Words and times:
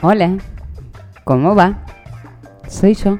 Hola, 0.00 0.38
¿cómo 1.24 1.54
va? 1.54 1.76
Soy 2.66 2.94
yo. 2.94 3.18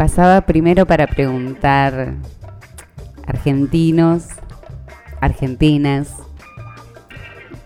Pasaba 0.00 0.40
primero 0.40 0.86
para 0.86 1.06
preguntar, 1.06 2.14
argentinos, 3.26 4.28
argentinas, 5.20 6.14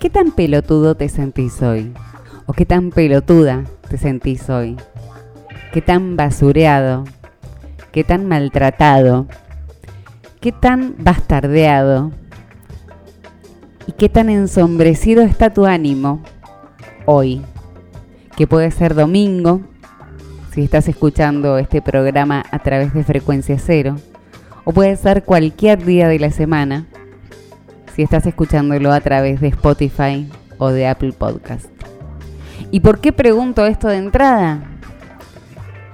¿qué 0.01 0.11
tan 0.11 0.33
pelotudo 0.33 0.97
te 0.97 1.09
sentís 1.09 1.63
hoy? 1.63 1.93
¿O 2.47 2.53
qué 2.53 2.67
tan 2.67 2.91
pelotuda 2.91 3.63
te 3.89 3.99
sentís 3.99 4.51
hoy? 4.51 4.77
¿Qué 5.73 5.81
tan 5.81 6.17
basureado? 6.17 7.05
¿Qué 7.93 8.03
tan 8.03 8.27
maltratado? 8.27 9.29
¿Qué 10.41 10.51
tan 10.51 10.97
bastardeado? 10.99 12.11
¿Y 13.87 13.93
qué 13.93 14.09
tan 14.09 14.29
ensombrecido 14.29 15.23
está 15.23 15.51
tu 15.51 15.67
ánimo 15.67 16.21
hoy? 17.07 17.45
que 18.37 18.47
puede 18.47 18.71
ser 18.71 18.95
domingo, 18.95 19.61
si 20.55 20.63
estás 20.63 20.87
escuchando 20.87 21.59
este 21.59 21.83
programa 21.83 22.45
a 22.53 22.61
través 22.61 22.95
de 22.95 23.03
frecuencia 23.03 23.59
cero, 23.59 23.97
o 24.63 24.73
puede 24.73 24.95
ser 24.95 25.25
cualquier 25.25 25.85
día 25.85 26.07
de 26.07 26.21
la 26.21 26.31
semana, 26.31 26.87
si 27.93 28.05
estás 28.05 28.25
escuchándolo 28.25 28.93
a 28.93 29.01
través 29.01 29.41
de 29.41 29.49
Spotify 29.49 30.31
o 30.59 30.69
de 30.69 30.87
Apple 30.87 31.13
Podcast. 31.13 31.67
¿Y 32.71 32.81
por 32.81 33.01
qué 33.01 33.13
pregunto 33.13 33.67
esto 33.67 33.89
de 33.89 33.97
entrada? 33.97 34.63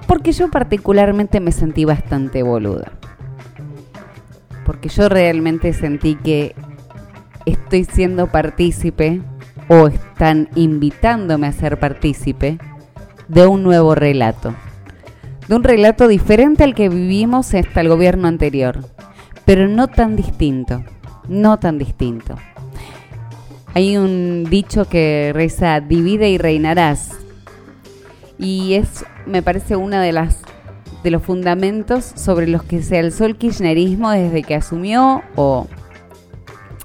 Porque 0.05 0.31
yo 0.31 0.51
particularmente 0.51 1.39
me 1.39 1.51
sentí 1.51 1.83
bastante 1.83 2.43
boluda. 2.43 2.91
Porque 4.63 4.89
yo 4.89 5.09
realmente 5.09 5.73
sentí 5.73 6.13
que 6.13 6.53
estoy 7.47 7.85
siendo 7.85 8.27
partícipe 8.27 9.23
o 9.69 9.87
están 9.87 10.49
invitándome 10.53 11.47
a 11.47 11.51
ser 11.51 11.79
partícipe 11.79 12.59
de 13.27 13.47
un 13.47 13.63
nuevo 13.63 13.95
relato. 13.95 14.53
De 15.47 15.55
un 15.55 15.63
relato 15.63 16.07
diferente 16.07 16.63
al 16.63 16.75
que 16.75 16.89
vivimos 16.89 17.53
hasta 17.53 17.81
el 17.81 17.89
gobierno 17.89 18.27
anterior, 18.27 18.79
pero 19.45 19.67
no 19.67 19.87
tan 19.87 20.15
distinto, 20.15 20.83
no 21.27 21.59
tan 21.59 21.77
distinto. 21.77 22.35
Hay 23.73 23.97
un 23.97 24.45
dicho 24.49 24.85
que 24.85 25.31
reza 25.33 25.79
divide 25.79 26.29
y 26.29 26.37
reinarás. 26.37 27.11
Y 28.37 28.73
es, 28.73 29.05
me 29.25 29.41
parece, 29.41 29.75
una 29.75 30.01
de 30.01 30.11
las 30.11 30.41
de 31.03 31.11
los 31.11 31.23
fundamentos 31.23 32.05
sobre 32.15 32.47
los 32.47 32.63
que 32.63 32.83
se 32.83 32.99
alzó 32.99 33.25
el 33.25 33.35
kirchnerismo 33.35 34.11
desde 34.11 34.43
que 34.43 34.53
asumió 34.53 35.23
o 35.35 35.67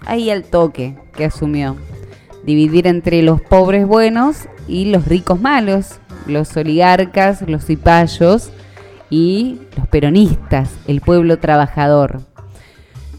ahí 0.07 0.31
al 0.31 0.45
toque 0.45 0.97
que 1.15 1.27
asumió 1.27 1.77
dividir 2.47 2.87
entre 2.87 3.21
los 3.23 3.43
pobres 3.43 3.87
buenos 3.87 4.49
y 4.69 4.87
los 4.87 5.07
ricos 5.07 5.41
malos, 5.41 5.99
los 6.27 6.57
oligarcas, 6.57 7.43
los 7.49 7.65
cipayos 7.65 8.51
y 9.11 9.61
los 9.77 9.87
peronistas, 9.89 10.71
el 10.87 11.01
pueblo 11.01 11.39
trabajador. 11.39 12.21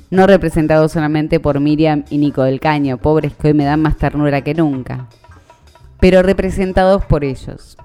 No 0.10 0.26
representado 0.28 0.88
solamente 0.88 1.40
por 1.40 1.60
Miriam 1.60 2.06
y 2.10 2.18
Nico 2.18 2.44
del 2.44 2.60
Caño, 2.60 2.98
pobres 2.98 3.34
que 3.34 3.50
hoy 3.50 3.54
me 3.54 3.66
dan 3.66 3.82
más 3.82 3.98
ternura 3.98 4.42
que 4.42 4.54
nunca, 4.54 5.08
pero 6.00 6.24
representados 6.24 7.04
por 7.06 7.24
ellos. 7.24 7.78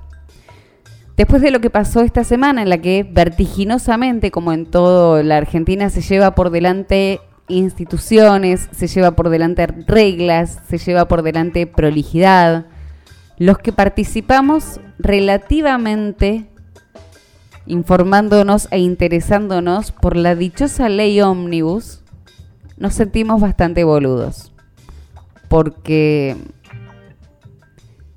Después 1.17 1.43
de 1.43 1.51
lo 1.51 1.61
que 1.61 1.71
pasó 1.71 2.01
esta 2.01 2.25
semana 2.25 2.63
en 2.63 2.69
la 2.69 2.79
que 2.79 3.07
vertiginosamente, 3.09 4.31
como 4.31 4.53
en 4.53 4.67
toda 4.67 5.23
la 5.23 5.37
Argentina, 5.37 5.91
se 5.91 6.01
lleva 6.01 6.35
por 6.35 6.51
delante 6.51 7.21
instituciones, 7.49 8.69
se 8.73 8.87
lleva 8.87 9.13
por 9.13 9.29
delante 9.29 9.67
reglas, 9.67 10.61
se 10.69 10.79
lleva 10.79 11.09
por 11.09 11.23
delante 11.23 11.67
prolijidad. 11.67 12.67
Los 13.39 13.59
que 13.59 13.73
participamos 13.73 14.81
relativamente 15.03 16.49
informándonos 17.67 18.69
e 18.71 18.79
interesándonos 18.79 19.93
por 19.93 20.17
la 20.17 20.35
dichosa 20.35 20.89
ley 20.89 21.21
ómnibus, 21.21 22.03
nos 22.77 22.95
sentimos 22.95 23.41
bastante 23.41 23.85
boludos. 23.85 24.53
Porque 25.49 26.37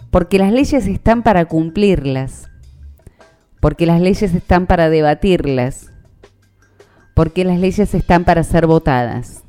porque 0.10 0.40
las 0.40 0.54
leyes 0.54 0.88
están 0.88 1.24
para 1.24 1.46
cumplirlas. 1.46 2.50
Porque 3.60 3.86
las 3.86 4.00
leyes 4.00 4.34
están 4.34 4.66
para 4.68 4.90
debatirlas 4.90 5.92
porque 7.16 7.46
las 7.46 7.58
leyes 7.60 7.96
están 7.96 8.26
para 8.26 8.44
ser 8.44 8.68
votadas. 8.68 9.44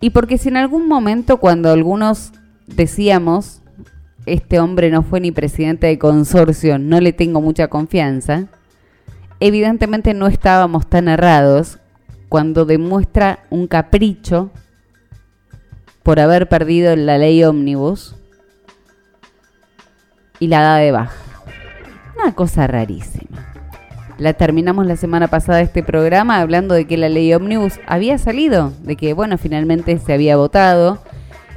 Y 0.00 0.10
porque 0.10 0.38
si 0.38 0.50
en 0.50 0.58
algún 0.58 0.86
momento 0.86 1.38
cuando 1.38 1.70
algunos 1.70 2.32
decíamos, 2.66 3.61
este 4.26 4.60
hombre 4.60 4.90
no 4.90 5.02
fue 5.02 5.20
ni 5.20 5.32
presidente 5.32 5.86
de 5.86 5.98
consorcio, 5.98 6.78
no 6.78 7.00
le 7.00 7.12
tengo 7.12 7.40
mucha 7.40 7.68
confianza, 7.68 8.46
evidentemente 9.40 10.14
no 10.14 10.26
estábamos 10.26 10.88
tan 10.88 11.08
errados 11.08 11.78
cuando 12.28 12.64
demuestra 12.64 13.40
un 13.50 13.66
capricho 13.66 14.50
por 16.02 16.18
haber 16.20 16.48
perdido 16.48 16.96
la 16.96 17.18
ley 17.18 17.44
ómnibus 17.44 18.16
y 20.38 20.48
la 20.48 20.62
da 20.62 20.76
de 20.76 20.92
baja. 20.92 21.14
Una 22.22 22.34
cosa 22.34 22.66
rarísima. 22.66 23.52
La 24.18 24.34
terminamos 24.34 24.86
la 24.86 24.96
semana 24.96 25.28
pasada 25.28 25.60
este 25.60 25.82
programa 25.82 26.40
hablando 26.40 26.74
de 26.74 26.86
que 26.86 26.96
la 26.96 27.08
ley 27.08 27.32
ómnibus 27.34 27.80
había 27.86 28.18
salido, 28.18 28.72
de 28.82 28.96
que 28.96 29.14
bueno, 29.14 29.38
finalmente 29.38 29.98
se 29.98 30.12
había 30.12 30.36
votado. 30.36 31.02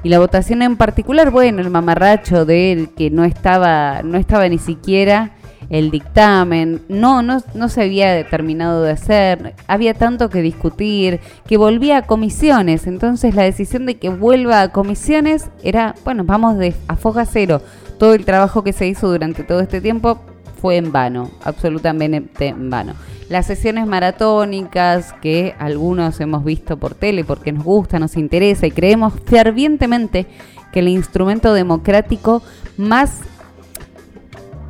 Y 0.06 0.10
la 0.10 0.20
votación 0.20 0.62
en 0.62 0.78
particular, 0.78 1.32
bueno, 1.32 1.62
el 1.62 1.72
mamarracho 1.72 2.46
de 2.46 2.72
él 2.72 2.90
que 2.96 3.10
no 3.10 3.26
estaba, 3.26 4.04
no 4.04 4.20
estaba 4.20 4.48
ni 4.48 4.60
siquiera 4.60 5.32
el 5.72 5.90
dictamen, 5.90 6.84
no, 6.90 7.24
no, 7.24 7.42
no 7.56 7.70
se 7.70 7.82
había 7.82 8.30
terminado 8.30 8.84
de 8.84 8.92
hacer, 8.92 9.56
había 9.66 9.96
tanto 9.96 10.30
que 10.30 10.44
discutir, 10.44 11.22
que 11.48 11.58
volvía 11.58 11.98
a 11.98 12.02
comisiones, 12.04 12.86
entonces 12.86 13.34
la 13.34 13.42
decisión 13.42 13.88
de 13.88 13.96
que 13.98 14.10
vuelva 14.10 14.62
a 14.62 14.72
comisiones 14.72 15.50
era, 15.64 15.96
bueno, 16.04 16.24
vamos 16.24 16.60
de 16.60 16.76
a 16.88 16.98
foja 16.98 17.26
cero, 17.26 17.64
todo 17.98 18.14
el 18.14 18.26
trabajo 18.26 18.64
que 18.64 18.74
se 18.74 18.86
hizo 18.86 19.10
durante 19.10 19.44
todo 19.44 19.60
este 19.60 19.82
tiempo 19.82 20.22
fue 20.66 20.78
en 20.78 20.92
vano, 20.92 21.30
absolutamente 21.44 22.48
en 22.48 22.72
vano. 22.72 22.96
Las 23.30 23.46
sesiones 23.46 23.86
maratónicas 23.86 25.14
que 25.22 25.54
algunos 25.60 26.20
hemos 26.22 26.44
visto 26.44 26.78
por 26.78 26.96
tele 26.96 27.24
porque 27.24 27.52
nos 27.52 27.64
gusta, 27.64 28.00
nos 28.00 28.18
interesa 28.18 28.66
y 28.66 28.72
creemos 28.72 29.14
fervientemente 29.28 30.26
que 30.72 30.80
el 30.80 30.88
instrumento 30.88 31.54
democrático 31.54 32.42
más, 32.78 33.20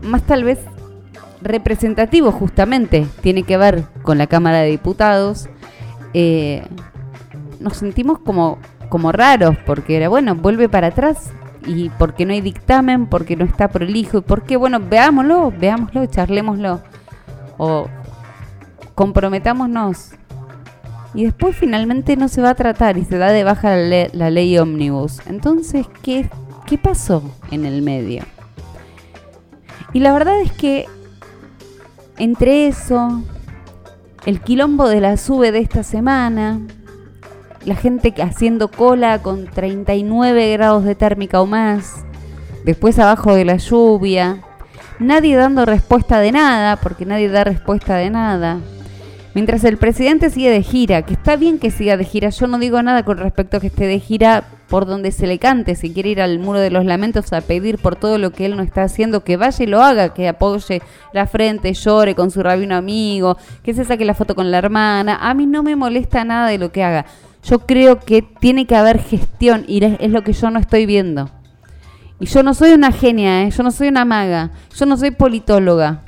más 0.01 0.23
tal 0.23 0.43
vez 0.43 0.59
representativo 1.41 2.33
justamente 2.33 3.07
tiene 3.21 3.43
que 3.43 3.55
ver 3.55 3.85
con 4.01 4.17
la 4.17 4.27
Cámara 4.27 4.59
de 4.59 4.71
Diputados, 4.71 5.47
eh, 6.13 6.61
nos 7.61 7.77
sentimos 7.77 8.19
como, 8.19 8.59
como 8.89 9.13
raros 9.13 9.55
porque 9.65 9.95
era, 9.95 10.09
bueno, 10.09 10.35
vuelve 10.35 10.67
para 10.67 10.87
atrás, 10.87 11.31
y 11.65 11.89
porque 11.89 12.25
no 12.25 12.33
hay 12.33 12.41
dictamen, 12.41 13.07
porque 13.07 13.35
no 13.35 13.45
está 13.45 13.67
prolijo, 13.67 14.19
y 14.19 14.21
porque, 14.21 14.57
bueno, 14.57 14.79
veámoslo, 14.79 15.51
veámoslo, 15.51 16.05
charlémoslo, 16.05 16.81
o 17.57 17.87
comprometámonos. 18.93 20.11
Y 21.13 21.23
después 21.25 21.55
finalmente 21.55 22.17
no 22.17 22.27
se 22.27 22.41
va 22.41 22.51
a 22.51 22.55
tratar 22.55 22.97
y 22.97 23.05
se 23.05 23.17
da 23.17 23.31
de 23.31 23.43
baja 23.43 23.75
la, 23.75 24.29
ley 24.29 24.57
ómnibus. 24.57 25.25
Entonces, 25.27 25.87
¿qué, 26.01 26.29
¿qué 26.65 26.77
pasó 26.77 27.23
en 27.51 27.65
el 27.65 27.81
medio? 27.81 28.23
Y 29.93 29.99
la 29.99 30.11
verdad 30.11 30.41
es 30.41 30.51
que 30.51 30.87
entre 32.17 32.67
eso, 32.67 33.23
el 34.25 34.41
quilombo 34.41 34.89
de 34.89 34.99
la 34.99 35.15
sube 35.15 35.53
de 35.53 35.59
esta 35.59 35.83
semana, 35.83 36.59
la 37.65 37.75
gente 37.75 38.13
haciendo 38.21 38.69
cola 38.69 39.21
con 39.21 39.45
39 39.45 40.53
grados 40.53 40.83
de 40.85 40.95
térmica 40.95 41.41
o 41.41 41.45
más, 41.45 42.05
después 42.63 42.99
abajo 42.99 43.33
de 43.33 43.45
la 43.45 43.57
lluvia, 43.57 44.41
nadie 44.99 45.35
dando 45.35 45.65
respuesta 45.65 46.19
de 46.19 46.31
nada, 46.31 46.77
porque 46.77 47.05
nadie 47.05 47.29
da 47.29 47.43
respuesta 47.43 47.95
de 47.97 48.09
nada. 48.09 48.59
Mientras 49.33 49.65
el 49.65 49.77
presidente 49.77 50.29
sigue 50.29 50.49
de 50.49 50.63
gira, 50.63 51.01
que 51.01 51.13
está 51.13 51.35
bien 51.35 51.59
que 51.59 51.69
siga 51.69 51.97
de 51.97 52.05
gira, 52.05 52.29
yo 52.29 52.47
no 52.47 52.57
digo 52.57 52.81
nada 52.81 53.03
con 53.03 53.17
respecto 53.17 53.57
a 53.57 53.59
que 53.59 53.67
esté 53.67 53.85
de 53.85 53.99
gira 53.99 54.45
por 54.69 54.85
donde 54.85 55.11
se 55.11 55.27
le 55.27 55.39
cante, 55.39 55.75
si 55.75 55.91
quiere 55.91 56.09
ir 56.09 56.21
al 56.21 56.39
muro 56.39 56.59
de 56.59 56.71
los 56.71 56.85
lamentos 56.85 57.33
a 57.33 57.41
pedir 57.41 57.77
por 57.77 57.97
todo 57.97 58.17
lo 58.17 58.31
que 58.31 58.45
él 58.45 58.55
no 58.55 58.63
está 58.63 58.83
haciendo, 58.83 59.23
que 59.23 59.35
vaya 59.35 59.63
y 59.63 59.67
lo 59.67 59.83
haga, 59.83 60.13
que 60.13 60.27
apoye 60.27 60.81
la 61.11 61.27
frente, 61.27 61.73
llore 61.73 62.15
con 62.15 62.31
su 62.31 62.41
rabino 62.41 62.75
amigo, 62.75 63.37
que 63.61 63.73
se 63.73 63.83
saque 63.83 64.05
la 64.05 64.13
foto 64.13 64.35
con 64.35 64.51
la 64.51 64.57
hermana. 64.57 65.17
A 65.21 65.33
mí 65.33 65.45
no 65.45 65.63
me 65.63 65.75
molesta 65.75 66.23
nada 66.23 66.47
de 66.47 66.57
lo 66.57 66.71
que 66.71 66.83
haga. 66.83 67.05
Yo 67.45 67.59
creo 67.59 67.99
que 67.99 68.23
tiene 68.23 68.65
que 68.65 68.75
haber 68.75 68.99
gestión 68.99 69.65
y 69.67 69.83
es 69.83 70.09
lo 70.09 70.23
que 70.23 70.33
yo 70.33 70.49
no 70.49 70.59
estoy 70.59 70.85
viendo. 70.85 71.29
Y 72.19 72.25
yo 72.25 72.43
no 72.43 72.53
soy 72.53 72.71
una 72.71 72.91
genia, 72.91 73.43
¿eh? 73.43 73.51
yo 73.51 73.61
no 73.61 73.71
soy 73.71 73.89
una 73.89 74.03
maga, 74.03 74.51
yo 74.75 74.85
no 74.85 74.97
soy 74.97 75.11
politóloga, 75.11 76.03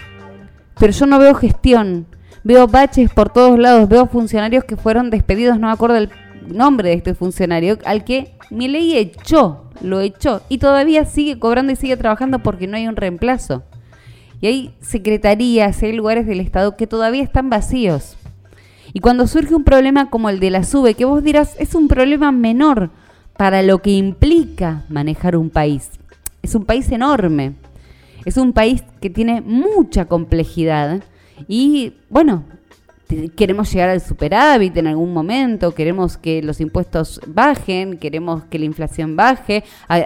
pero 0.80 0.94
yo 0.94 1.06
no 1.06 1.20
veo 1.20 1.36
gestión. 1.36 2.08
Veo 2.44 2.68
baches 2.68 3.12
por 3.12 3.30
todos 3.30 3.60
lados, 3.60 3.90
veo 3.90 4.08
funcionarios 4.08 4.64
que 4.64 4.78
fueron 4.78 5.10
despedidos, 5.10 5.60
no 5.60 5.68
me 5.68 5.74
acuerdo 5.74 5.98
el 5.98 6.10
nombre 6.48 6.90
de 6.90 6.96
este 6.96 7.14
funcionario, 7.14 7.78
al 7.86 8.04
que 8.06 8.36
mi 8.50 8.68
ley 8.68 8.96
echó, 8.96 9.70
lo 9.82 10.00
echó, 10.00 10.42
y 10.48 10.58
todavía 10.60 11.06
sigue 11.06 11.40
cobrando 11.40 11.74
y 11.74 11.76
sigue 11.76 11.98
trabajando 11.98 12.40
porque 12.40 12.68
no 12.68 12.78
hay 12.78 12.88
un 12.88 12.96
reemplazo. 12.96 13.64
Y 14.40 14.48
hay 14.48 14.76
secretarías, 14.82 15.82
hay 15.84 15.94
lugares 15.94 16.26
del 16.26 16.40
Estado 16.40 16.78
que 16.78 16.88
todavía 16.88 17.24
están 17.24 17.50
vacíos. 17.50 18.17
Y 18.98 19.00
cuando 19.00 19.28
surge 19.28 19.54
un 19.54 19.64
problema 19.64 20.10
como 20.10 20.28
el 20.28 20.40
de 20.40 20.50
la 20.50 20.64
SUBE, 20.64 20.96
que 20.96 21.06
vos 21.06 21.24
dirás, 21.24 21.56
es 21.60 21.76
un 21.76 21.88
problema 21.88 22.32
menor 22.32 22.90
para 23.38 23.62
lo 23.62 23.84
que 23.84 23.92
implica 23.92 24.86
manejar 24.90 25.38
un 25.38 25.52
país. 25.52 25.92
Es 26.42 26.56
un 26.56 26.66
país 26.66 26.92
enorme. 26.92 27.54
Es 28.26 28.38
un 28.38 28.54
país 28.54 28.84
que 29.00 29.12
tiene 29.12 29.42
mucha 29.42 30.06
complejidad 30.06 31.04
y, 31.48 31.94
bueno, 32.10 32.46
queremos 33.36 33.72
llegar 33.72 33.90
al 33.90 34.02
superávit 34.02 34.76
en 34.78 34.88
algún 34.88 35.14
momento, 35.14 35.74
queremos 35.74 36.18
que 36.18 36.42
los 36.42 36.60
impuestos 36.60 37.22
bajen, 37.26 37.98
queremos 37.98 38.44
que 38.46 38.60
la 38.60 38.66
inflación 38.66 39.16
baje, 39.16 39.64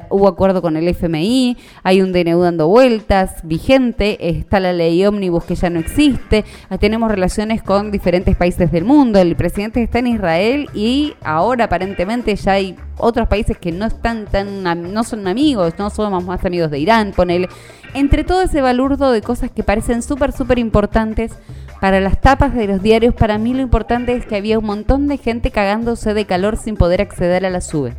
hubo 0.09 0.27
acuerdo 0.27 0.61
con 0.61 0.77
el 0.77 0.87
FMI, 0.87 1.57
hay 1.83 2.01
un 2.01 2.13
DNU 2.13 2.41
dando 2.41 2.67
vueltas, 2.67 3.41
vigente, 3.43 4.17
está 4.29 4.59
la 4.59 4.73
ley 4.73 5.03
ómnibus 5.05 5.45
que 5.45 5.55
ya 5.55 5.69
no 5.69 5.79
existe, 5.79 6.45
tenemos 6.79 7.09
relaciones 7.09 7.63
con 7.63 7.91
diferentes 7.91 8.35
países 8.35 8.71
del 8.71 8.85
mundo, 8.85 9.19
el 9.19 9.35
presidente 9.35 9.81
está 9.81 9.99
en 9.99 10.07
Israel 10.07 10.69
y 10.73 11.13
ahora 11.23 11.65
aparentemente 11.65 12.35
ya 12.35 12.53
hay 12.53 12.75
otros 12.97 13.27
países 13.27 13.57
que 13.57 13.71
no 13.71 13.87
están 13.87 14.25
tan 14.25 14.61
no 14.93 15.03
son 15.03 15.27
amigos, 15.27 15.73
no 15.79 15.89
somos 15.89 16.23
más 16.23 16.45
amigos 16.45 16.69
de 16.69 16.79
Irán, 16.79 17.13
ponele. 17.15 17.49
Entre 17.93 18.23
todo 18.23 18.43
ese 18.43 18.61
balurdo 18.61 19.11
de 19.11 19.21
cosas 19.21 19.51
que 19.51 19.63
parecen 19.63 20.01
súper, 20.01 20.31
súper 20.31 20.59
importantes, 20.59 21.33
para 21.81 21.99
las 21.99 22.21
tapas 22.21 22.53
de 22.53 22.67
los 22.67 22.83
diarios, 22.83 23.15
para 23.15 23.39
mí 23.39 23.55
lo 23.55 23.61
importante 23.61 24.15
es 24.15 24.27
que 24.27 24.35
había 24.35 24.59
un 24.59 24.65
montón 24.65 25.07
de 25.07 25.17
gente 25.17 25.49
cagándose 25.49 26.13
de 26.13 26.25
calor 26.25 26.55
sin 26.55 26.77
poder 26.77 27.01
acceder 27.01 27.43
a 27.43 27.49
la 27.49 27.59
sube. 27.59 27.95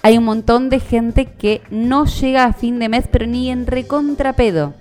Hay 0.00 0.16
un 0.16 0.24
montón 0.24 0.70
de 0.70 0.80
gente 0.80 1.26
que 1.26 1.60
no 1.68 2.06
llega 2.06 2.44
a 2.44 2.54
fin 2.54 2.78
de 2.78 2.88
mes, 2.88 3.08
pero 3.12 3.26
ni 3.26 3.50
en 3.50 3.66
recontrapedo. 3.66 4.72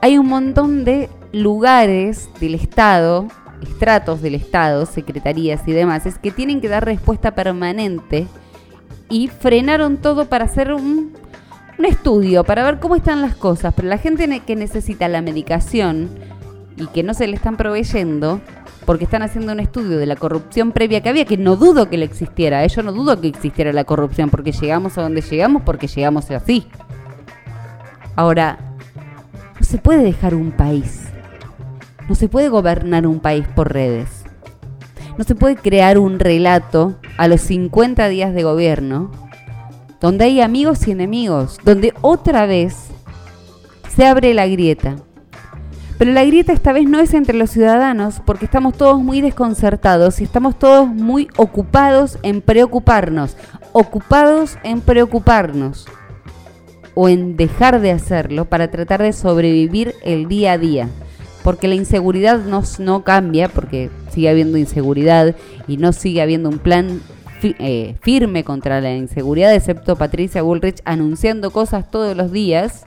Hay 0.00 0.16
un 0.16 0.28
montón 0.28 0.86
de 0.86 1.10
lugares 1.30 2.30
del 2.40 2.54
Estado, 2.54 3.28
estratos 3.62 4.22
del 4.22 4.34
Estado, 4.34 4.86
secretarías 4.86 5.68
y 5.68 5.72
demás, 5.72 6.06
es 6.06 6.16
que 6.18 6.30
tienen 6.30 6.62
que 6.62 6.70
dar 6.70 6.86
respuesta 6.86 7.34
permanente 7.34 8.26
y 9.10 9.28
frenaron 9.28 9.98
todo 9.98 10.24
para 10.24 10.46
hacer 10.46 10.72
un, 10.72 11.12
un 11.78 11.84
estudio, 11.84 12.44
para 12.44 12.64
ver 12.64 12.80
cómo 12.80 12.96
están 12.96 13.20
las 13.20 13.34
cosas. 13.34 13.74
Pero 13.76 13.88
la 13.88 13.98
gente 13.98 14.40
que 14.40 14.56
necesita 14.56 15.06
la 15.08 15.20
medicación, 15.20 16.08
y 16.78 16.86
que 16.86 17.02
no 17.02 17.14
se 17.14 17.26
le 17.26 17.36
están 17.36 17.56
proveyendo 17.56 18.40
porque 18.86 19.04
están 19.04 19.22
haciendo 19.22 19.52
un 19.52 19.60
estudio 19.60 19.98
de 19.98 20.06
la 20.06 20.16
corrupción 20.16 20.72
previa 20.72 21.02
que 21.02 21.10
había, 21.10 21.26
que 21.26 21.36
no 21.36 21.56
dudo 21.56 21.90
que 21.90 21.98
le 21.98 22.06
existiera, 22.06 22.64
¿eh? 22.64 22.68
yo 22.68 22.82
no 22.82 22.92
dudo 22.92 23.20
que 23.20 23.28
existiera 23.28 23.70
la 23.72 23.84
corrupción, 23.84 24.30
porque 24.30 24.52
llegamos 24.52 24.96
a 24.96 25.02
donde 25.02 25.20
llegamos, 25.20 25.62
porque 25.62 25.88
llegamos 25.88 26.30
así. 26.30 26.66
Ahora, 28.16 28.58
no 29.60 29.66
se 29.66 29.76
puede 29.76 30.02
dejar 30.02 30.34
un 30.34 30.52
país, 30.52 31.02
no 32.08 32.14
se 32.14 32.28
puede 32.28 32.48
gobernar 32.48 33.06
un 33.06 33.20
país 33.20 33.46
por 33.54 33.72
redes, 33.72 34.24
no 35.18 35.24
se 35.24 35.34
puede 35.34 35.56
crear 35.56 35.98
un 35.98 36.18
relato 36.18 36.96
a 37.18 37.28
los 37.28 37.42
50 37.42 38.08
días 38.08 38.32
de 38.32 38.42
gobierno, 38.42 39.10
donde 40.00 40.24
hay 40.24 40.40
amigos 40.40 40.88
y 40.88 40.92
enemigos, 40.92 41.58
donde 41.62 41.92
otra 42.00 42.46
vez 42.46 42.74
se 43.94 44.06
abre 44.06 44.32
la 44.32 44.46
grieta 44.46 44.96
pero 45.98 46.12
la 46.12 46.24
grieta 46.24 46.52
esta 46.52 46.72
vez 46.72 46.88
no 46.88 47.00
es 47.00 47.12
entre 47.12 47.36
los 47.36 47.50
ciudadanos 47.50 48.22
porque 48.24 48.44
estamos 48.44 48.76
todos 48.76 49.02
muy 49.02 49.20
desconcertados 49.20 50.20
y 50.20 50.24
estamos 50.24 50.56
todos 50.56 50.86
muy 50.86 51.26
ocupados 51.36 52.18
en 52.22 52.40
preocuparnos, 52.40 53.36
ocupados 53.72 54.58
en 54.62 54.80
preocuparnos 54.80 55.86
o 56.94 57.08
en 57.08 57.36
dejar 57.36 57.80
de 57.80 57.90
hacerlo 57.90 58.44
para 58.44 58.70
tratar 58.70 59.02
de 59.02 59.12
sobrevivir 59.12 59.94
el 60.04 60.28
día 60.28 60.52
a 60.52 60.58
día. 60.58 60.88
Porque 61.42 61.66
la 61.66 61.74
inseguridad 61.74 62.40
no, 62.40 63.04
cambia, 63.04 63.48
porque 63.48 63.90
sigue 64.10 64.28
habiendo 64.28 64.58
inseguridad 64.58 65.34
y 65.66 65.78
no 65.78 65.92
sigue 65.92 66.22
habiendo 66.22 66.48
un 66.48 66.58
plan 66.58 67.00
eh, 67.42 67.96
firme 68.02 68.44
contra 68.44 68.80
la 68.80 68.94
inseguridad, 68.94 69.54
excepto 69.54 69.96
Patricia 69.96 70.42
Bullrich 70.42 70.80
anunciando 70.84 71.50
cosas 71.50 71.90
todos 71.90 72.16
los 72.16 72.32
días 72.32 72.84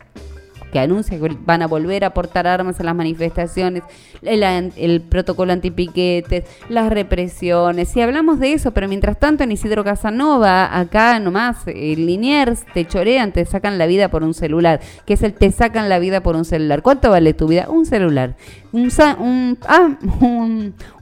que 0.72 0.80
anuncia 0.80 1.20
que 1.20 1.38
van 1.46 1.62
a 1.62 1.68
volver 1.68 2.04
a 2.04 2.14
portar 2.14 2.48
armas 2.48 2.80
en 2.80 2.86
las 2.86 2.96
manifestaciones, 2.96 3.84
el, 4.22 5.02
protocolo 5.02 5.54
antipiquetes, 5.54 6.46
las 6.70 6.92
represiones. 6.92 7.90
Si 7.90 8.02
hablamos 8.02 8.40
de 8.40 8.54
eso, 8.54 8.72
pero 8.72 8.88
mientras 8.88 9.20
tanto 9.20 9.44
en 9.44 9.52
Isidro 9.52 9.84
Casanova, 9.84 10.78
acá 10.78 11.20
nomás, 11.20 11.58
en 11.68 12.06
Liniers, 12.06 12.66
te 12.74 12.86
chorean, 12.88 13.32
te 13.32 13.46
sacan 13.46 13.78
la 13.78 13.86
vida 13.86 14.10
por 14.10 14.24
un 14.24 14.34
celular, 14.34 14.80
que 15.06 15.14
es 15.14 15.24
el 15.24 15.34
te 15.34 15.52
sacan 15.52 15.90
la 15.90 16.00
vida 16.00 16.22
por 16.22 16.36
un 16.36 16.46
celular. 16.46 16.82
¿Cuánto 16.82 17.10
vale 17.10 17.34
tu 17.34 17.48
vida? 17.48 17.68
Un 17.70 17.86
celular. 17.86 18.36
Un, 18.72 18.90
un, 19.20 19.58
ah, 19.68 19.98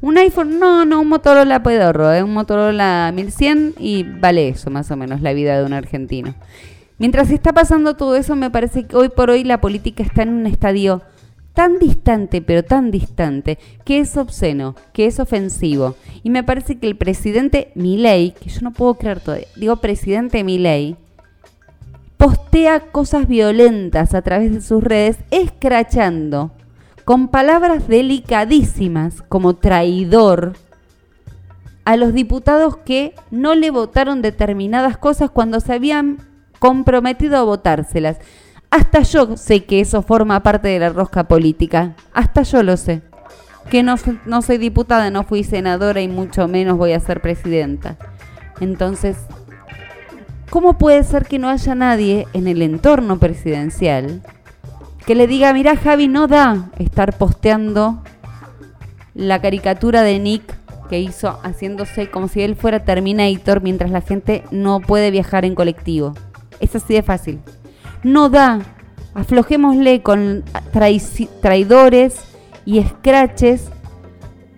un, 0.02 0.18
iPhone, 0.18 0.60
no, 0.60 0.86
no, 0.86 1.02
un 1.02 1.08
Motorola 1.08 1.62
pedorro, 1.62 2.12
¿eh? 2.12 2.24
un 2.24 2.34
Motorola 2.34 3.12
1100 3.14 3.76
y 3.78 4.04
vale 4.04 4.50
eso 4.50 4.72
más 4.72 4.90
o 4.90 4.98
menos 4.98 5.22
la 5.22 5.34
vida 5.34 5.58
de 5.58 5.66
un 5.66 5.74
argentino. 5.74 6.34
Mientras 7.00 7.32
está 7.32 7.54
pasando 7.54 7.96
todo 7.96 8.16
eso, 8.18 8.36
me 8.36 8.52
parece 8.52 8.86
que 8.86 8.96
hoy 8.98 9.08
por 9.08 9.30
hoy 9.30 9.46
la 9.46 9.62
política 9.62 10.04
está 10.04 10.24
en 10.24 10.30
un 10.30 10.46
estadio 10.46 11.02
tan 11.54 11.80
distante, 11.80 12.42
pero 12.42 12.64
tan 12.64 12.92
distante, 12.92 13.58
que 13.86 14.00
es 14.00 14.18
obsceno, 14.18 14.76
que 14.94 15.06
es 15.06 15.20
ofensivo. 15.20 15.96
Y 16.24 16.30
me 16.30 16.44
parece 16.44 16.78
que 16.78 16.88
el 16.88 16.98
presidente 16.98 17.72
Milei, 17.74 18.32
que 18.32 18.50
yo 18.50 18.62
no 18.62 18.74
puedo 18.74 18.96
creer 18.96 19.22
todavía, 19.22 19.48
digo 19.56 19.78
presidente 19.78 20.44
Milei, 20.44 20.98
postea 22.18 22.92
cosas 22.92 23.30
violentas 23.30 24.14
a 24.14 24.22
través 24.22 24.54
de 24.54 24.62
sus 24.62 24.84
redes, 24.84 25.18
escrachando 25.32 26.52
con 27.06 27.30
palabras 27.30 27.88
delicadísimas 27.88 29.22
como 29.22 29.56
traidor 29.56 30.54
a 31.86 31.96
los 31.96 32.14
diputados 32.14 32.78
que 32.78 33.16
no 33.32 33.56
le 33.56 33.72
votaron 33.72 34.22
determinadas 34.22 34.98
cosas 34.98 35.32
cuando 35.32 35.60
se 35.60 35.74
habían 35.74 36.29
comprometido 36.60 37.38
a 37.38 37.44
votárselas. 37.44 38.18
Hasta 38.72 39.02
yo 39.02 39.36
sé 39.36 39.66
que 39.66 39.80
eso 39.80 40.04
forma 40.04 40.44
parte 40.44 40.68
de 40.68 40.80
la 40.80 40.90
rosca 40.90 41.28
política. 41.28 41.96
Hasta 42.14 42.44
yo 42.44 42.62
lo 42.62 42.78
sé. 42.78 43.02
Que 43.72 43.82
no, 43.82 43.96
no 44.26 44.42
soy 44.42 44.58
diputada, 44.58 45.10
no 45.10 45.24
fui 45.24 45.44
senadora 45.44 46.02
y 46.02 46.08
mucho 46.08 46.48
menos 46.48 46.78
voy 46.78 46.94
a 46.94 47.00
ser 47.00 47.22
presidenta. 47.22 47.98
Entonces, 48.60 49.18
¿cómo 50.50 50.78
puede 50.78 51.04
ser 51.04 51.26
que 51.26 51.40
no 51.40 51.50
haya 51.50 51.76
nadie 51.76 52.28
en 52.34 52.48
el 52.48 52.62
entorno 52.62 53.20
presidencial 53.20 54.22
que 55.06 55.16
le 55.16 55.28
diga, 55.28 55.54
mira 55.54 55.76
Javi, 55.76 56.08
no 56.08 56.28
da 56.28 56.70
estar 56.78 57.18
posteando 57.18 58.04
la 59.16 59.42
caricatura 59.42 60.04
de 60.04 60.20
Nick 60.20 60.56
que 60.90 61.00
hizo 61.00 61.40
haciéndose 61.44 62.10
como 62.10 62.28
si 62.28 62.42
él 62.42 62.56
fuera 62.56 62.84
Terminator 62.84 63.62
mientras 63.62 63.92
la 63.92 64.02
gente 64.02 64.44
no 64.52 64.80
puede 64.80 65.10
viajar 65.10 65.46
en 65.46 65.56
colectivo? 65.56 66.14
Es 66.60 66.76
así 66.76 66.94
de 66.94 67.04
fácil. 67.04 67.40
No 68.04 68.30
da. 68.30 68.60
Aflojémosle 69.14 70.02
con 70.02 70.44
traidores 71.42 72.16
y 72.66 72.78
escraches 72.78 73.70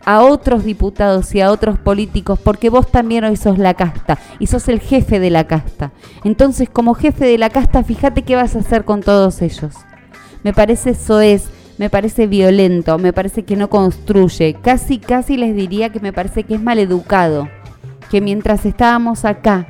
a 0.06 0.22
otros 0.22 0.64
diputados 0.64 1.34
y 1.36 1.42
a 1.42 1.52
otros 1.52 1.80
políticos, 1.80 2.40
porque 2.44 2.70
vos 2.70 2.90
también 2.90 3.24
hoy 3.24 3.38
sos 3.38 3.58
la 3.58 3.74
casta 3.74 4.18
y 4.40 4.48
sos 4.48 4.68
el 4.68 4.80
jefe 4.80 5.20
de 5.20 5.30
la 5.30 5.46
casta. 5.46 5.92
Entonces, 6.24 6.70
como 6.70 6.94
jefe 6.94 7.26
de 7.26 7.38
la 7.38 7.50
casta, 7.50 7.84
fíjate 7.84 8.24
qué 8.24 8.36
vas 8.36 8.56
a 8.56 8.60
hacer 8.60 8.84
con 8.84 9.02
todos 9.02 9.42
ellos. 9.42 9.74
Me 10.44 10.54
parece 10.54 10.92
eso 10.92 11.22
es, 11.22 11.50
me 11.78 11.90
parece 11.90 12.28
violento, 12.28 12.98
me 12.98 13.14
parece 13.14 13.44
que 13.44 13.56
no 13.56 13.70
construye. 13.70 14.56
Casi, 14.62 14.98
casi 14.98 15.38
les 15.38 15.56
diría 15.56 15.92
que 15.92 16.00
me 16.00 16.14
parece 16.14 16.44
que 16.44 16.56
es 16.56 16.62
maleducado. 16.62 17.48
Que 18.10 18.22
mientras 18.22 18.66
estábamos 18.66 19.24
acá, 19.24 19.68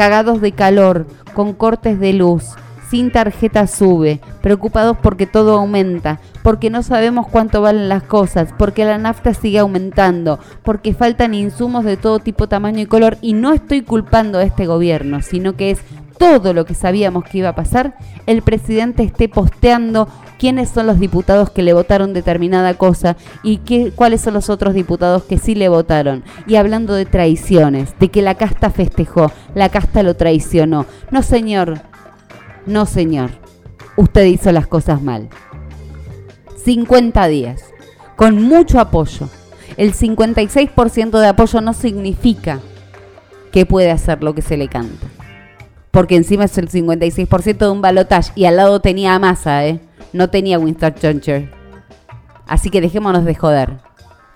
cagados 0.00 0.40
de 0.40 0.52
calor, 0.52 1.06
con 1.34 1.52
cortes 1.52 2.00
de 2.00 2.14
luz, 2.14 2.54
sin 2.88 3.12
tarjeta 3.12 3.66
sube, 3.66 4.18
preocupados 4.40 4.96
porque 4.96 5.26
todo 5.26 5.58
aumenta, 5.58 6.20
porque 6.42 6.70
no 6.70 6.82
sabemos 6.82 7.26
cuánto 7.28 7.60
valen 7.60 7.90
las 7.90 8.04
cosas, 8.04 8.48
porque 8.56 8.86
la 8.86 8.96
nafta 8.96 9.34
sigue 9.34 9.58
aumentando, 9.58 10.38
porque 10.62 10.94
faltan 10.94 11.34
insumos 11.34 11.84
de 11.84 11.98
todo 11.98 12.18
tipo, 12.18 12.48
tamaño 12.48 12.80
y 12.80 12.86
color 12.86 13.18
y 13.20 13.34
no 13.34 13.52
estoy 13.52 13.82
culpando 13.82 14.38
a 14.38 14.44
este 14.44 14.64
gobierno, 14.64 15.20
sino 15.20 15.54
que 15.54 15.72
es 15.72 15.80
todo 16.16 16.54
lo 16.54 16.64
que 16.64 16.72
sabíamos 16.72 17.24
que 17.24 17.36
iba 17.36 17.50
a 17.50 17.54
pasar, 17.54 17.94
el 18.24 18.40
presidente 18.40 19.02
esté 19.02 19.28
posteando 19.28 20.08
quiénes 20.40 20.70
son 20.70 20.86
los 20.86 20.98
diputados 20.98 21.50
que 21.50 21.62
le 21.62 21.74
votaron 21.74 22.14
determinada 22.14 22.72
cosa 22.72 23.18
y 23.42 23.58
qué, 23.58 23.92
cuáles 23.94 24.22
son 24.22 24.32
los 24.32 24.48
otros 24.48 24.72
diputados 24.72 25.24
que 25.24 25.36
sí 25.36 25.54
le 25.54 25.68
votaron. 25.68 26.24
Y 26.46 26.56
hablando 26.56 26.94
de 26.94 27.04
traiciones, 27.04 27.94
de 28.00 28.08
que 28.08 28.22
la 28.22 28.36
casta 28.36 28.70
festejó, 28.70 29.30
la 29.54 29.68
casta 29.68 30.02
lo 30.02 30.16
traicionó. 30.16 30.86
No, 31.10 31.22
señor, 31.22 31.82
no, 32.64 32.86
señor, 32.86 33.32
usted 33.98 34.24
hizo 34.24 34.50
las 34.50 34.66
cosas 34.66 35.02
mal. 35.02 35.28
50 36.64 37.26
días, 37.26 37.62
con 38.16 38.40
mucho 38.40 38.80
apoyo. 38.80 39.28
El 39.76 39.92
56% 39.92 41.20
de 41.20 41.26
apoyo 41.26 41.60
no 41.60 41.74
significa 41.74 42.60
que 43.52 43.66
puede 43.66 43.90
hacer 43.90 44.22
lo 44.22 44.34
que 44.34 44.42
se 44.42 44.56
le 44.56 44.68
canta 44.68 45.06
porque 45.90 46.14
encima 46.14 46.44
es 46.44 46.56
el 46.56 46.70
56% 46.70 47.58
de 47.58 47.68
un 47.68 47.82
balotage 47.82 48.30
y 48.36 48.44
al 48.44 48.56
lado 48.56 48.80
tenía 48.80 49.14
a 49.14 49.18
Massa, 49.18 49.66
¿eh? 49.66 49.80
No 50.12 50.30
tenía 50.30 50.58
Winston 50.58 50.94
Churchill. 50.94 51.50
Así 52.46 52.70
que 52.70 52.80
dejémonos 52.80 53.24
de 53.24 53.34
joder. 53.34 53.78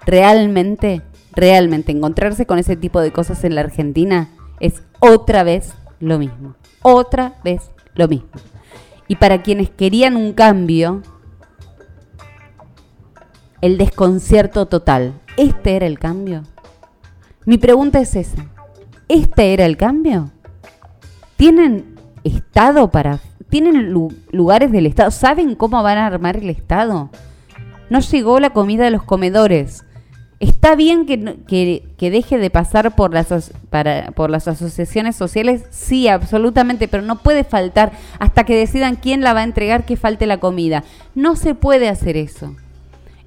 Realmente, 0.07 1.03
realmente 1.33 1.93
encontrarse 1.93 2.47
con 2.47 2.59
ese 2.59 2.77
tipo 2.77 3.01
de 3.01 3.13
cosas 3.13 3.43
en 3.45 3.55
la 3.55 3.63
Argentina 3.63 4.29
es 4.61 4.83
otra 5.01 5.43
vez 5.43 5.75
lo 6.01 6.19
mismo. 6.19 6.55
Otra 6.83 7.35
vez 7.43 7.71
lo 7.95 8.09
mismo. 8.09 8.31
Y 9.09 9.17
para 9.17 9.43
quienes 9.43 9.71
querían 9.71 10.17
un 10.17 10.33
cambio, 10.33 11.03
el 13.61 13.79
desconcierto 13.79 14.67
total. 14.67 15.21
¿Este 15.37 15.77
era 15.77 15.87
el 15.87 15.99
cambio? 15.99 16.43
Mi 17.47 17.59
pregunta 17.59 17.99
es 18.01 18.15
esa. 18.15 18.45
¿Este 19.09 19.53
era 19.53 19.67
el 19.67 19.77
cambio? 19.77 20.31
¿Tienen 21.37 21.97
Estado 22.25 22.91
para... 22.91 23.21
¿Tienen 23.55 23.93
lugares 24.33 24.73
del 24.73 24.85
Estado? 24.85 25.13
¿Saben 25.13 25.55
cómo 25.55 25.81
van 25.81 25.97
a 25.97 26.07
armar 26.07 26.37
el 26.37 26.51
Estado? 26.51 27.09
No 27.89 28.01
llegó 28.01 28.41
la 28.41 28.51
comida 28.51 28.89
a 28.89 28.91
los 28.91 29.05
comedores. 29.05 29.85
¿Está 30.41 30.75
bien 30.75 31.07
que, 31.07 31.37
que, 31.97 32.11
deje 32.11 32.39
de 32.39 32.51
pasar 32.51 32.97
por 32.97 33.15
las, 33.15 33.53
para, 33.71 34.11
por 34.11 34.29
las 34.29 34.49
asociaciones 34.49 35.15
sociales? 35.15 35.63
Sí, 35.71 36.09
absolutamente, 36.09 36.89
pero 36.89 37.05
no 37.05 37.23
puede 37.23 37.45
faltar 37.45 37.93
hasta 38.19 38.43
que 38.43 38.57
decidan 38.57 38.97
quién 38.97 39.21
la 39.21 39.35
va 39.35 39.43
a 39.43 39.45
entregar 39.45 39.87
que 39.87 39.97
falte 39.97 40.27
la 40.27 40.41
comida. 40.41 40.83
No 41.15 41.37
se 41.37 41.55
puede 41.55 41.89
hacer 41.89 42.17
eso. 42.17 42.57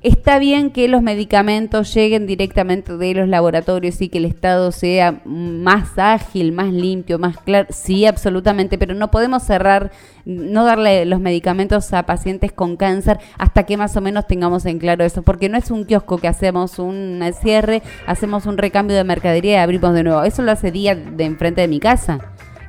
Está 0.04 0.38
bien 0.38 0.70
que 0.70 0.88
los 0.88 1.01
medicamentos 1.01 1.92
lleguen 1.92 2.27
directamente 2.27 2.96
de 2.96 3.13
los 3.16 3.27
laboratorios 3.27 4.00
y 4.00 4.10
que 4.10 4.20
el 4.20 4.25
Estado 4.25 4.72
sea 4.72 5.22
más 5.25 5.98
ágil, 5.98 6.51
más 6.51 6.72
limpio, 6.72 7.18
más 7.18 7.38
claro. 7.38 7.68
Sí, 7.72 8.06
absolutamente, 8.06 8.77
pero 8.77 8.94
no 8.94 9.10
podemos 9.10 9.42
cerrar, 9.42 9.92
no 10.24 10.66
darle 10.66 11.06
los 11.06 11.20
medicamentos 11.20 11.92
a 11.94 12.06
pacientes 12.06 12.51
con 12.51 12.77
cáncer 12.77 13.20
hasta 13.39 13.63
que 13.63 13.75
más 13.75 13.98
o 13.98 14.01
menos 14.01 14.27
tengamos 14.27 14.68
en 14.68 14.77
claro 14.77 15.04
eso, 15.04 15.24
porque 15.24 15.50
no 15.50 15.58
es 15.58 15.72
un 15.72 15.84
kiosco 15.84 16.20
que 16.20 16.27
hacemos 16.27 16.77
un 16.77 17.24
cierre, 17.42 17.82
hacemos 18.06 18.46
un 18.46 18.60
recambio 18.60 18.96
de 18.96 19.04
mercadería 19.04 19.54
y 19.54 19.63
abrimos 19.63 19.96
de 19.96 20.04
nuevo. 20.04 20.22
Eso 20.22 20.44
lo 20.44 20.51
hace 20.51 20.72
día 20.72 20.94
de 20.94 21.25
enfrente 21.25 21.62
de 21.62 21.68
mi 21.68 21.80
casa. 21.80 22.20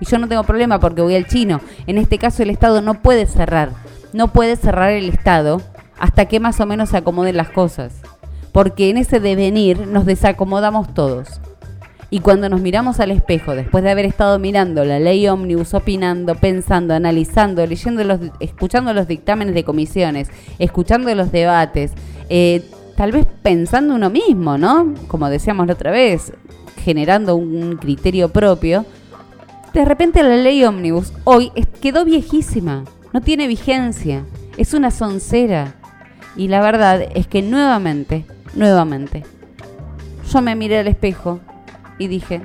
Y 0.00 0.06
yo 0.06 0.18
no 0.18 0.28
tengo 0.28 0.44
problema 0.44 0.80
porque 0.80 1.02
voy 1.02 1.14
al 1.14 1.26
chino. 1.26 1.60
En 1.86 1.98
este 1.98 2.16
caso 2.16 2.42
el 2.42 2.48
Estado 2.48 2.80
no 2.80 3.02
puede 3.02 3.26
cerrar. 3.26 3.72
No 4.14 4.32
puede 4.32 4.56
cerrar 4.56 4.92
el 4.92 5.10
Estado 5.10 5.60
hasta 5.98 6.26
que 6.26 6.40
más 6.40 6.60
o 6.60 6.66
menos 6.66 6.90
se 6.90 6.96
acomoden 6.96 7.36
las 7.36 7.50
cosas. 7.50 7.94
Porque 8.52 8.90
en 8.90 8.96
ese 8.96 9.20
devenir 9.20 9.86
nos 9.86 10.06
desacomodamos 10.06 10.94
todos. 10.94 11.40
Y 12.10 12.20
cuando 12.20 12.48
nos 12.48 12.62
miramos 12.62 13.00
al 13.00 13.10
espejo, 13.10 13.54
después 13.54 13.84
de 13.84 13.90
haber 13.90 14.06
estado 14.06 14.38
mirando 14.38 14.84
la 14.84 14.98
ley 14.98 15.28
ómnibus, 15.28 15.74
opinando, 15.74 16.34
pensando, 16.36 16.94
analizando, 16.94 17.66
leyendo 17.66 18.02
los, 18.02 18.20
escuchando 18.40 18.94
los 18.94 19.06
dictámenes 19.06 19.54
de 19.54 19.64
comisiones, 19.64 20.30
escuchando 20.58 21.14
los 21.14 21.30
debates, 21.30 21.92
eh, 22.30 22.64
tal 22.96 23.12
vez 23.12 23.26
pensando 23.42 23.94
uno 23.94 24.08
mismo, 24.08 24.56
¿no? 24.56 24.94
Como 25.06 25.28
decíamos 25.28 25.66
la 25.66 25.74
otra 25.74 25.90
vez, 25.90 26.32
generando 26.82 27.36
un 27.36 27.76
criterio 27.76 28.30
propio, 28.30 28.86
de 29.74 29.84
repente 29.84 30.22
la 30.22 30.36
ley 30.36 30.64
ómnibus 30.64 31.12
hoy 31.24 31.52
quedó 31.82 32.06
viejísima, 32.06 32.84
no 33.12 33.20
tiene 33.20 33.46
vigencia, 33.46 34.24
es 34.56 34.72
una 34.72 34.90
soncera. 34.90 35.77
Y 36.38 36.46
la 36.46 36.60
verdad 36.60 37.02
es 37.16 37.26
que 37.26 37.42
nuevamente, 37.42 38.24
nuevamente, 38.54 39.24
yo 40.32 40.40
me 40.40 40.54
miré 40.54 40.78
al 40.78 40.86
espejo 40.86 41.40
y 41.98 42.06
dije, 42.06 42.40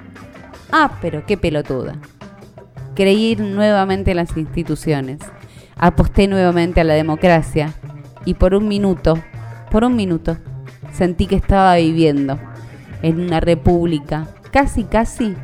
ah, 0.72 0.98
pero 1.00 1.28
qué 1.28 1.38
pelotuda. 1.38 2.00
Creí 2.96 3.36
nuevamente 3.36 4.12
en 4.12 4.18
las 4.18 4.36
instituciones, 4.36 5.20
aposté 5.78 6.28
nuevamente 6.28 6.82
a 6.82 6.84
la 6.84 6.96
democracia 6.96 7.72
y 8.26 8.34
por 8.34 8.56
un 8.56 8.68
minuto, 8.68 9.14
por 9.70 9.84
un 9.84 9.96
minuto, 9.96 10.38
sentí 10.92 11.28
que 11.28 11.36
estaba 11.36 11.76
viviendo 11.76 12.40
en 13.04 13.20
una 13.20 13.42
república 13.42 14.28
casi, 14.52 14.86
casi 14.86 15.36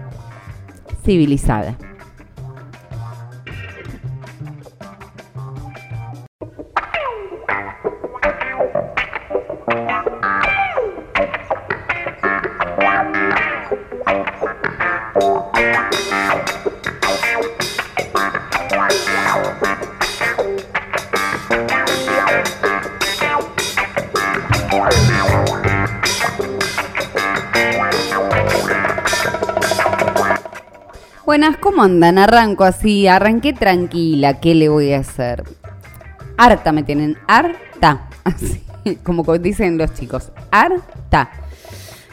civilizada. 1.03 1.77
¿Cómo 31.79 31.93
andan? 31.93 32.17
Arranco 32.17 32.65
así, 32.65 33.07
arranqué 33.07 33.53
tranquila, 33.53 34.41
¿qué 34.41 34.53
le 34.53 34.67
voy 34.67 34.91
a 34.91 35.00
hacer? 35.00 35.45
Harta 36.36 36.74
me 36.74 36.83
tienen, 36.83 37.17
harta, 37.25 38.09
así, 38.25 38.62
como 39.01 39.24
dicen 39.38 39.77
los 39.77 39.93
chicos, 39.93 40.33
harta. 40.51 41.31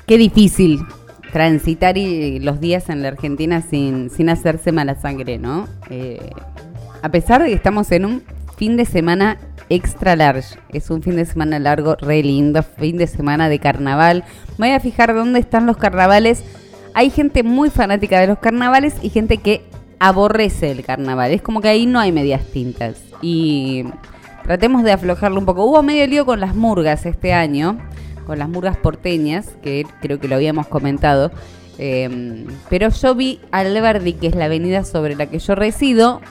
Qué 0.06 0.18
difícil 0.18 0.86
transitar 1.32 1.96
los 1.98 2.60
días 2.60 2.88
en 2.90 3.02
la 3.02 3.08
Argentina 3.08 3.60
sin, 3.60 4.08
sin 4.08 4.28
hacerse 4.28 4.70
mala 4.70 4.94
sangre, 4.94 5.36
¿no? 5.38 5.66
Eh, 5.90 6.30
a 7.02 7.08
pesar 7.08 7.42
de 7.42 7.48
que 7.48 7.54
estamos 7.54 7.90
en 7.90 8.04
un 8.04 8.22
fin 8.56 8.76
de 8.76 8.84
semana 8.84 9.36
extra 9.68 10.14
large, 10.14 10.56
es 10.68 10.90
un 10.90 11.02
fin 11.02 11.16
de 11.16 11.24
semana 11.24 11.58
largo, 11.58 11.96
re 11.96 12.22
lindo, 12.22 12.62
fin 12.62 12.98
de 12.98 13.08
semana 13.08 13.48
de 13.48 13.58
carnaval. 13.58 14.22
Voy 14.58 14.70
a 14.70 14.78
fijar 14.78 15.12
dónde 15.12 15.40
están 15.40 15.66
los 15.66 15.76
carnavales 15.76 16.44
hay 16.96 17.10
gente 17.10 17.42
muy 17.42 17.68
fanática 17.68 18.18
de 18.18 18.26
los 18.26 18.38
carnavales 18.38 18.94
y 19.02 19.10
gente 19.10 19.36
que 19.36 19.62
aborrece 19.98 20.70
el 20.70 20.82
carnaval. 20.82 21.30
Es 21.30 21.42
como 21.42 21.60
que 21.60 21.68
ahí 21.68 21.84
no 21.84 22.00
hay 22.00 22.10
medias 22.10 22.42
tintas. 22.46 22.96
Y 23.20 23.84
tratemos 24.44 24.82
de 24.82 24.92
aflojarlo 24.92 25.38
un 25.38 25.44
poco. 25.44 25.66
Hubo 25.66 25.82
medio 25.82 26.06
lío 26.06 26.24
con 26.24 26.40
las 26.40 26.56
murgas 26.56 27.04
este 27.04 27.34
año, 27.34 27.76
con 28.26 28.38
las 28.38 28.48
murgas 28.48 28.78
porteñas, 28.78 29.46
que 29.62 29.84
creo 30.00 30.18
que 30.18 30.26
lo 30.26 30.36
habíamos 30.36 30.68
comentado. 30.68 31.32
Em, 31.76 32.46
pero 32.70 32.88
yo 32.88 33.14
vi 33.14 33.40
al 33.50 33.78
Verdi, 33.78 34.14
que 34.14 34.28
es 34.28 34.34
la 34.34 34.46
avenida 34.46 34.82
sobre 34.82 35.16
la 35.16 35.26
que 35.26 35.38
yo 35.38 35.54
resido, 35.54 36.22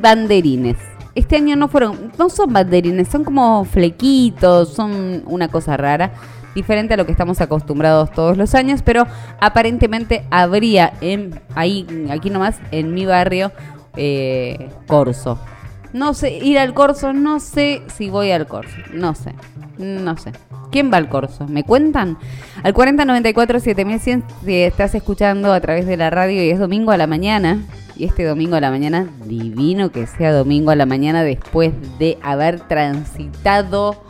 banderines. 0.00 0.76
Este 1.16 1.34
año 1.34 1.56
no 1.56 1.66
fueron, 1.66 2.12
no 2.16 2.30
son 2.30 2.52
banderines, 2.52 3.08
son 3.08 3.24
como 3.24 3.64
flequitos, 3.64 4.72
son 4.72 5.24
una 5.26 5.48
cosa 5.48 5.76
rara 5.76 6.12
diferente 6.54 6.94
a 6.94 6.96
lo 6.96 7.06
que 7.06 7.12
estamos 7.12 7.40
acostumbrados 7.40 8.10
todos 8.12 8.36
los 8.36 8.54
años, 8.54 8.82
pero 8.82 9.06
aparentemente 9.40 10.24
habría 10.30 10.92
en, 11.00 11.40
ahí, 11.54 11.86
aquí 12.10 12.30
nomás, 12.30 12.60
en 12.70 12.94
mi 12.94 13.06
barrio, 13.06 13.52
eh, 13.96 14.70
Corso. 14.86 15.38
No 15.92 16.14
sé, 16.14 16.38
ir 16.38 16.58
al 16.58 16.72
Corso, 16.72 17.12
no 17.12 17.38
sé 17.38 17.82
si 17.94 18.08
voy 18.08 18.30
al 18.30 18.46
Corso, 18.46 18.76
no 18.92 19.14
sé, 19.14 19.34
no 19.78 20.16
sé. 20.16 20.32
¿Quién 20.70 20.90
va 20.90 20.96
al 20.96 21.10
Corso? 21.10 21.46
¿Me 21.46 21.64
cuentan? 21.64 22.16
Al 22.62 22.72
4094 22.72 23.60
7100 23.60 24.24
si 24.42 24.54
estás 24.62 24.94
escuchando 24.94 25.52
a 25.52 25.60
través 25.60 25.86
de 25.86 25.98
la 25.98 26.08
radio 26.08 26.42
y 26.42 26.48
es 26.48 26.58
domingo 26.58 26.92
a 26.92 26.96
la 26.96 27.06
mañana. 27.06 27.58
Y 27.94 28.06
este 28.06 28.24
domingo 28.24 28.56
a 28.56 28.60
la 28.60 28.70
mañana, 28.70 29.06
divino 29.26 29.92
que 29.92 30.06
sea 30.06 30.32
domingo 30.32 30.70
a 30.70 30.76
la 30.76 30.86
mañana 30.86 31.22
después 31.22 31.72
de 31.98 32.18
haber 32.22 32.60
transitado 32.60 34.02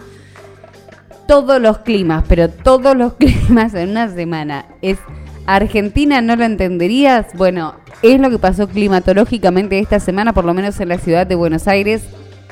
todos 1.26 1.60
los 1.60 1.78
climas, 1.78 2.24
pero 2.28 2.48
todos 2.48 2.96
los 2.96 3.14
climas 3.18 3.74
en 3.74 3.90
una 3.90 4.08
semana. 4.08 4.66
Es 4.82 4.98
Argentina 5.46 6.20
no 6.20 6.36
lo 6.36 6.44
entenderías. 6.44 7.26
Bueno, 7.34 7.74
es 8.02 8.20
lo 8.20 8.30
que 8.30 8.38
pasó 8.38 8.68
climatológicamente 8.68 9.78
esta 9.78 10.00
semana, 10.00 10.32
por 10.32 10.44
lo 10.44 10.54
menos 10.54 10.78
en 10.80 10.88
la 10.88 10.98
ciudad 10.98 11.26
de 11.26 11.34
Buenos 11.34 11.66
Aires 11.68 12.02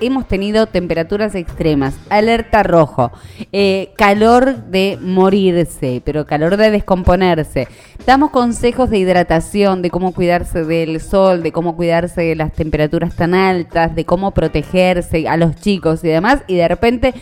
hemos 0.00 0.26
tenido 0.26 0.66
temperaturas 0.66 1.34
extremas, 1.34 1.94
alerta 2.08 2.62
rojo, 2.62 3.12
eh, 3.52 3.92
calor 3.96 4.64
de 4.64 4.98
morirse, 5.00 6.02
pero 6.04 6.26
calor 6.26 6.56
de 6.56 6.70
descomponerse. 6.70 7.68
Damos 8.06 8.30
consejos 8.30 8.90
de 8.90 8.98
hidratación, 8.98 9.82
de 9.82 9.90
cómo 9.90 10.12
cuidarse 10.12 10.64
del 10.64 11.00
sol, 11.00 11.42
de 11.42 11.52
cómo 11.52 11.76
cuidarse 11.76 12.22
de 12.22 12.34
las 12.34 12.52
temperaturas 12.52 13.14
tan 13.14 13.34
altas, 13.34 13.94
de 13.94 14.04
cómo 14.04 14.32
protegerse 14.32 15.28
a 15.28 15.36
los 15.36 15.56
chicos 15.56 16.02
y 16.02 16.08
demás, 16.08 16.42
y 16.46 16.56
de 16.56 16.68
repente 16.68 17.14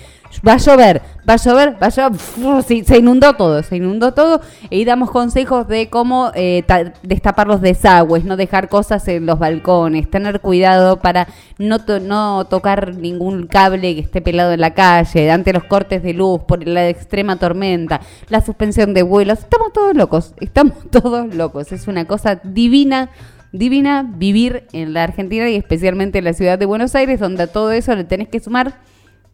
va 0.46 0.54
a 0.54 0.56
llover, 0.56 1.02
va 1.28 1.34
a 1.34 1.36
llover, 1.36 1.76
va 1.82 1.86
a 1.86 1.90
llover, 1.90 2.84
se 2.84 2.98
inundó 2.98 3.34
todo, 3.34 3.62
se 3.62 3.76
inundó 3.76 4.12
todo 4.12 4.40
y 4.70 4.84
damos 4.84 5.10
consejos 5.10 5.66
de 5.68 5.88
cómo 5.88 6.30
eh, 6.34 6.64
destapar 7.02 7.46
los 7.46 7.60
desagües, 7.60 8.24
no 8.24 8.36
dejar 8.36 8.68
cosas 8.68 9.06
en 9.08 9.26
los 9.26 9.38
balcones, 9.38 10.10
tener 10.10 10.40
cuidado 10.40 11.00
para 11.00 11.28
no, 11.58 11.78
no 12.02 12.46
tocar 12.46 12.94
ningún 12.96 13.46
cable 13.46 13.94
que 13.94 14.00
esté 14.00 14.20
pelado 14.20 14.52
en 14.52 14.60
la 14.60 14.74
calle, 14.74 15.30
ante 15.30 15.52
los 15.52 15.64
cortes 15.64 16.02
de 16.02 16.14
luz, 16.14 16.40
por 16.42 16.66
la 16.66 16.88
extrema 16.88 17.36
tormenta, 17.36 18.00
la 18.28 18.40
suspensión 18.40 18.94
de 18.94 19.02
vuelos, 19.02 19.40
estamos 19.40 19.72
todos 19.72 19.94
locos, 19.94 20.34
estamos 20.40 20.74
todos 20.90 21.34
locos, 21.34 21.72
es 21.72 21.88
una 21.88 22.06
cosa 22.06 22.36
divina 22.36 23.10
divina 23.50 24.04
vivir 24.06 24.66
en 24.74 24.92
la 24.92 25.04
Argentina 25.04 25.48
y 25.48 25.56
especialmente 25.56 26.18
en 26.18 26.24
la 26.24 26.34
ciudad 26.34 26.58
de 26.58 26.66
Buenos 26.66 26.94
Aires, 26.94 27.18
donde 27.18 27.44
a 27.44 27.46
todo 27.46 27.72
eso 27.72 27.94
le 27.94 28.04
tenés 28.04 28.28
que 28.28 28.40
sumar 28.40 28.74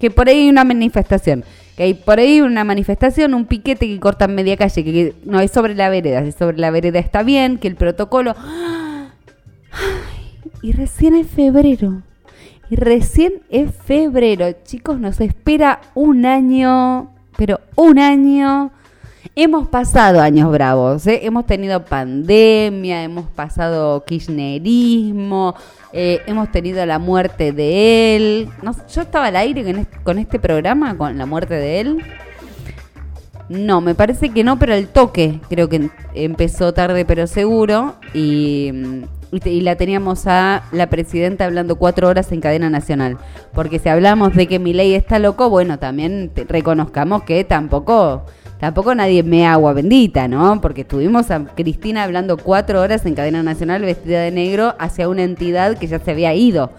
que 0.05 0.11
por 0.11 0.29
ahí 0.29 0.41
hay 0.41 0.51
una 0.51 0.65
manifestación, 0.65 1.45
que 1.79 1.85
hay 1.85 1.95
por 1.95 2.19
ahí 2.19 2.43
una 2.43 2.63
manifestación, 2.63 3.33
un 3.33 3.47
piquete 3.47 3.87
que 3.87 3.99
corta 3.99 4.29
media 4.29 4.55
calle, 4.55 4.85
que, 4.85 5.15
no 5.25 5.41
es 5.41 5.51
sobre 5.51 5.75
la 5.75 5.89
vereda, 5.89 6.23
si 6.27 6.33
sobre 6.33 6.59
la 6.59 6.71
vereda 6.71 6.99
está 6.99 7.23
bien, 7.23 7.57
que 7.57 7.69
el 7.69 7.77
protocolo... 7.77 8.35
y 10.61 10.73
recién 10.73 11.15
es 11.15 11.27
febrero. 11.29 12.03
Y 12.69 12.77
recién 12.77 13.45
es 13.49 13.71
febrero. 13.75 14.53
Chicos, 14.65 15.01
nos 15.01 15.23
espera 15.23 15.81
un 15.95 16.27
año, 16.27 17.11
pero 17.39 17.61
un 17.75 17.99
año 17.99 18.73
Hemos 19.37 19.67
pasado 19.67 20.21
años 20.21 20.49
bravos, 20.53 21.09
¿eh? 21.09 21.19
hemos 21.25 21.45
tenido 21.45 21.85
pandemia, 21.85 23.03
hemos 23.03 23.26
pasado 23.26 24.05
kirchnerismo, 24.05 25.57
eh, 25.93 26.21
hemos 26.29 26.53
tenido 26.53 26.87
la 26.87 27.00
muerte 27.00 27.50
de 27.50 28.14
él. 28.14 28.49
Yo 28.95 29.03
estaba 29.03 29.26
al 29.26 29.35
aire 29.35 29.87
con 30.05 30.21
este, 30.21 30.38
programa, 30.38 30.97
con 30.97 31.19
la 31.19 31.26
muerte 31.26 31.55
de 31.55 31.81
él. 31.81 32.05
No, 33.49 33.81
me 33.81 33.97
parece 33.97 34.29
que 34.29 34.45
no, 34.45 34.57
pero 34.57 34.73
el 34.73 34.87
toque 34.87 35.41
creo 35.49 35.69
que 35.69 35.91
empezó 36.14 36.73
tarde 36.73 37.05
pero 37.05 37.26
seguro 37.26 37.97
y, 38.14 38.73
y, 39.33 39.61
la 39.62 39.75
teníamos 39.75 40.29
a 40.29 40.62
la 40.71 40.88
presidenta 40.88 41.45
hablando 41.45 41.75
cuatro 41.75 42.07
horas 42.07 42.31
en 42.31 42.41
cadena 42.41 42.71
nacional. 42.71 43.19
Porque 43.53 43.81
si 43.81 43.88
hablamos 43.88 44.37
de 44.37 44.47
que 44.47 44.61
mi 44.61 44.73
ley 44.73 44.95
está 44.95 45.19
loco, 45.19 45.50
bueno, 45.50 45.81
también 45.81 46.31
reconozcamos 46.49 47.25
que 47.25 47.43
tampoco 47.43 48.23
tampoco 48.64 48.94
nadie 48.94 49.23
me 49.23 49.47
agua 49.47 49.75
bendita, 49.75 50.26
¿no? 50.26 50.59
Porque 50.62 50.80
estuvimos 50.80 51.30
a 51.30 51.44
Cristina 51.44 52.02
hablando 52.02 52.38
cuatro 52.38 52.80
horas 52.80 53.04
en 53.04 53.14
cadena 53.14 53.42
nacional 53.42 53.83
vestida 53.83 54.23
de 54.23 54.30
negro 54.30 54.75
hacia 54.78 55.06
una 55.11 55.23
entidad 55.23 55.76
que 55.76 55.87
ya 55.87 55.99
se 55.99 56.12
había 56.12 56.33
ido, 56.33 56.71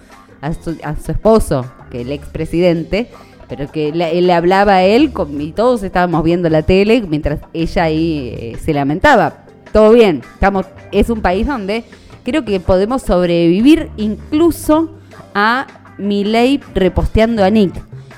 a 0.42 0.56
su, 0.56 1.12
esposo, 1.12 1.64
que 1.92 2.02
el 2.02 2.12
expresidente, 2.12 3.12
pero 3.48 3.72
que 3.72 3.92
le, 3.92 4.20
le 4.20 4.34
hablaba 4.34 4.78
a 4.78 4.84
él 4.84 5.14
y 5.38 5.52
todos 5.52 5.84
estábamos 5.84 6.24
viendo 6.24 6.50
la 6.50 6.64
tele 6.64 7.04
mientras 7.08 7.40
ella 7.54 7.84
ahí 7.84 8.34
eh, 8.36 8.58
se 8.60 8.74
lamentaba. 8.74 9.46
Todo 9.72 9.92
bien, 9.92 10.24
estamos, 10.34 10.66
es 10.92 11.12
un 11.12 11.22
país 11.22 11.46
donde 11.46 11.84
creo 12.24 12.44
que 12.46 12.60
podemos 12.60 13.04
sobrevivir 13.04 13.92
incluso 13.98 14.90
a 15.36 15.68
mi 16.00 16.24
ley 16.24 16.60
reposteando 16.74 17.44
a 17.44 17.52
Nick 17.52 17.76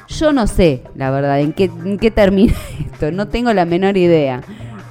yo 0.08 0.32
no 0.32 0.48
sé, 0.48 0.84
la 0.96 1.12
verdad, 1.12 1.40
en 1.40 1.54
qué, 1.54 2.12
termina 2.12 2.54
esto. 2.92 3.12
No 3.12 3.28
tengo 3.28 3.54
la 3.54 3.66
menor 3.66 3.98
idea. 3.98 4.42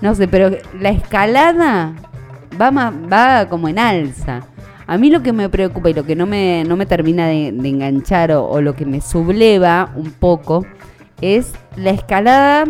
No 0.01 0.15
sé, 0.15 0.29
pero 0.29 0.51
la 0.79 0.91
escalada 0.91 1.95
va, 2.61 2.71
va 2.71 3.49
como 3.49 3.69
en 3.69 3.79
alza. 3.79 4.43
A 4.87 4.99
mí 4.99 5.11
lo 5.11 5.23
que 5.23 5.33
me 5.33 5.49
preocupa 5.49 5.91
y 5.91 5.95
lo 5.95 6.05
que 6.05 6.15
no 6.15 6.27
me, 6.27 6.87
termina 6.87 7.27
de, 7.27 7.49
enganchar 7.49 8.31
o, 8.33 8.49
o, 8.49 8.61
lo 8.61 8.77
que 8.77 8.87
me 8.87 9.01
subleva 9.01 9.93
un 9.97 10.13
poco 10.13 10.65
es 11.21 11.53
la 11.77 11.91
escalada 11.91 12.65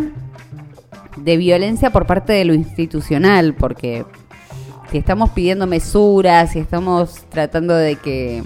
de 1.17 1.37
violencia 1.37 1.91
por 1.91 2.07
parte 2.07 2.33
de 2.33 2.45
lo 2.45 2.53
institucional, 2.53 3.53
porque 3.53 4.05
si 4.89 4.97
estamos 4.97 5.31
pidiendo 5.31 5.67
mesuras, 5.67 6.53
si 6.53 6.59
estamos 6.59 7.25
tratando 7.29 7.75
de 7.75 7.97
que 7.97 8.41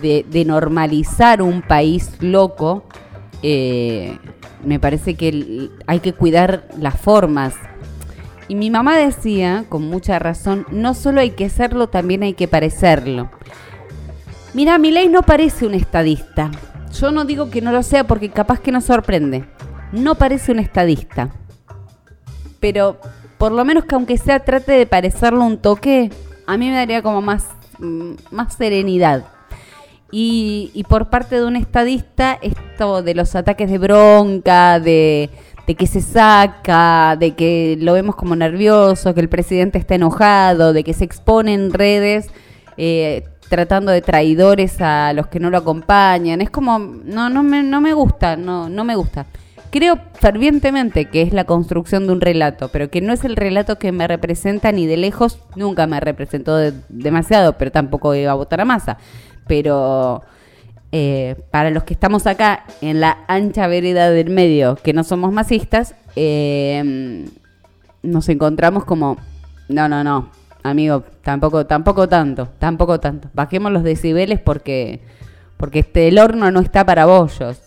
de, 0.00 0.44
normalizar 0.44 1.42
un 1.42 1.62
país 1.62 2.10
loco, 2.20 2.84
eh, 3.42 4.18
me 4.64 4.78
parece 4.78 5.14
que 5.14 5.70
hay 5.86 6.00
que 6.00 6.12
cuidar 6.12 6.68
las 6.78 6.98
formas. 6.98 7.54
Y 8.48 8.54
mi 8.56 8.70
mamá 8.70 8.96
decía, 8.96 9.64
con 9.68 9.88
mucha 9.88 10.18
razón, 10.18 10.66
no 10.70 10.94
solo 10.94 11.20
hay 11.20 11.30
que 11.30 11.48
serlo, 11.48 11.88
también 11.88 12.22
hay 12.22 12.34
que 12.34 12.48
parecerlo. 12.48 13.30
Mira, 14.54 14.78
mi 14.78 14.90
ley 14.90 15.08
no 15.08 15.22
parece 15.22 15.66
un 15.66 15.74
estadista. 15.74 16.50
Yo 16.98 17.12
no 17.12 17.24
digo 17.24 17.50
que 17.50 17.60
no 17.60 17.70
lo 17.70 17.84
sea 17.84 18.04
porque 18.04 18.30
capaz 18.30 18.60
que 18.60 18.72
nos 18.72 18.84
sorprende. 18.84 19.44
No 19.92 20.16
parece 20.16 20.50
un 20.50 20.58
estadista. 20.58 21.30
Pero 22.58 22.98
por 23.38 23.52
lo 23.52 23.64
menos 23.64 23.84
que 23.84 23.94
aunque 23.94 24.18
sea 24.18 24.40
trate 24.40 24.72
de 24.72 24.86
parecerlo 24.86 25.44
un 25.44 25.58
toque, 25.58 26.10
a 26.46 26.56
mí 26.56 26.68
me 26.68 26.74
daría 26.74 27.02
como 27.02 27.22
más, 27.22 27.46
mm, 27.78 28.14
más 28.32 28.54
serenidad. 28.54 29.24
Y, 30.12 30.84
por 30.88 31.08
parte 31.08 31.36
de 31.36 31.44
un 31.44 31.56
estadista, 31.56 32.38
esto 32.42 33.02
de 33.02 33.14
los 33.14 33.34
ataques 33.36 33.70
de 33.70 33.78
bronca, 33.78 34.80
de, 34.80 35.30
que 35.78 35.86
se 35.86 36.00
saca, 36.00 37.16
de 37.16 37.36
que 37.36 37.76
lo 37.78 37.92
vemos 37.92 38.16
como 38.16 38.34
nervioso, 38.34 39.14
que 39.14 39.20
el 39.20 39.28
presidente 39.28 39.78
está 39.78 39.94
enojado, 39.94 40.72
de 40.72 40.82
que 40.82 40.94
se 40.94 41.04
expone 41.04 41.54
en 41.54 41.72
redes 41.72 42.28
eh, 42.76 43.22
tratando 43.48 43.92
de 43.92 44.02
traidores 44.02 44.80
a 44.80 45.12
los 45.12 45.28
que 45.28 45.38
no 45.38 45.48
lo 45.50 45.58
acompañan. 45.58 46.40
Es 46.40 46.50
como, 46.50 46.78
no, 46.78 47.30
no 47.30 47.44
me, 47.44 47.62
no 47.62 47.80
me 47.80 47.94
gusta, 47.94 48.36
no, 48.36 48.68
no 48.68 48.82
me 48.82 48.96
gusta. 48.96 49.26
Creo 49.70 50.00
fervientemente 50.14 51.04
que 51.04 51.22
es 51.22 51.32
la 51.32 51.44
construcción 51.44 52.08
de 52.08 52.12
un 52.14 52.20
relato, 52.20 52.70
pero 52.72 52.90
que 52.90 53.00
no 53.00 53.12
es 53.12 53.22
el 53.22 53.36
relato 53.36 53.78
que 53.78 53.92
me 53.92 54.08
representa 54.08 54.72
ni 54.72 54.88
de 54.88 54.96
lejos, 54.96 55.38
nunca 55.54 55.86
me 55.86 56.00
representó 56.00 56.56
demasiado, 56.88 57.56
pero 57.56 57.70
tampoco 57.70 58.12
iba 58.16 58.32
a 58.32 58.34
votar 58.34 58.60
a 58.60 58.64
masa 58.64 58.98
pero 59.50 60.22
eh, 60.92 61.34
para 61.50 61.70
los 61.70 61.82
que 61.82 61.92
estamos 61.92 62.28
acá 62.28 62.66
en 62.80 63.00
la 63.00 63.24
ancha 63.26 63.66
vereda 63.66 64.08
del 64.08 64.30
medio, 64.30 64.76
que 64.76 64.92
no 64.92 65.02
somos 65.02 65.32
masistas, 65.32 65.96
eh, 66.14 67.28
nos 68.00 68.28
encontramos 68.28 68.84
como, 68.84 69.16
no, 69.68 69.88
no, 69.88 70.04
no, 70.04 70.30
amigo, 70.62 71.02
tampoco, 71.24 71.66
tampoco 71.66 72.08
tanto, 72.08 72.48
tampoco 72.60 73.00
tanto. 73.00 73.28
Bajemos 73.34 73.72
los 73.72 73.82
decibeles 73.82 74.38
porque, 74.38 75.00
porque 75.56 75.80
este, 75.80 76.06
el 76.06 76.20
horno 76.20 76.52
no 76.52 76.60
está 76.60 76.86
para 76.86 77.06
bollos. 77.06 77.60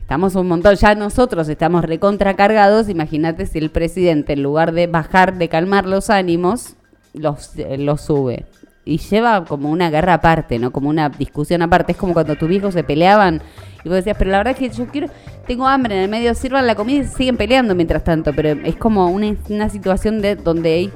Estamos 0.00 0.34
un 0.34 0.48
montón, 0.48 0.76
ya 0.76 0.94
nosotros 0.94 1.46
estamos 1.50 1.84
recontracargados, 1.84 2.88
imagínate 2.88 3.44
si 3.44 3.58
el 3.58 3.70
presidente 3.70 4.32
en 4.32 4.42
lugar 4.42 4.72
de 4.72 4.86
bajar, 4.86 5.36
de 5.36 5.50
calmar 5.50 5.84
los 5.84 6.08
ánimos, 6.08 6.74
los, 7.12 7.54
eh, 7.58 7.76
los 7.76 8.00
sube 8.00 8.46
y 8.84 8.98
lleva 8.98 9.44
como 9.44 9.70
una 9.70 9.90
guerra 9.90 10.14
aparte, 10.14 10.58
¿no? 10.58 10.72
Como 10.72 10.88
una 10.88 11.08
discusión 11.08 11.62
aparte. 11.62 11.92
Es 11.92 11.98
como 11.98 12.12
cuando 12.12 12.36
tus 12.36 12.48
viejos 12.48 12.74
se 12.74 12.84
peleaban 12.84 13.42
y 13.84 13.88
vos 13.88 13.96
decías, 13.96 14.16
pero 14.18 14.30
la 14.30 14.38
verdad 14.38 14.52
es 14.52 14.58
que 14.58 14.76
yo 14.76 14.86
quiero, 14.86 15.08
tengo 15.46 15.66
hambre, 15.66 15.96
en 15.96 16.02
el 16.02 16.08
medio 16.08 16.34
sirvan 16.34 16.66
la 16.66 16.74
comida 16.74 17.02
y 17.02 17.06
siguen 17.06 17.36
peleando 17.36 17.74
mientras 17.74 18.04
tanto. 18.04 18.32
Pero 18.32 18.50
es 18.64 18.76
como 18.76 19.08
una, 19.08 19.34
una 19.48 19.68
situación 19.68 20.20
de 20.20 20.36
donde 20.36 20.72
hay 20.72 20.92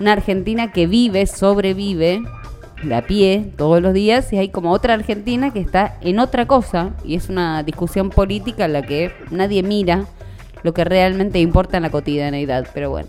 una 0.00 0.12
Argentina 0.12 0.72
que 0.72 0.86
vive, 0.86 1.26
sobrevive 1.26 2.22
de 2.82 2.94
a 2.94 3.02
pie 3.02 3.52
todos 3.56 3.82
los 3.82 3.92
días 3.92 4.32
y 4.32 4.38
hay 4.38 4.50
como 4.50 4.70
otra 4.70 4.94
Argentina 4.94 5.52
que 5.52 5.58
está 5.58 5.96
en 6.00 6.20
otra 6.20 6.46
cosa 6.46 6.90
y 7.04 7.16
es 7.16 7.28
una 7.28 7.64
discusión 7.64 8.10
política 8.10 8.66
en 8.66 8.72
la 8.72 8.82
que 8.82 9.12
nadie 9.30 9.64
mira 9.64 10.04
lo 10.62 10.72
que 10.74 10.84
realmente 10.84 11.40
importa 11.40 11.76
en 11.76 11.82
la 11.84 11.90
cotidianeidad. 11.90 12.68
Pero 12.74 12.90
bueno, 12.90 13.08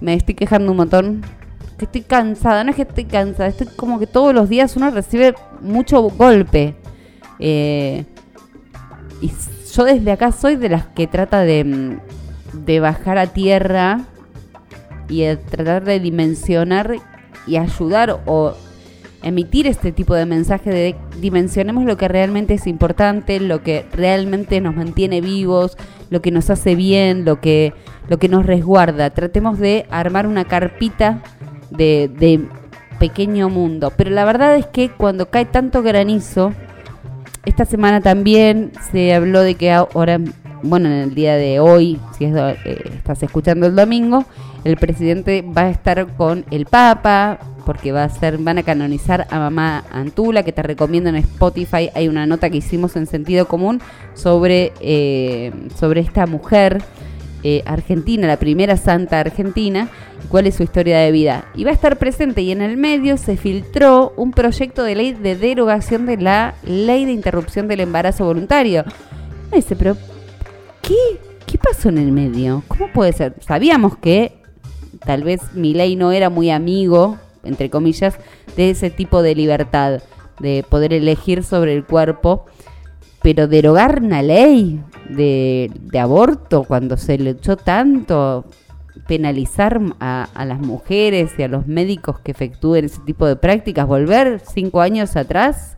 me 0.00 0.14
estoy 0.14 0.34
quejando 0.34 0.70
un 0.70 0.76
montón 0.76 1.22
que 1.76 1.84
estoy 1.84 2.02
cansada, 2.02 2.64
no 2.64 2.70
es 2.70 2.76
que 2.76 2.82
estoy 2.82 3.04
cansada, 3.04 3.48
estoy 3.48 3.66
como 3.76 3.98
que 3.98 4.06
todos 4.06 4.34
los 4.34 4.48
días 4.48 4.76
uno 4.76 4.90
recibe 4.90 5.34
mucho 5.60 6.02
golpe. 6.02 6.74
Eh, 7.38 8.04
y 9.20 9.30
yo 9.74 9.84
desde 9.84 10.12
acá 10.12 10.32
soy 10.32 10.56
de 10.56 10.68
las 10.68 10.86
que 10.86 11.06
trata 11.06 11.40
de, 11.40 11.64
mm, 11.64 12.64
de 12.64 12.80
bajar 12.80 13.18
a 13.18 13.26
tierra 13.26 14.00
y 15.08 15.22
de 15.22 15.36
tratar 15.36 15.84
de 15.84 16.00
dimensionar 16.00 16.96
y 17.46 17.56
ayudar 17.56 18.22
o 18.26 18.54
emitir 19.22 19.66
este 19.66 19.92
tipo 19.92 20.14
de 20.14 20.26
mensaje 20.26 20.70
de 20.70 20.96
dimensionemos 21.20 21.84
lo 21.84 21.96
que 21.96 22.08
realmente 22.08 22.54
es 22.54 22.66
importante, 22.66 23.40
lo 23.40 23.62
que 23.62 23.84
realmente 23.92 24.60
nos 24.60 24.76
mantiene 24.76 25.20
vivos, 25.20 25.76
lo 26.10 26.22
que 26.22 26.30
nos 26.30 26.50
hace 26.50 26.74
bien, 26.74 27.24
lo 27.24 27.40
que, 27.40 27.72
lo 28.08 28.18
que 28.18 28.28
nos 28.28 28.46
resguarda. 28.46 29.10
Tratemos 29.10 29.58
de 29.58 29.86
armar 29.90 30.26
una 30.26 30.44
carpita 30.44 31.22
de, 31.76 32.46
pequeño 32.98 33.50
mundo. 33.50 33.92
Pero 33.96 34.10
la 34.10 34.24
verdad 34.24 34.56
es 34.56 34.66
que 34.66 34.90
cuando 34.90 35.26
cae 35.26 35.44
tanto 35.44 35.82
granizo, 35.82 36.52
esta 37.44 37.64
semana 37.64 38.00
también 38.00 38.72
se 38.90 39.14
habló 39.14 39.42
de 39.42 39.54
que 39.54 39.70
ahora, 39.70 40.18
bueno, 40.62 40.88
en 40.88 40.94
el 40.94 41.14
día 41.14 41.36
de 41.36 41.60
hoy, 41.60 42.00
si 42.16 42.24
eh, 42.24 42.56
estás 42.94 43.22
escuchando 43.22 43.66
el 43.66 43.76
domingo, 43.76 44.24
el 44.64 44.76
presidente 44.76 45.42
va 45.42 45.62
a 45.62 45.70
estar 45.70 46.06
con 46.16 46.44
el 46.50 46.66
Papa, 46.66 47.38
porque 47.66 47.92
va 47.92 48.04
a 48.04 48.08
ser, 48.08 48.38
van 48.38 48.58
a 48.58 48.62
canonizar 48.62 49.26
a 49.28 49.38
mamá 49.38 49.84
Antula, 49.90 50.44
que 50.44 50.52
te 50.52 50.62
recomiendo 50.62 51.10
en 51.10 51.16
Spotify. 51.16 51.90
Hay 51.94 52.08
una 52.08 52.24
nota 52.24 52.48
que 52.48 52.58
hicimos 52.58 52.96
en 52.96 53.06
sentido 53.06 53.46
común 53.48 53.82
sobre, 54.14 54.72
eh, 54.80 55.52
sobre 55.76 56.00
esta 56.00 56.26
mujer 56.26 56.80
eh, 57.48 57.62
argentina, 57.64 58.26
la 58.26 58.38
primera 58.38 58.76
santa 58.76 59.20
argentina, 59.20 59.88
cuál 60.28 60.48
es 60.48 60.56
su 60.56 60.64
historia 60.64 60.98
de 60.98 61.12
vida. 61.12 61.44
Y 61.54 61.62
va 61.62 61.70
a 61.70 61.74
estar 61.74 61.96
presente 61.96 62.42
y 62.42 62.50
en 62.50 62.60
el 62.60 62.76
medio 62.76 63.16
se 63.16 63.36
filtró 63.36 64.12
un 64.16 64.32
proyecto 64.32 64.82
de 64.82 64.96
ley 64.96 65.12
de 65.12 65.36
derogación 65.36 66.06
de 66.06 66.16
la 66.16 66.56
ley 66.64 67.04
de 67.04 67.12
interrupción 67.12 67.68
del 67.68 67.78
embarazo 67.78 68.24
voluntario. 68.24 68.82
Me 69.52 69.58
dice, 69.58 69.76
pero 69.76 69.96
¿qué? 70.82 70.96
¿Qué 71.46 71.56
pasó 71.56 71.88
en 71.88 71.98
el 71.98 72.10
medio? 72.10 72.64
¿Cómo 72.66 72.92
puede 72.92 73.12
ser? 73.12 73.34
Sabíamos 73.46 73.96
que 73.96 74.32
tal 75.04 75.22
vez 75.22 75.40
mi 75.54 75.72
ley 75.72 75.94
no 75.94 76.10
era 76.10 76.30
muy 76.30 76.50
amigo, 76.50 77.16
entre 77.44 77.70
comillas, 77.70 78.18
de 78.56 78.70
ese 78.70 78.90
tipo 78.90 79.22
de 79.22 79.36
libertad, 79.36 80.02
de 80.40 80.64
poder 80.68 80.92
elegir 80.92 81.44
sobre 81.44 81.76
el 81.76 81.84
cuerpo 81.84 82.46
pero 83.26 83.48
derogar 83.48 84.02
una 84.02 84.22
ley 84.22 84.80
de, 85.10 85.70
aborto 85.98 86.64
cuando 86.64 86.96
se 86.96 87.18
le 87.18 87.30
echó 87.30 87.56
tanto, 87.56 88.44
penalizar 89.06 89.80
a, 90.00 90.44
las 90.44 90.60
mujeres 90.60 91.32
y 91.38 91.42
a 91.42 91.48
los 91.48 91.66
médicos 91.66 92.20
que 92.20 92.32
efectúen 92.32 92.86
ese 92.86 93.00
tipo 93.02 93.26
de 93.26 93.36
prácticas, 93.36 93.86
volver 93.86 94.40
cinco 94.40 94.80
años 94.80 95.16
atrás. 95.16 95.76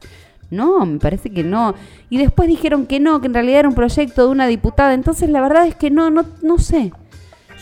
No, 0.51 0.87
me 0.87 0.99
parece 0.99 1.31
que 1.31 1.45
no. 1.45 1.75
Y 2.09 2.19
después 2.19 2.49
dijeron 2.49 2.87
que 2.87 3.01
no, 3.01 3.21
que 3.21 3.27
en 3.27 3.35
realidad 3.35 3.61
era 3.61 3.69
un 3.69 3.75
proyecto 3.75 4.25
de 4.25 4.33
una 4.33 4.47
diputada. 4.47 4.95
Entonces 4.95 5.29
la 5.29 5.41
verdad 5.41 5.67
es 5.67 5.75
que 5.75 5.91
no, 5.91 6.11
no, 6.11 6.25
no 6.43 6.59
sé. 6.59 6.93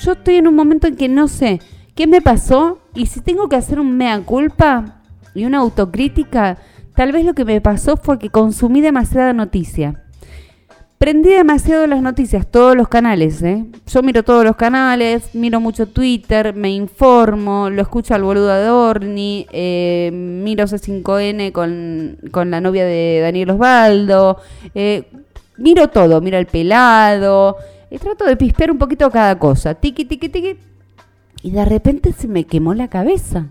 Yo 0.02 0.12
estoy 0.12 0.36
en 0.36 0.46
un 0.46 0.54
momento 0.54 0.86
en 0.86 0.96
que 0.96 1.08
no 1.08 1.26
sé 1.26 1.60
qué 1.94 2.06
me 2.06 2.20
pasó 2.20 2.78
y 2.94 3.06
si 3.06 3.20
tengo 3.20 3.48
que 3.48 3.56
hacer 3.56 3.80
un 3.80 3.96
mea 3.96 4.20
culpa 4.20 5.00
y 5.34 5.46
una 5.46 5.58
autocrítica, 5.58 6.58
Tal 6.96 7.12
vez 7.12 7.26
lo 7.26 7.34
que 7.34 7.44
me 7.44 7.60
pasó 7.60 7.98
fue 7.98 8.18
que 8.18 8.30
consumí 8.30 8.80
demasiada 8.80 9.34
noticia. 9.34 10.02
Prendí 10.98 11.28
demasiado 11.28 11.86
las 11.86 12.00
noticias, 12.00 12.46
todos 12.50 12.74
los 12.74 12.88
canales, 12.88 13.42
¿eh? 13.42 13.66
Yo 13.86 14.02
miro 14.02 14.22
todos 14.22 14.44
los 14.44 14.56
canales, 14.56 15.34
miro 15.34 15.60
mucho 15.60 15.86
Twitter, 15.86 16.54
me 16.54 16.70
informo, 16.70 17.68
lo 17.68 17.82
escucho 17.82 18.14
al 18.14 18.22
boludo 18.22 18.48
de 18.48 18.70
Orni, 18.70 19.46
eh, 19.52 20.10
miro 20.10 20.64
C5N 20.64 21.52
con, 21.52 22.16
con, 22.30 22.50
la 22.50 22.62
novia 22.62 22.86
de 22.86 23.20
Daniel 23.20 23.50
Osvaldo, 23.50 24.38
eh, 24.74 25.10
miro 25.58 25.88
todo, 25.88 26.22
miro 26.22 26.38
el 26.38 26.46
pelado, 26.46 27.58
y 27.90 27.98
trato 27.98 28.24
de 28.24 28.38
pispear 28.38 28.70
un 28.70 28.78
poquito 28.78 29.10
cada 29.10 29.38
cosa, 29.38 29.74
tiki, 29.74 30.06
tiki, 30.06 30.30
tiki, 30.30 30.56
y 31.42 31.50
de 31.50 31.64
repente 31.66 32.14
se 32.14 32.26
me 32.26 32.44
quemó 32.44 32.72
la 32.72 32.88
cabeza. 32.88 33.48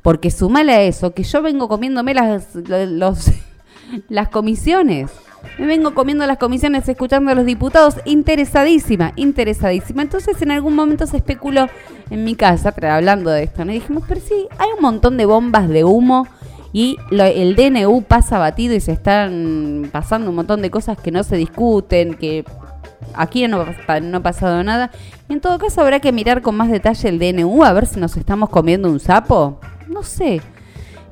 Porque 0.00 0.30
sumale 0.30 0.72
a 0.72 0.82
eso 0.82 1.12
que 1.12 1.24
yo 1.24 1.42
vengo 1.42 1.68
comiéndome 1.68 2.14
las, 2.14 2.54
los, 2.54 3.26
las 4.08 4.28
comisiones. 4.30 5.10
Me 5.58 5.66
vengo 5.66 5.94
comiendo 5.94 6.26
las 6.26 6.38
comisiones 6.38 6.88
escuchando 6.88 7.30
a 7.30 7.34
los 7.34 7.44
diputados 7.44 7.96
interesadísima, 8.04 9.12
interesadísima. 9.16 10.02
Entonces 10.02 10.40
en 10.42 10.50
algún 10.50 10.74
momento 10.74 11.06
se 11.06 11.18
especuló 11.18 11.68
en 12.10 12.24
mi 12.24 12.34
casa, 12.34 12.74
hablando 12.90 13.30
de 13.30 13.44
esto, 13.44 13.64
¿no? 13.64 13.72
y 13.72 13.76
dijimos, 13.76 14.04
pero 14.08 14.20
sí, 14.20 14.48
hay 14.58 14.68
un 14.76 14.82
montón 14.82 15.16
de 15.16 15.26
bombas 15.26 15.68
de 15.68 15.84
humo 15.84 16.26
y 16.72 16.98
el 17.10 17.56
DNU 17.56 18.02
pasa 18.02 18.38
batido 18.38 18.74
y 18.74 18.80
se 18.80 18.92
están 18.92 19.88
pasando 19.92 20.30
un 20.30 20.36
montón 20.36 20.62
de 20.62 20.70
cosas 20.70 20.98
que 20.98 21.10
no 21.10 21.24
se 21.24 21.36
discuten, 21.36 22.14
que 22.14 22.44
aquí 23.14 23.46
no, 23.48 23.64
no 24.02 24.16
ha 24.16 24.22
pasado 24.22 24.62
nada. 24.62 24.90
En 25.28 25.40
todo 25.40 25.58
caso 25.58 25.80
habrá 25.80 26.00
que 26.00 26.12
mirar 26.12 26.42
con 26.42 26.56
más 26.56 26.70
detalle 26.70 27.08
el 27.08 27.18
DNU 27.18 27.64
a 27.64 27.72
ver 27.72 27.86
si 27.86 27.98
nos 27.98 28.16
estamos 28.16 28.50
comiendo 28.50 28.90
un 28.90 29.00
sapo 29.00 29.58
no 29.90 30.02
sé. 30.02 30.40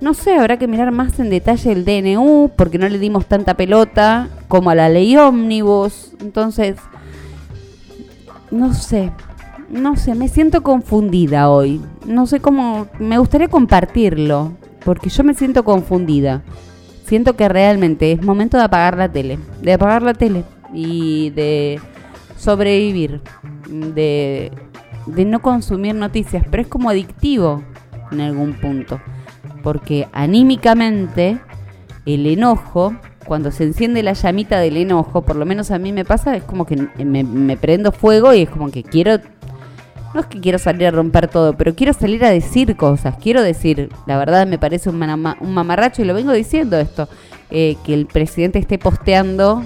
No 0.01 0.15
sé, 0.15 0.37
habrá 0.37 0.59
que 0.59 0.69
mirar 0.69 0.93
más 0.93 1.19
en 1.19 1.29
detalle 1.29 1.73
el 1.73 1.85
DNU, 1.85 2.53
porque 2.55 2.79
no 2.79 2.89
le 2.89 3.01
dimos 3.01 3.27
tanta 3.27 3.55
pelota 3.55 4.29
como 4.47 4.71
a 4.71 4.77
la 4.77 4.89
ley 4.89 5.17
ómnibus. 5.17 6.13
Entonces, 6.21 6.77
no 8.53 8.75
sé, 8.75 9.11
no 9.71 9.97
sé, 9.97 10.15
me 10.15 10.29
siento 10.29 10.63
confundida 10.63 11.51
hoy. 11.51 11.81
No 12.07 12.27
sé 12.27 12.39
cómo, 12.39 12.87
me 13.01 13.19
gustaría 13.19 13.49
compartirlo, 13.49 14.53
porque 14.85 15.11
yo 15.11 15.25
me 15.25 15.35
siento 15.35 15.65
confundida. 15.65 16.43
Siento 17.05 17.35
que 17.35 17.49
realmente 17.49 18.13
es 18.13 18.23
momento 18.23 18.57
de 18.57 18.65
apagar 18.65 18.97
la 18.97 19.11
tele, 19.11 19.39
de 19.63 19.73
apagar 19.73 20.03
la 20.03 20.15
tele 20.15 20.45
y 20.73 21.31
de 21.31 21.81
sobrevivir, 22.37 23.21
de, 23.69 24.53
de 25.07 25.25
no 25.25 25.41
consumir 25.41 25.97
noticias, 25.97 26.45
pero 26.49 26.63
es 26.63 26.69
como 26.69 26.89
adictivo 26.89 27.65
en 28.13 28.21
algún 28.21 28.53
punto. 28.55 29.01
Porque 29.63 30.09
anímicamente 30.13 31.39
el 32.07 32.27
enojo, 32.27 32.95
cuando 33.27 33.51
se 33.51 33.65
enciende 33.65 34.03
la 34.03 34.15
llamita 34.15 34.59
del 34.59 34.77
enojo, 34.77 35.23
por 35.23 35.37
lo 35.37 35.45
menos 35.45 35.71
a 35.71 35.79
mí 35.79 35.93
me 35.93 36.05
pasa, 36.05 36.37
es 36.37 36.43
como 36.43 36.65
que 36.65 36.77
me, 37.05 37.57
prendo 37.57 37.93
fuego 37.93 38.33
y 38.35 38.43
es 38.43 38.51
como 38.51 38.71
que 38.71 38.83
quiero 38.83 39.19
no 40.15 40.21
es 40.21 40.27
que 40.27 40.41
quiero 40.41 40.59
salir 40.59 40.87
a 40.87 40.91
romper 40.91 41.29
todo, 41.29 41.53
pero 41.53 41.75
quiero 41.75 41.93
salir 41.93 42.25
a 42.25 42.31
decir 42.31 42.77
cosas. 42.77 43.17
Quiero 43.21 43.43
decir, 43.43 43.91
la 44.07 44.17
verdad 44.17 44.47
me 44.47 44.59
parece 44.59 44.89
un, 44.89 44.97
mamarracho 44.97 46.01
y 46.01 46.07
lo 46.07 46.15
vengo 46.15 46.33
diciendo 46.33 46.79
esto, 46.79 47.11
eh, 47.51 47.77
que 47.85 47.93
el 47.93 48.07
presidente 48.07 48.59
esté 48.59 48.79
posteando 48.79 49.63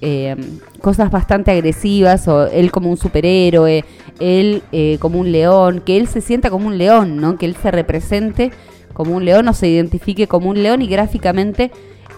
eh, 0.00 0.36
cosas 0.80 1.10
bastante 1.10 1.50
agresivas, 1.50 2.28
o 2.28 2.46
él 2.46 2.70
como 2.70 2.90
un 2.90 2.96
superhéroe, 2.96 3.84
él 4.20 4.62
eh, 4.72 4.98
como 5.00 5.18
un 5.18 5.32
león, 5.32 5.82
que 5.84 5.96
él 5.96 6.08
se 6.08 6.20
sienta 6.20 6.50
como 6.50 6.66
un 6.66 6.78
león, 6.78 7.16
¿no? 7.16 7.36
Que 7.36 7.46
él 7.46 7.56
se 7.60 7.70
represente 7.70 8.52
como 8.92 9.16
un 9.16 9.24
león 9.24 9.48
o 9.48 9.52
se 9.52 9.68
identifique 9.68 10.26
como 10.26 10.50
un 10.50 10.62
león 10.62 10.82
y 10.82 10.88
gráficamente 10.88 11.70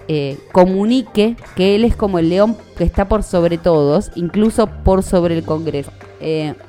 eh, 0.09 0.39
comunique 0.53 1.37
que 1.57 1.77
él 1.77 1.85
es 1.85 1.95
como 1.95 2.19
el 2.19 2.29
león 2.29 2.57
que 2.77 2.85
está 2.85 3.09
por 3.09 3.23
sobre 3.23 3.59
todos, 3.59 4.11
incluso 4.15 4.67
por 4.67 5.03
sobre 5.03 5.37
el 5.37 5.45
Congreso. 5.45 5.93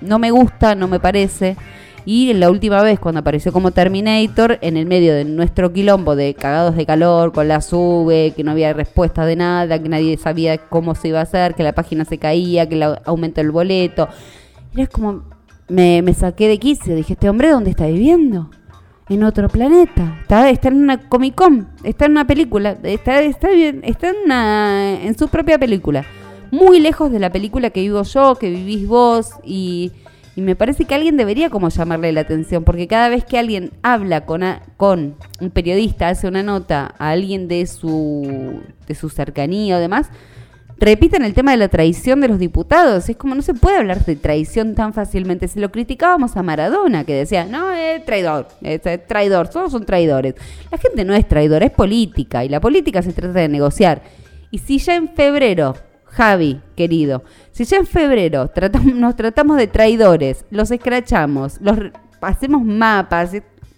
no 0.01 0.19
me 0.19 0.31
gusta, 0.31 0.75
no 0.75 0.87
me 0.87 0.99
parece. 0.99 1.55
Y 2.05 2.33
la 2.33 2.49
última 2.49 2.81
vez 2.81 2.99
cuando 2.99 3.19
apareció 3.19 3.51
como 3.51 3.71
Terminator, 3.71 4.57
en 4.61 4.75
el 4.75 4.85
medio 4.85 5.13
de 5.13 5.23
nuestro 5.23 5.71
quilombo 5.71 6.15
de 6.15 6.33
cagados 6.33 6.75
de 6.75 6.85
calor, 6.85 7.31
con 7.31 7.47
la 7.47 7.61
sube, 7.61 8.33
que 8.35 8.43
no 8.43 8.51
había 8.51 8.73
respuesta 8.73 9.25
de 9.25 9.35
nada, 9.35 9.81
que 9.81 9.87
nadie 9.87 10.17
sabía 10.17 10.57
cómo 10.57 10.95
se 10.95 11.09
iba 11.09 11.19
a 11.19 11.23
hacer, 11.23 11.53
que 11.53 11.63
la 11.63 11.73
página 11.73 12.05
se 12.05 12.17
caía, 12.17 12.67
que 12.67 12.83
aumentó 13.05 13.41
el 13.41 13.51
boleto. 13.51 14.07
Era 14.73 14.87
como, 14.87 15.23
me, 15.67 16.01
me 16.01 16.13
saqué 16.13 16.47
de 16.47 16.57
quicio, 16.57 16.95
dije, 16.95 17.13
este 17.13 17.29
hombre 17.29 17.51
dónde 17.51 17.69
está 17.69 17.85
viviendo? 17.85 18.49
En 19.11 19.23
otro 19.23 19.49
planeta. 19.49 20.17
Está, 20.21 20.49
está 20.49 20.69
en 20.69 20.77
una 20.77 20.97
Comic 20.97 21.35
Con, 21.35 21.67
está 21.83 22.05
en 22.05 22.11
una 22.11 22.25
película, 22.25 22.77
está, 22.83 23.21
está, 23.21 23.51
está 23.51 24.09
en, 24.09 24.15
una, 24.25 25.01
en 25.03 25.17
su 25.17 25.27
propia 25.27 25.59
película. 25.59 26.05
Muy 26.49 26.79
lejos 26.79 27.11
de 27.11 27.19
la 27.19 27.29
película 27.29 27.69
que 27.71 27.81
vivo 27.81 28.03
yo, 28.03 28.35
que 28.35 28.49
vivís 28.49 28.87
vos 28.87 29.31
y 29.43 29.91
y 30.35 30.41
me 30.41 30.55
parece 30.55 30.85
que 30.85 30.95
alguien 30.95 31.17
debería 31.17 31.49
como 31.49 31.69
llamarle 31.69 32.13
la 32.13 32.21
atención, 32.21 32.63
porque 32.63 32.87
cada 32.87 33.09
vez 33.09 33.25
que 33.25 33.37
alguien 33.37 33.71
habla 33.83 34.25
con, 34.25 34.43
con 34.77 35.15
un 35.41 35.49
periodista, 35.49 36.07
hace 36.07 36.27
una 36.27 36.41
nota 36.41 36.95
a 36.97 37.09
alguien 37.09 37.47
de 37.49 37.67
su, 37.67 38.61
de 38.87 38.95
su 38.95 39.09
cercanía 39.09 39.75
o 39.75 39.79
demás, 39.79 40.09
repiten 40.81 41.23
el 41.23 41.35
tema 41.35 41.51
de 41.51 41.57
la 41.57 41.69
traición 41.69 42.19
de 42.21 42.27
los 42.27 42.39
diputados. 42.39 43.07
Es 43.07 43.15
como 43.15 43.35
no 43.35 43.43
se 43.43 43.53
puede 43.53 43.77
hablar 43.77 44.03
de 44.03 44.15
traición 44.15 44.73
tan 44.73 44.93
fácilmente. 44.93 45.47
Si 45.47 45.59
lo 45.59 45.71
criticábamos 45.71 46.35
a 46.35 46.43
Maradona, 46.43 47.05
que 47.05 47.13
decía, 47.13 47.45
no, 47.45 47.71
es 47.71 48.03
traidor, 48.03 48.47
es 48.61 48.81
traidor, 49.07 49.47
todos 49.47 49.71
son 49.71 49.85
traidores. 49.85 50.33
La 50.71 50.79
gente 50.79 51.05
no 51.05 51.13
es 51.13 51.27
traidora, 51.27 51.65
es 51.65 51.71
política, 51.71 52.43
y 52.43 52.49
la 52.49 52.59
política 52.59 53.03
se 53.03 53.13
trata 53.13 53.39
de 53.39 53.47
negociar. 53.47 54.01
Y 54.49 54.57
si 54.57 54.79
ya 54.79 54.95
en 54.95 55.07
febrero 55.09 55.75
Javi, 56.05 56.59
querido, 56.75 57.23
si 57.51 57.63
ya 57.63 57.77
en 57.77 57.85
febrero 57.85 58.49
tratamos, 58.49 58.95
nos 58.95 59.15
tratamos 59.15 59.57
de 59.57 59.67
traidores, 59.67 60.45
los 60.49 60.71
escrachamos, 60.71 61.61
los 61.61 61.77
hacemos 62.21 62.63
mapas, 62.65 63.33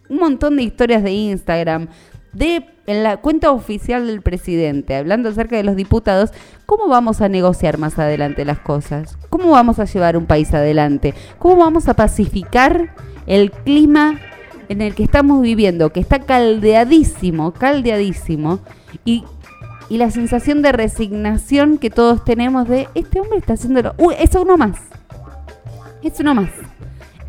un 0.09 0.17
montón 0.17 0.55
de 0.55 0.63
historias 0.63 1.03
de 1.03 1.11
Instagram, 1.11 1.89
de 2.33 2.65
en 2.85 3.03
la 3.03 3.17
cuenta 3.17 3.51
oficial 3.51 4.07
del 4.07 4.21
presidente, 4.21 4.95
hablando 4.95 5.29
acerca 5.29 5.55
de 5.55 5.63
los 5.63 5.75
diputados, 5.75 6.31
¿cómo 6.65 6.87
vamos 6.87 7.21
a 7.21 7.29
negociar 7.29 7.77
más 7.77 7.97
adelante 7.97 8.43
las 8.43 8.59
cosas? 8.59 9.17
¿Cómo 9.29 9.51
vamos 9.51 9.79
a 9.79 9.85
llevar 9.85 10.17
un 10.17 10.25
país 10.25 10.53
adelante? 10.53 11.13
¿Cómo 11.39 11.57
vamos 11.57 11.87
a 11.87 11.93
pacificar 11.93 12.93
el 13.25 13.51
clima 13.51 14.19
en 14.67 14.81
el 14.81 14.95
que 14.95 15.03
estamos 15.03 15.41
viviendo, 15.41 15.91
que 15.91 15.99
está 15.99 16.19
caldeadísimo, 16.19 17.53
caldeadísimo, 17.53 18.59
y, 19.05 19.23
y 19.89 19.97
la 19.97 20.11
sensación 20.11 20.61
de 20.61 20.71
resignación 20.71 21.77
que 21.77 21.89
todos 21.89 22.25
tenemos 22.25 22.67
de, 22.67 22.87
este 22.95 23.19
hombre 23.21 23.37
está 23.37 23.53
haciéndolo, 23.53 23.93
uy, 23.97 24.15
es 24.19 24.35
uno 24.35 24.57
más, 24.57 24.77
es 26.01 26.19
uno 26.19 26.35
más, 26.35 26.49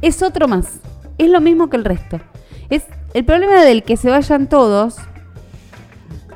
es 0.03 0.23
otro 0.23 0.49
más, 0.49 0.81
es 1.19 1.31
lo 1.31 1.41
mismo 1.41 1.71
que 1.71 1.77
el 1.77 1.85
resto. 1.85 2.21
Es 2.71 2.85
el 3.15 3.25
problema 3.25 3.65
del 3.65 3.85
que 3.85 3.97
se 3.97 4.11
vayan 4.11 4.49
todos 4.49 4.97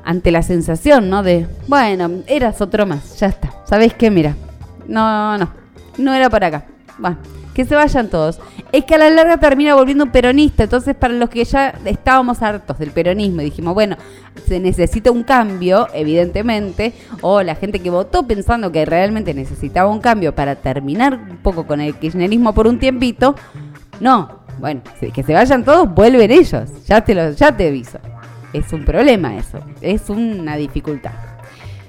ante 0.04 0.30
la 0.30 0.42
sensación, 0.42 1.10
¿no? 1.10 1.22
De, 1.22 1.46
bueno, 1.66 2.22
eras 2.26 2.60
otro 2.60 2.86
más, 2.86 3.18
ya 3.18 3.26
está. 3.26 3.52
¿Sabés 3.64 3.92
qué? 3.92 4.10
Mira, 4.10 4.36
no, 4.86 5.36
no, 5.36 5.50
no 5.98 6.14
era 6.14 6.30
para 6.30 6.46
acá. 6.46 6.64
Va, 7.04 7.18
que 7.52 7.64
se 7.64 7.74
vayan 7.74 8.08
todos. 8.08 8.38
Es 8.70 8.84
que 8.84 8.94
a 8.94 8.98
la 8.98 9.10
larga 9.10 9.38
termina 9.38 9.74
volviendo 9.74 10.04
un 10.04 10.12
peronista, 10.12 10.62
entonces 10.62 10.94
para 10.94 11.14
los 11.14 11.28
que 11.28 11.44
ya 11.44 11.74
estábamos 11.84 12.40
hartos 12.42 12.78
del 12.78 12.92
peronismo 12.92 13.40
y 13.40 13.46
dijimos, 13.46 13.74
bueno, 13.74 13.96
se 14.46 14.60
necesita 14.60 15.10
un 15.10 15.24
cambio, 15.24 15.88
evidentemente, 15.92 16.94
o 17.20 17.42
la 17.42 17.56
gente 17.56 17.80
que 17.80 17.90
votó 17.90 18.26
pensando 18.26 18.70
que 18.70 18.86
realmente 18.86 19.34
necesitaba 19.34 19.90
un 19.90 20.00
cambio 20.00 20.34
para 20.34 20.54
terminar 20.54 21.14
un 21.14 21.38
poco 21.38 21.66
con 21.66 21.80
el 21.80 21.96
kirchnerismo 21.96 22.54
por 22.54 22.68
un 22.68 22.78
tiempito, 22.78 23.34
no, 24.00 24.37
bueno, 24.58 24.80
que 25.14 25.22
se 25.22 25.34
vayan 25.34 25.64
todos, 25.64 25.92
vuelven 25.94 26.30
ellos, 26.30 26.68
ya 26.86 27.00
te, 27.00 27.14
lo, 27.14 27.30
ya 27.32 27.56
te 27.56 27.68
aviso. 27.68 27.98
Es 28.52 28.72
un 28.72 28.84
problema 28.84 29.36
eso, 29.36 29.60
es 29.80 30.08
una 30.08 30.56
dificultad. 30.56 31.12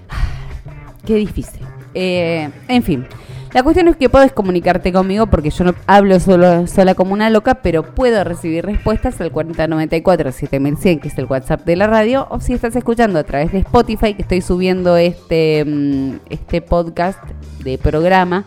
Qué 1.06 1.16
difícil. 1.16 1.62
Eh, 1.94 2.50
en 2.68 2.84
fin, 2.84 3.08
la 3.52 3.64
cuestión 3.64 3.88
es 3.88 3.96
que 3.96 4.10
puedes 4.10 4.32
comunicarte 4.32 4.94
conmigo 4.94 5.26
porque 5.26 5.50
yo 5.50 5.64
no 5.64 5.74
hablo 5.88 6.20
solo, 6.20 6.68
sola 6.68 6.94
como 6.94 7.14
una 7.14 7.32
loca, 7.32 7.56
pero 7.56 7.82
puedo 7.82 8.24
recibir 8.24 8.64
respuestas 8.64 9.20
al 9.22 9.34
4094-7100, 9.34 11.00
que 11.00 11.08
es 11.08 11.18
el 11.18 11.26
WhatsApp 11.26 11.66
de 11.66 11.76
la 11.76 11.88
radio, 11.88 12.28
o 12.30 12.40
si 12.42 12.54
estás 12.54 12.76
escuchando 12.76 13.18
a 13.18 13.24
través 13.24 13.52
de 13.52 13.60
Spotify, 13.60 14.14
que 14.14 14.22
estoy 14.22 14.42
subiendo 14.42 14.98
este, 14.98 15.66
mm, 15.66 16.20
este 16.30 16.62
podcast 16.62 17.24
de 17.64 17.80
programa 17.80 18.46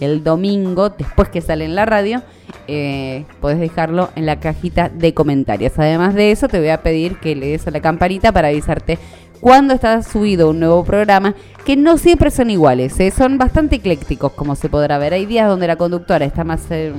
el 0.00 0.22
domingo, 0.22 0.90
después 0.90 1.28
que 1.28 1.40
sale 1.40 1.64
en 1.64 1.74
la 1.74 1.86
radio, 1.86 2.22
eh, 2.68 3.24
podés 3.40 3.58
dejarlo 3.58 4.10
en 4.16 4.26
la 4.26 4.40
cajita 4.40 4.88
de 4.88 5.14
comentarios. 5.14 5.72
Además 5.76 6.14
de 6.14 6.30
eso, 6.30 6.48
te 6.48 6.58
voy 6.58 6.68
a 6.68 6.82
pedir 6.82 7.18
que 7.18 7.34
le 7.34 7.48
des 7.48 7.66
a 7.66 7.70
la 7.70 7.80
campanita 7.80 8.32
para 8.32 8.48
avisarte 8.48 8.98
cuando 9.46 9.74
está 9.74 10.02
subido 10.02 10.50
un 10.50 10.58
nuevo 10.58 10.82
programa, 10.82 11.36
que 11.64 11.76
no 11.76 11.98
siempre 11.98 12.32
son 12.32 12.50
iguales, 12.50 12.98
¿eh? 12.98 13.12
son 13.12 13.38
bastante 13.38 13.76
eclécticos, 13.76 14.32
como 14.32 14.56
se 14.56 14.68
podrá 14.68 14.98
ver. 14.98 15.12
Hay 15.12 15.24
días 15.24 15.48
donde 15.48 15.68
la 15.68 15.76
conductora 15.76 16.24
está 16.24 16.42
más, 16.42 16.68
eh, 16.70 16.92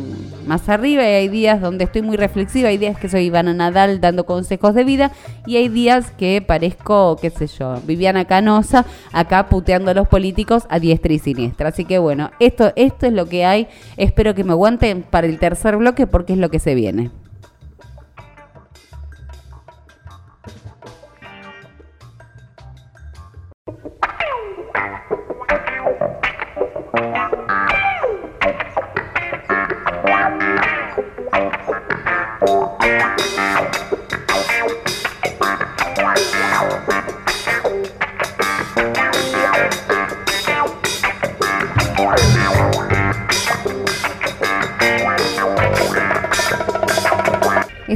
más 0.45 0.69
arriba 0.69 1.03
y 1.03 1.07
hay 1.07 1.27
días 1.27 1.59
donde 1.59 1.83
estoy 1.83 2.03
muy 2.03 2.15
reflexiva, 2.15 2.69
hay 2.69 2.77
días 2.77 2.97
que 2.97 3.09
soy 3.09 3.25
Ivana 3.25 3.53
Nadal 3.53 3.99
dando 3.99 4.25
consejos 4.25 4.73
de 4.75 4.85
vida 4.85 5.11
y 5.45 5.57
hay 5.57 5.67
días 5.67 6.11
que 6.11 6.41
parezco, 6.41 7.17
qué 7.21 7.31
sé 7.31 7.47
yo, 7.47 7.81
Viviana 7.85 8.23
Canosa, 8.23 8.85
acá 9.11 9.49
puteando 9.49 9.91
a 9.91 9.93
los 9.93 10.07
políticos 10.07 10.67
a 10.69 10.79
diestra 10.79 11.11
y 11.11 11.19
siniestra. 11.19 11.67
Así 11.67 11.83
que 11.83 11.99
bueno, 11.99 12.31
esto, 12.39 12.71
esto 12.77 13.07
es 13.07 13.11
lo 13.11 13.25
que 13.25 13.43
hay. 13.43 13.67
Espero 13.97 14.33
que 14.35 14.45
me 14.45 14.53
aguanten 14.53 15.03
para 15.03 15.27
el 15.27 15.37
tercer 15.37 15.75
bloque 15.75 16.07
porque 16.07 16.31
es 16.31 16.39
lo 16.39 16.49
que 16.49 16.59
se 16.59 16.75
viene. 16.75 17.11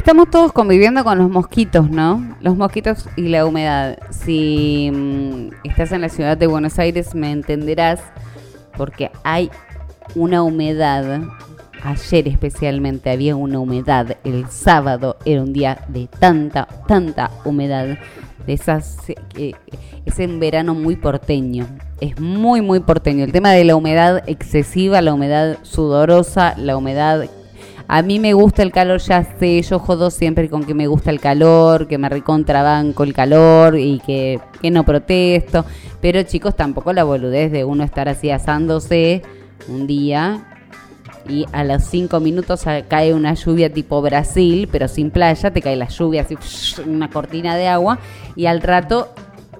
Estamos 0.02 0.30
todos 0.30 0.50
conviviendo 0.52 1.04
con 1.04 1.16
los 1.16 1.30
mosquitos, 1.30 1.88
¿no? 1.88 2.34
Los 2.40 2.56
mosquitos 2.56 3.08
y 3.14 3.28
la 3.28 3.46
humedad. 3.46 4.00
Si 4.10 4.90
mm, 4.92 5.50
estás 5.62 5.92
en 5.92 6.00
la 6.00 6.08
ciudad 6.08 6.36
de 6.36 6.48
Buenos 6.48 6.80
Aires 6.80 7.14
me 7.14 7.30
entenderás 7.30 8.00
porque 8.76 9.12
hay 9.22 9.48
una 10.16 10.42
humedad. 10.42 11.22
Ayer 11.84 12.26
especialmente 12.26 13.10
había 13.10 13.36
una 13.36 13.60
humedad. 13.60 14.16
El 14.24 14.48
sábado 14.48 15.18
era 15.24 15.40
un 15.40 15.52
día 15.52 15.78
de 15.86 16.08
tanta, 16.08 16.66
tanta 16.88 17.30
humedad. 17.44 17.96
De 18.44 18.54
esas, 18.54 18.96
eh, 19.36 19.52
es 20.04 20.18
en 20.18 20.40
verano 20.40 20.74
muy 20.74 20.96
porteño. 20.96 21.64
Es 22.00 22.18
muy, 22.18 22.60
muy 22.60 22.80
porteño. 22.80 23.22
El 23.22 23.30
tema 23.30 23.52
de 23.52 23.62
la 23.62 23.76
humedad 23.76 24.24
excesiva, 24.26 25.00
la 25.00 25.14
humedad 25.14 25.58
sudorosa, 25.62 26.56
la 26.58 26.76
humedad 26.76 27.28
a 27.88 28.02
mí 28.02 28.18
me 28.18 28.32
gusta 28.32 28.62
el 28.62 28.72
calor, 28.72 29.00
ya 29.00 29.24
sé, 29.38 29.60
yo 29.62 29.78
jodo 29.78 30.10
siempre 30.10 30.48
con 30.48 30.64
que 30.64 30.74
me 30.74 30.86
gusta 30.86 31.10
el 31.10 31.20
calor, 31.20 31.88
que 31.88 31.98
me 31.98 32.08
recontrabanco 32.08 33.02
el 33.04 33.12
calor 33.12 33.78
y 33.78 34.00
que, 34.00 34.40
no 34.70 34.84
protesto. 34.84 35.64
Pero 36.00 36.22
chicos, 36.22 36.56
tampoco 36.56 36.92
la 36.92 37.04
boludez 37.04 37.52
de 37.52 37.64
uno 37.64 37.84
estar 37.84 38.08
así 38.08 38.30
asándose 38.30 39.22
un 39.68 39.86
día 39.86 40.44
y 41.28 41.46
a 41.52 41.62
los 41.64 41.84
cinco 41.84 42.18
minutos 42.18 42.64
cae 42.88 43.14
una 43.14 43.34
lluvia 43.34 43.72
tipo 43.72 44.02
Brasil, 44.02 44.68
pero 44.70 44.88
sin 44.88 45.10
playa, 45.10 45.52
te 45.52 45.62
cae 45.62 45.76
la 45.76 45.88
lluvia 45.88 46.22
así, 46.22 46.36
una 46.86 47.10
cortina 47.10 47.56
de 47.56 47.68
agua, 47.68 47.98
y 48.34 48.46
al 48.46 48.60
rato 48.60 49.14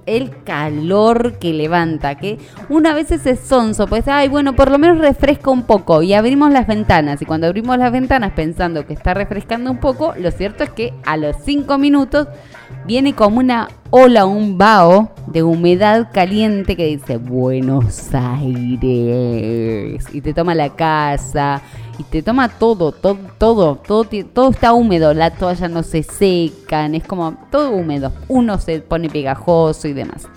el 0.06 0.42
calor 0.44 1.38
que 1.38 1.52
levanta, 1.52 2.16
que 2.16 2.38
una 2.68 2.94
vez 2.94 3.10
es 3.10 3.40
sonso, 3.40 3.86
pues, 3.86 4.08
ay, 4.08 4.28
bueno, 4.28 4.54
por 4.54 4.70
lo 4.70 4.78
menos 4.78 4.98
refresca 4.98 5.50
un 5.50 5.62
poco 5.62 6.02
y 6.02 6.14
abrimos 6.14 6.50
las 6.50 6.66
ventanas. 6.66 7.22
Y 7.22 7.24
cuando 7.24 7.46
abrimos 7.46 7.78
las 7.78 7.92
ventanas 7.92 8.32
pensando 8.32 8.86
que 8.86 8.94
está 8.94 9.14
refrescando 9.14 9.70
un 9.70 9.78
poco, 9.78 10.14
lo 10.18 10.30
cierto 10.30 10.64
es 10.64 10.70
que 10.70 10.92
a 11.04 11.16
los 11.16 11.36
cinco 11.44 11.78
minutos 11.78 12.28
viene 12.86 13.14
como 13.14 13.38
una 13.38 13.68
ola, 13.90 14.26
un 14.26 14.58
vaho 14.58 15.10
de 15.26 15.42
humedad 15.42 16.08
caliente 16.12 16.76
que 16.76 16.86
dice 16.86 17.16
Buenos 17.16 18.14
Aires 18.14 18.82
y 20.12 20.20
te 20.20 20.34
toma 20.34 20.54
la 20.54 20.70
casa 20.70 21.62
y 21.98 22.04
te 22.04 22.22
toma 22.22 22.48
todo, 22.48 22.92
todo, 22.92 23.18
todo, 23.38 23.76
todo, 23.76 24.08
todo 24.32 24.50
está 24.50 24.72
húmedo, 24.72 25.14
la 25.14 25.30
toalla 25.30 25.68
no 25.68 25.82
se 25.82 26.02
secan, 26.02 26.94
es 26.94 27.04
como 27.04 27.36
todo 27.50 27.70
húmedo, 27.70 28.12
uno 28.28 28.58
se 28.58 28.80
pone 28.80 29.08
pegajoso 29.08 29.88
y 29.88 29.92
demás. 29.92 30.28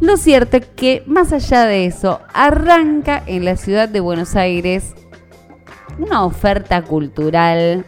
Lo 0.00 0.16
cierto 0.16 0.58
es 0.58 0.66
que 0.66 1.02
más 1.06 1.32
allá 1.32 1.64
de 1.64 1.86
eso, 1.86 2.20
arranca 2.32 3.22
en 3.26 3.44
la 3.44 3.56
ciudad 3.56 3.88
de 3.88 4.00
Buenos 4.00 4.36
Aires 4.36 4.94
una 5.98 6.24
oferta 6.24 6.82
cultural 6.82 7.84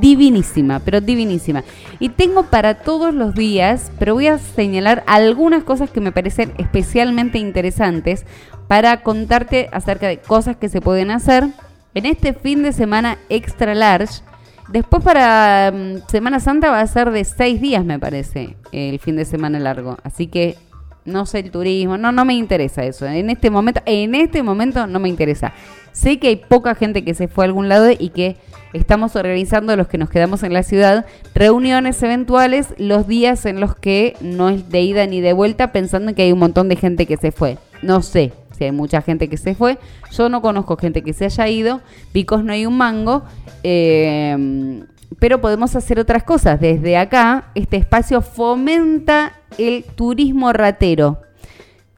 divinísima, 0.00 0.80
pero 0.80 1.00
divinísima. 1.00 1.64
Y 1.98 2.10
tengo 2.10 2.44
para 2.44 2.74
todos 2.74 3.14
los 3.14 3.34
días, 3.34 3.90
pero 3.98 4.14
voy 4.14 4.26
a 4.26 4.38
señalar 4.38 5.02
algunas 5.06 5.64
cosas 5.64 5.90
que 5.90 6.00
me 6.00 6.12
parecen 6.12 6.52
especialmente 6.58 7.38
interesantes 7.38 8.24
para 8.68 9.02
contarte 9.02 9.68
acerca 9.72 10.08
de 10.08 10.18
cosas 10.18 10.56
que 10.56 10.68
se 10.68 10.80
pueden 10.80 11.10
hacer 11.10 11.48
en 11.94 12.06
este 12.06 12.32
fin 12.32 12.62
de 12.62 12.72
semana 12.72 13.18
extra 13.28 13.74
large. 13.74 14.22
Después 14.68 15.02
para 15.02 15.72
mm, 15.74 16.08
Semana 16.08 16.38
Santa 16.38 16.70
va 16.70 16.80
a 16.80 16.86
ser 16.86 17.10
de 17.10 17.24
seis 17.24 17.60
días, 17.60 17.84
me 17.84 17.98
parece, 17.98 18.56
el 18.72 18.98
fin 19.00 19.16
de 19.16 19.24
semana 19.24 19.58
largo. 19.58 19.98
Así 20.04 20.28
que 20.28 20.56
no 21.04 21.26
sé 21.26 21.40
el 21.40 21.50
turismo, 21.50 21.98
no, 21.98 22.12
no 22.12 22.24
me 22.24 22.34
interesa 22.34 22.84
eso. 22.84 23.06
En 23.06 23.30
este 23.30 23.50
momento, 23.50 23.80
en 23.86 24.14
este 24.14 24.42
momento 24.42 24.86
no 24.86 24.98
me 25.00 25.08
interesa. 25.08 25.52
Sé 25.92 26.18
que 26.18 26.28
hay 26.28 26.36
poca 26.36 26.74
gente 26.74 27.04
que 27.04 27.14
se 27.14 27.28
fue 27.28 27.44
a 27.44 27.46
algún 27.46 27.68
lado 27.68 27.90
y 27.90 28.10
que 28.10 28.36
estamos 28.72 29.16
organizando 29.16 29.74
los 29.76 29.88
que 29.88 29.98
nos 29.98 30.10
quedamos 30.10 30.42
en 30.44 30.52
la 30.52 30.62
ciudad 30.62 31.04
reuniones 31.34 32.00
eventuales 32.04 32.68
los 32.78 33.08
días 33.08 33.44
en 33.46 33.58
los 33.58 33.74
que 33.74 34.16
no 34.20 34.48
es 34.48 34.68
de 34.70 34.80
ida 34.82 35.06
ni 35.06 35.20
de 35.20 35.32
vuelta 35.32 35.72
pensando 35.72 36.14
que 36.14 36.22
hay 36.22 36.32
un 36.32 36.38
montón 36.38 36.68
de 36.68 36.76
gente 36.76 37.06
que 37.06 37.16
se 37.16 37.32
fue. 37.32 37.58
No 37.82 38.02
sé 38.02 38.32
si 38.56 38.64
hay 38.64 38.72
mucha 38.72 39.02
gente 39.02 39.28
que 39.28 39.36
se 39.36 39.54
fue. 39.54 39.78
Yo 40.12 40.28
no 40.28 40.42
conozco 40.42 40.76
gente 40.76 41.02
que 41.02 41.12
se 41.12 41.24
haya 41.24 41.48
ido. 41.48 41.80
Picos 42.12 42.44
no 42.44 42.52
hay 42.52 42.66
un 42.66 42.76
mango. 42.76 43.24
Eh, 43.62 44.84
pero 45.18 45.40
podemos 45.40 45.74
hacer 45.76 45.98
otras 45.98 46.22
cosas. 46.22 46.60
Desde 46.60 46.96
acá, 46.96 47.50
este 47.54 47.76
espacio 47.76 48.22
fomenta 48.22 49.39
el 49.58 49.84
turismo 49.84 50.52
ratero 50.52 51.18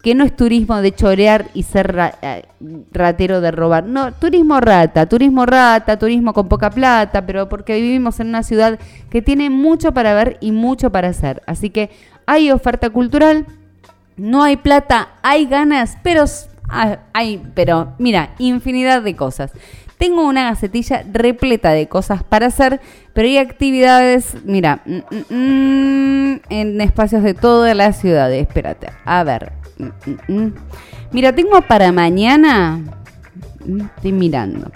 que 0.03 0.17
no 0.17 0.25
es 0.25 0.35
turismo 0.35 0.83
de 0.83 0.93
chorear 0.93 1.47
y 1.55 1.63
ser 1.63 1.97
eh, 2.23 2.43
ratero 2.91 3.41
de 3.41 3.53
robar. 3.53 3.85
No, 3.87 4.13
turismo 4.13 4.61
rata, 4.61 5.07
turismo 5.07 5.47
rata, 5.47 5.97
turismo 5.97 6.33
con 6.33 6.49
poca 6.49 6.71
plata, 6.71 7.25
pero 7.25 7.49
porque 7.49 7.81
vivimos 7.81 8.19
en 8.19 8.29
una 8.29 8.43
ciudad 8.43 8.81
que 9.11 9.23
tiene 9.23 9.49
mucho 9.49 9.95
para 9.95 10.13
ver 10.13 10.39
y 10.41 10.51
mucho 10.51 10.91
para 10.91 11.09
hacer. 11.09 11.43
Así 11.47 11.71
que 11.71 11.91
hay 12.27 12.51
oferta 12.51 12.91
cultural, 12.91 13.47
no 14.17 14.43
hay 14.43 14.57
plata, 14.57 15.11
hay 15.23 15.47
ganas, 15.47 15.97
pero 16.03 16.25
hay, 17.13 17.41
pero 17.55 17.95
mira, 17.99 18.35
infinidad 18.39 19.03
de 19.03 19.15
cosas. 19.15 19.53
Tengo 20.03 20.27
una 20.27 20.51
gacetilla 20.51 21.05
repleta 21.13 21.71
de 21.71 21.87
cosas 21.87 22.25
para 22.25 22.47
hacer, 22.47 22.81
pero 23.13 23.29
hay 23.29 23.39
actividades, 23.39 24.35
mira, 24.45 24.83
mm, 24.85 24.97
mm, 24.97 26.33
mm, 26.33 26.41
en 26.49 26.81
espacios 26.81 27.23
de 27.23 27.35
toda 27.35 27.73
la 27.75 27.93
ciudad. 27.93 28.33
Espérate, 28.33 28.89
a 29.05 29.23
ver. 29.23 29.53
Mira, 31.13 31.33
tengo 31.33 31.63
para 31.63 31.93
mañana, 31.93 32.81
estoy 33.95 34.11
mirando. 34.11 34.73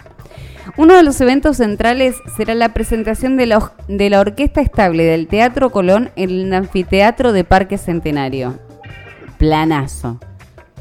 Uno 0.76 0.94
de 0.94 1.02
los 1.02 1.20
eventos 1.20 1.56
centrales 1.56 2.14
será 2.36 2.54
la 2.54 2.72
presentación 2.72 3.36
de 3.36 3.46
la, 3.46 3.72
de 3.88 4.10
la 4.10 4.20
Orquesta 4.20 4.60
Estable 4.60 5.02
del 5.02 5.26
Teatro 5.26 5.70
Colón 5.70 6.12
en 6.14 6.30
el 6.30 6.54
Anfiteatro 6.54 7.32
de 7.32 7.42
Parque 7.42 7.78
Centenario. 7.78 8.60
Planazo. 9.38 10.20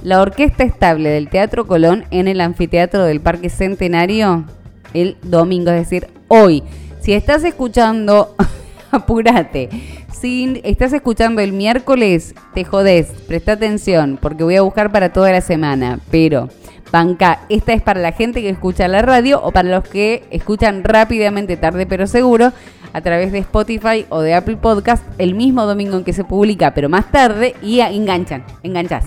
La 0.06 0.22
Orquesta 0.22 0.64
Estable 0.64 1.10
del 1.10 1.30
Teatro 1.30 1.66
Colón 1.66 2.06
en 2.12 2.28
el 2.28 2.40
Anfiteatro 2.40 3.06
del 3.06 3.22
Parque 3.22 3.50
Centenario 3.50 4.46
el 4.94 5.18
domingo, 5.24 5.72
es 5.72 5.78
decir, 5.78 6.10
hoy. 6.28 6.62
Si 7.02 7.14
estás 7.14 7.44
escuchando, 7.44 8.36
apúrate. 8.92 9.68
Si 10.12 10.62
estás 10.64 10.94
escuchando 10.94 11.42
el 11.42 11.54
miércoles, 11.54 12.36
te 12.54 12.64
jodés, 12.64 13.08
presta 13.28 13.54
atención, 13.54 14.20
porque 14.22 14.44
voy 14.44 14.58
a 14.58 14.62
buscar 14.62 14.92
para 14.92 15.12
toda 15.12 15.32
la 15.32 15.42
semana. 15.42 16.00
Pero 16.12 16.50
Banca, 16.92 17.40
esta 17.50 17.74
es 17.74 17.82
para 17.82 18.00
la 18.00 18.12
gente 18.12 18.44
que 18.44 18.50
escucha 18.50 18.88
la 18.88 19.02
radio 19.02 19.42
o 19.42 19.52
para 19.52 19.70
los 19.70 19.90
que 19.90 20.24
escuchan 20.30 20.84
rápidamente, 20.84 21.58
tarde 21.58 21.88
pero 21.88 22.06
seguro, 22.06 22.54
a 22.94 23.02
través 23.02 23.32
de 23.32 23.40
Spotify 23.40 24.06
o 24.10 24.22
de 24.22 24.36
Apple 24.36 24.58
Podcast 24.58 25.04
el 25.18 25.34
mismo 25.34 25.66
domingo 25.66 25.98
en 25.98 26.04
que 26.04 26.14
se 26.14 26.24
publica, 26.24 26.76
pero 26.76 26.90
más 26.90 27.12
tarde 27.12 27.56
y 27.64 27.80
enganchan, 27.80 28.46
enganchás. 28.62 29.06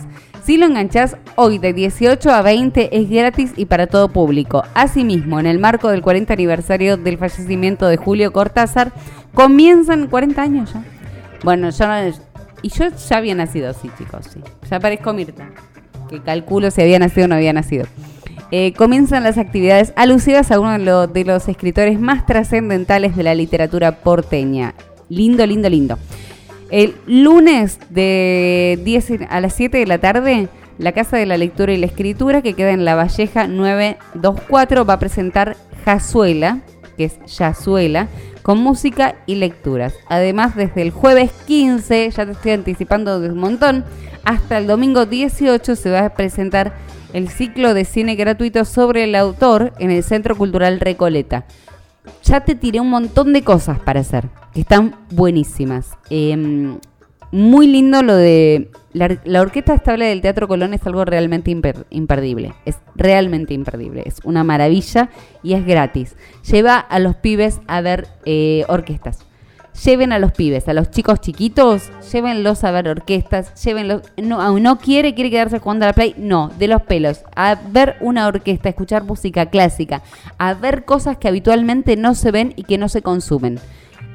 Si 0.49 0.57
lo 0.57 0.65
enganchás, 0.65 1.15
hoy 1.37 1.59
de 1.59 1.75
18 1.75 2.31
a 2.31 2.41
20 2.41 2.97
es 2.99 3.11
gratis 3.11 3.53
y 3.59 3.67
para 3.67 3.87
todo 3.87 4.09
público. 4.09 4.63
Asimismo, 4.73 5.39
en 5.39 5.45
el 5.45 5.59
marco 5.59 5.91
del 5.91 6.01
40 6.01 6.33
aniversario 6.33 6.97
del 6.97 7.19
fallecimiento 7.19 7.87
de 7.87 7.99
Julio 7.99 8.33
Cortázar, 8.33 8.91
comienzan 9.35 10.07
40 10.07 10.41
años 10.41 10.73
ya. 10.73 10.83
Bueno, 11.45 11.69
yo 11.69 11.87
y 12.63 12.71
yo 12.71 12.87
ya 12.89 13.19
había 13.19 13.35
nacido 13.35 13.69
así, 13.69 13.91
chicos, 13.99 14.25
sí. 14.33 14.41
Ya 14.71 14.81
parezco 14.81 15.13
Mirta 15.13 15.51
que 16.09 16.23
calculo 16.23 16.71
si 16.71 16.81
había 16.81 16.99
nacido 16.99 17.27
o 17.27 17.29
no 17.29 17.35
había 17.35 17.53
nacido. 17.53 17.85
Eh, 18.51 18.73
comienzan 18.73 19.25
las 19.25 19.37
actividades 19.37 19.93
alusivas 19.97 20.51
a 20.51 20.59
uno 20.61 21.07
de, 21.09 21.25
los 21.27 21.47
escritores 21.49 22.01
más 22.01 22.25
trascendentales 22.25 23.15
de 23.17 23.23
la 23.23 23.35
literatura 23.35 24.01
porteña. 24.01 24.75
Lindo, 25.11 25.45
lindo, 25.45 25.69
lindo. 25.69 25.99
El 26.71 26.95
lunes 27.07 27.79
de 27.89 28.79
10 28.85 29.13
a 29.31 29.41
las 29.41 29.55
7 29.55 29.79
de 29.79 29.87
la 29.87 29.99
tarde, 29.99 30.49
la 30.77 30.93
Casa 30.93 31.17
de 31.17 31.25
la 31.25 31.39
Lectura 31.39 31.73
y 31.73 31.79
la 31.79 31.87
Escritura, 31.87 32.43
que 32.43 32.53
queda 32.53 32.73
en 32.73 32.85
La 32.85 32.95
Valleja 32.95 33.47
924, 33.47 34.85
va 34.85 34.95
a 34.95 34.99
presentar 34.99 35.57
Jazuela, 35.85 36.61
que 36.97 37.05
es 37.05 37.19
Yazuela, 37.27 38.09
con 38.43 38.59
música 38.59 39.17
y 39.27 39.37
lecturas. 39.37 39.95
Además, 40.09 40.57
desde 40.57 40.83
el 40.83 40.91
jueves 40.91 41.31
15, 41.47 42.11
ya 42.11 42.27
te 42.27 42.33
estoy 42.33 42.53
anticipando 42.53 43.19
de 43.19 43.31
un 43.31 43.39
montón, 43.39 43.85
hasta 44.25 44.59
el 44.59 44.67
domingo 44.67 45.07
18 45.07 45.75
se 45.75 45.91
va 45.91 46.05
a 46.05 46.15
presentar 46.15 46.75
el 47.15 47.31
ciclo 47.31 47.73
de 47.73 47.87
cine 47.87 48.15
gratuito 48.15 48.67
sobre 48.67 49.05
el 49.05 49.15
autor 49.15 49.73
en 49.79 49.91
el 49.91 50.03
Centro 50.03 50.37
Cultural 50.37 50.81
Recoleta. 50.81 51.47
Ya 52.25 52.41
te 52.41 52.55
tiré 52.55 52.81
un 52.81 52.91
montón 52.91 53.33
de 53.33 53.43
cosas 53.43 53.79
para 53.79 54.01
hacer, 54.01 54.29
que 54.53 54.61
están 54.61 54.95
buenísimas. 55.11 55.91
Em, 56.11 56.79
muy 57.31 57.67
lindo 57.67 58.03
lo 58.03 58.15
de 58.15 58.71
la, 58.93 59.41
orquesta 59.41 59.75
estable 59.75 60.07
del 60.07 60.21
Teatro 60.23 60.49
Colón 60.49 60.75
es 60.75 60.87
algo 60.87 61.05
realmente 61.05 61.51
imperdible. 61.91 62.55
Es 62.65 62.79
realmente 62.97 63.55
imperdible. 63.55 64.03
Es 64.07 64.21
una 64.25 64.45
maravilla 64.45 65.11
y 65.43 65.53
es 65.53 65.65
gratis. 65.65 66.17
Lleva 66.51 66.79
a 66.79 66.99
los 66.99 67.17
pibes 67.17 67.61
a 67.67 67.81
ver 67.81 68.09
eh, 68.25 68.65
orquestas. 68.69 69.28
Lleven 69.85 70.13
a 70.13 70.19
los 70.19 70.33
pibes, 70.33 70.67
a 70.69 70.73
los 70.73 70.91
chicos 70.91 71.21
chiquitos, 71.21 71.91
llévenlos 72.13 72.65
a 72.65 72.73
ver 72.73 72.89
orquestas, 72.89 73.55
llévenlos. 73.63 74.03
No, 74.17 74.59
no 74.59 74.79
quiere, 74.79 75.15
quiere 75.15 75.31
quedarse 75.31 75.61
jugando 75.61 75.85
a 75.85 75.89
la 75.89 75.93
play. 75.93 76.15
No, 76.19 76.51
de 76.59 76.67
los 76.67 76.83
pelos. 76.83 77.21
A 77.37 77.55
ver 77.71 77.97
una 78.01 78.27
orquesta, 78.27 78.69
a 78.69 78.71
escuchar 78.71 79.05
música 79.05 79.47
clásica, 79.47 80.03
a 80.37 80.55
ver 80.55 80.85
cosas 80.85 81.19
que 81.19 81.29
habitualmente 81.29 81.97
no 81.97 82.15
se 82.15 82.33
ven 82.33 82.55
y 82.57 82.65
que 82.65 82.77
no 82.77 82.89
se 82.89 83.03
consumen. 83.03 83.61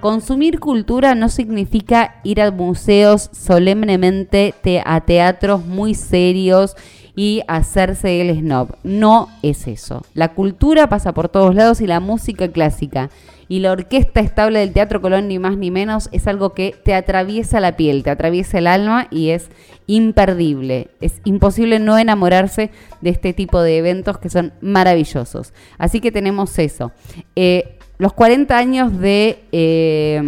Consumir 0.01 0.59
cultura 0.59 1.15
no 1.15 1.29
significa 1.29 2.15
ir 2.25 2.41
a 2.41 2.51
museos 2.51 3.29
solemnemente, 3.31 4.53
a 4.85 4.99
teatros 5.01 5.65
muy 5.65 5.95
serios 5.95 6.75
y 7.15 7.41
hacerse 7.47 8.19
el 8.19 8.37
snob. 8.37 8.75
No 8.83 9.29
es 9.41 9.65
eso. 9.67 10.03
La 10.13 10.33
cultura 10.33 10.89
pasa 10.89 11.13
por 11.13 11.29
todos 11.29 11.55
lados 11.55 11.79
y 11.79 11.87
la 11.87 12.01
música 12.01 12.49
clásica 12.51 13.09
y 13.53 13.59
la 13.59 13.71
orquesta 13.71 14.19
estable 14.19 14.57
del 14.57 14.73
Teatro 14.73 14.99
Colón, 14.99 15.27
ni 15.27 15.37
más 15.37 15.57
ni 15.57 15.69
menos, 15.69 16.09
es 16.11 16.25
algo 16.25 16.55
que 16.55 16.75
te 16.83 16.95
atraviesa 16.95 17.59
la 17.59 17.77
piel, 17.77 18.01
te 18.01 18.09
atraviesa 18.09 18.57
el 18.57 18.65
alma 18.65 19.05
y 19.11 19.29
es 19.29 19.51
imperdible. 19.85 20.87
Es 21.01 21.21
imposible 21.23 21.77
no 21.77 21.99
enamorarse 21.99 22.71
de 23.01 23.11
este 23.11 23.31
tipo 23.31 23.61
de 23.61 23.77
eventos 23.77 24.17
que 24.17 24.31
son 24.31 24.53
maravillosos. 24.61 25.53
Así 25.77 26.01
que 26.01 26.11
tenemos 26.11 26.57
eso. 26.57 26.93
Eh, 27.35 27.77
los 27.99 28.13
40 28.13 28.57
años 28.57 28.91
eh, 29.03 30.19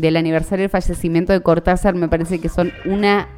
del 0.00 0.16
aniversario 0.16 0.64
del 0.64 0.70
fallecimiento 0.70 1.32
de 1.32 1.42
Cortázar 1.42 1.94
me 1.94 2.08
parece 2.08 2.40
que 2.40 2.48
son 2.48 2.72
una 2.86 3.28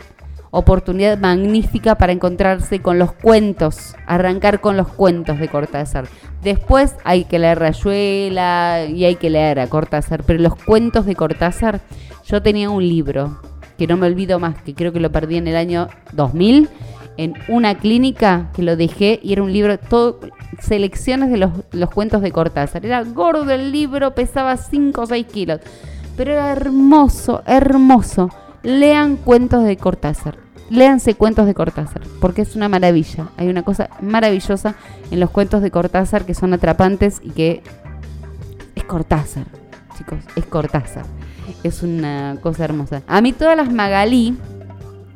oportunidad 0.50 1.18
magnífica 1.18 1.96
para 1.96 2.12
encontrarse 2.12 2.80
con 2.80 2.98
los 2.98 3.12
cuentos, 3.12 3.94
arrancar 4.06 4.60
con 4.60 4.76
los 4.76 4.88
cuentos 4.88 5.38
de 5.38 5.48
Cortázar. 5.48 6.06
Después 6.42 6.94
hay 7.04 7.24
que 7.24 7.38
leer 7.38 7.58
Rayuela 7.58 8.86
y 8.86 9.04
hay 9.04 9.16
que 9.16 9.30
leer 9.30 9.60
a 9.60 9.66
Cortázar, 9.66 10.22
pero 10.24 10.40
los 10.40 10.54
cuentos 10.56 11.06
de 11.06 11.16
Cortázar, 11.16 11.80
yo 12.26 12.42
tenía 12.42 12.70
un 12.70 12.86
libro 12.86 13.40
que 13.76 13.86
no 13.86 13.96
me 13.96 14.06
olvido 14.06 14.38
más, 14.38 14.62
que 14.62 14.74
creo 14.74 14.92
que 14.92 15.00
lo 15.00 15.12
perdí 15.12 15.36
en 15.36 15.48
el 15.48 15.56
año 15.56 15.88
2000 16.12 16.68
en 17.16 17.34
una 17.48 17.76
clínica 17.76 18.50
que 18.54 18.62
lo 18.62 18.76
dejé 18.76 19.20
y 19.22 19.32
era 19.32 19.42
un 19.42 19.52
libro, 19.52 19.78
todo, 19.78 20.20
selecciones 20.60 21.30
de 21.30 21.38
los, 21.38 21.90
cuentos 21.90 22.22
de 22.22 22.32
Cortázar. 22.32 22.84
Era 22.84 23.02
gordo 23.02 23.50
el 23.52 23.72
libro, 23.72 24.14
pesaba 24.14 24.56
5 24.56 25.00
o 25.00 25.06
6 25.06 25.26
kilos, 25.26 25.60
pero 26.16 26.32
era 26.32 26.52
hermoso, 26.52 27.42
hermoso. 27.46 28.30
Lean 28.66 29.14
cuentos 29.14 29.62
de 29.62 29.76
Cortázar. 29.76 30.38
Léanse 30.70 31.14
cuentos 31.14 31.46
de 31.46 31.54
Cortázar, 31.54 32.02
porque 32.20 32.42
es 32.42 32.56
una 32.56 32.68
maravilla. 32.68 33.28
Hay 33.36 33.48
una 33.48 33.62
cosa 33.62 33.88
maravillosa 34.00 34.74
en 35.12 35.20
los 35.20 35.30
cuentos 35.30 35.62
de 35.62 35.70
Cortázar 35.70 36.26
que 36.26 36.34
son 36.34 36.52
atrapantes 36.52 37.20
y 37.22 37.30
que 37.30 37.62
es 38.74 38.82
Cortázar, 38.82 39.46
chicos, 39.96 40.18
es 40.34 40.44
Cortázar. 40.46 41.04
Es 41.62 41.84
una 41.84 42.38
cosa 42.42 42.64
hermosa. 42.64 43.02
A 43.06 43.20
mí 43.20 43.32
todas 43.32 43.56
las 43.56 43.72
Magalí 43.72 44.36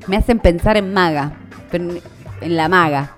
me 0.06 0.16
hacen 0.16 0.38
pensar 0.38 0.76
en 0.76 0.94
maga 0.94 1.32
en 1.72 2.56
la 2.56 2.68
maga. 2.68 3.16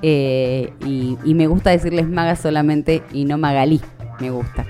Eh, 0.00 0.72
y, 0.86 1.34
me 1.34 1.48
gusta 1.48 1.70
decirles 1.70 2.08
maga 2.08 2.36
solamente 2.36 3.02
y 3.12 3.24
no 3.24 3.36
magalí. 3.36 3.80
Me 4.20 4.30
gusta. 4.30 4.64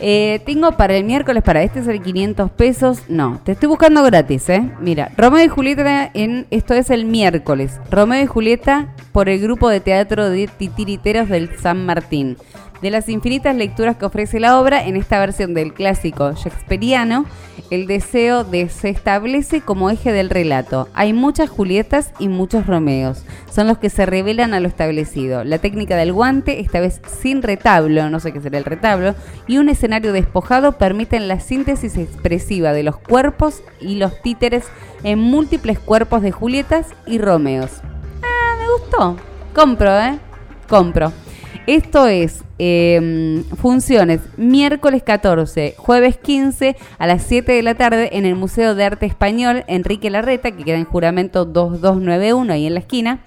Eh, 0.00 0.40
tengo 0.44 0.72
para 0.72 0.96
el 0.96 1.04
miércoles, 1.04 1.42
para 1.42 1.62
este 1.62 1.82
ser 1.82 2.00
500 2.00 2.50
pesos. 2.50 3.02
No, 3.08 3.40
te 3.44 3.52
estoy 3.52 3.68
buscando 3.68 4.02
gratis, 4.02 4.48
¿eh? 4.48 4.70
Mira, 4.80 5.10
Romeo 5.16 5.44
y 5.44 5.48
Julieta, 5.48 6.10
en, 6.14 6.46
esto 6.50 6.74
es 6.74 6.90
el 6.90 7.04
miércoles. 7.04 7.80
Romeo 7.90 8.22
y 8.22 8.26
Julieta 8.26 8.94
por 9.12 9.28
el 9.28 9.40
grupo 9.40 9.68
de 9.68 9.80
teatro 9.80 10.28
de 10.28 10.48
titiriteros 10.48 11.28
del 11.28 11.56
San 11.58 11.86
Martín 11.86 12.36
de 12.82 12.90
las 12.90 13.08
infinitas 13.08 13.56
lecturas 13.56 13.96
que 13.96 14.04
ofrece 14.04 14.40
la 14.40 14.60
obra, 14.60 14.86
en 14.86 14.96
esta 14.96 15.18
versión 15.18 15.54
del 15.54 15.72
clásico 15.72 16.32
shakespeariano, 16.32 17.24
el 17.70 17.86
deseo 17.86 18.44
de 18.44 18.68
se 18.68 18.90
establece 18.90 19.60
como 19.60 19.90
eje 19.90 20.12
del 20.12 20.28
relato. 20.28 20.88
Hay 20.92 21.12
muchas 21.12 21.48
Julietas 21.48 22.12
y 22.18 22.28
muchos 22.28 22.66
Romeos. 22.66 23.24
Son 23.50 23.66
los 23.66 23.78
que 23.78 23.90
se 23.90 24.06
revelan 24.06 24.54
a 24.54 24.60
lo 24.60 24.68
establecido. 24.68 25.44
La 25.44 25.58
técnica 25.58 25.96
del 25.96 26.12
guante, 26.12 26.60
esta 26.60 26.80
vez 26.80 27.00
sin 27.20 27.42
retablo, 27.42 28.10
no 28.10 28.20
sé 28.20 28.32
qué 28.32 28.40
será 28.40 28.58
el 28.58 28.64
retablo, 28.64 29.14
y 29.46 29.58
un 29.58 29.68
escenario 29.68 30.12
despojado 30.12 30.72
permiten 30.72 31.26
la 31.28 31.40
síntesis 31.40 31.96
expresiva 31.96 32.72
de 32.72 32.82
los 32.82 32.98
cuerpos 32.98 33.62
y 33.80 33.96
los 33.96 34.20
títeres 34.20 34.64
en 35.02 35.18
múltiples 35.18 35.78
cuerpos 35.78 36.22
de 36.22 36.32
Julietas 36.32 36.88
y 37.06 37.18
Romeos. 37.18 37.70
Ah, 38.22 38.56
me 38.58 38.70
gustó. 38.70 39.16
Compro, 39.54 39.98
¿eh? 39.98 40.18
Compro. 40.68 41.12
Esto 41.66 42.06
es 42.06 42.44
em, 42.58 43.42
funciones 43.56 44.20
miércoles 44.36 45.02
14, 45.02 45.74
jueves 45.78 46.18
15 46.18 46.76
a 46.98 47.06
las 47.06 47.22
7 47.22 47.52
de 47.52 47.62
la 47.62 47.74
tarde 47.74 48.10
en 48.12 48.26
el 48.26 48.34
Museo 48.34 48.74
de 48.74 48.84
Arte 48.84 49.06
Español 49.06 49.64
Enrique 49.66 50.10
Larreta, 50.10 50.50
que 50.50 50.62
queda 50.62 50.76
en 50.76 50.84
juramento 50.84 51.46
2291 51.46 52.52
ahí 52.52 52.66
en 52.66 52.74
la 52.74 52.80
esquina. 52.80 53.20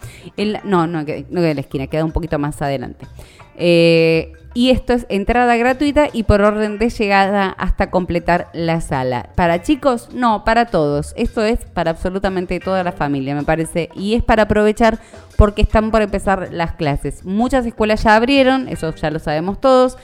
no, 0.63 0.85
no, 0.85 0.99
no 0.99 1.05
queda 1.05 1.25
en 1.31 1.55
la 1.55 1.61
esquina, 1.61 1.87
queda 1.87 2.05
un 2.05 2.11
poquito 2.11 2.37
más 2.37 2.61
adelante. 2.61 3.07
Eh, 3.55 4.33
y 4.57 4.71
esto 4.71 4.93
es 4.93 5.05
entrada 5.09 5.55
gratuita 5.55 6.09
y 6.11 6.23
por 6.23 6.41
orden 6.41 6.79
de 6.79 6.89
llegada 6.89 7.47
hasta 7.59 7.91
completar 7.91 8.47
la 8.53 8.81
sala. 8.81 9.29
¿Para 9.35 9.61
chicos? 9.61 10.09
No, 10.13 10.43
para 10.45 10.65
todos. 10.65 11.13
Esto 11.15 11.43
es 11.43 11.59
para 11.59 11.91
absolutamente 11.91 12.59
toda 12.59 12.83
la 12.83 12.91
familia, 12.91 13.35
me 13.35 13.43
parece. 13.43 13.89
Y 13.93 14.15
es 14.15 14.23
para 14.23 14.43
aprovechar 14.43 14.97
porque 15.37 15.61
están 15.61 15.91
por 15.91 16.01
empezar 16.01 16.49
las 16.51 16.71
clases. 16.71 17.23
Muchas 17.23 17.67
escuelas 17.67 18.01
ya 18.01 18.15
abrieron, 18.15 18.67
eso 18.67 18.95
ya 18.95 19.11
lo 19.11 19.19
sabemos 19.19 19.61
todos. 19.61 19.95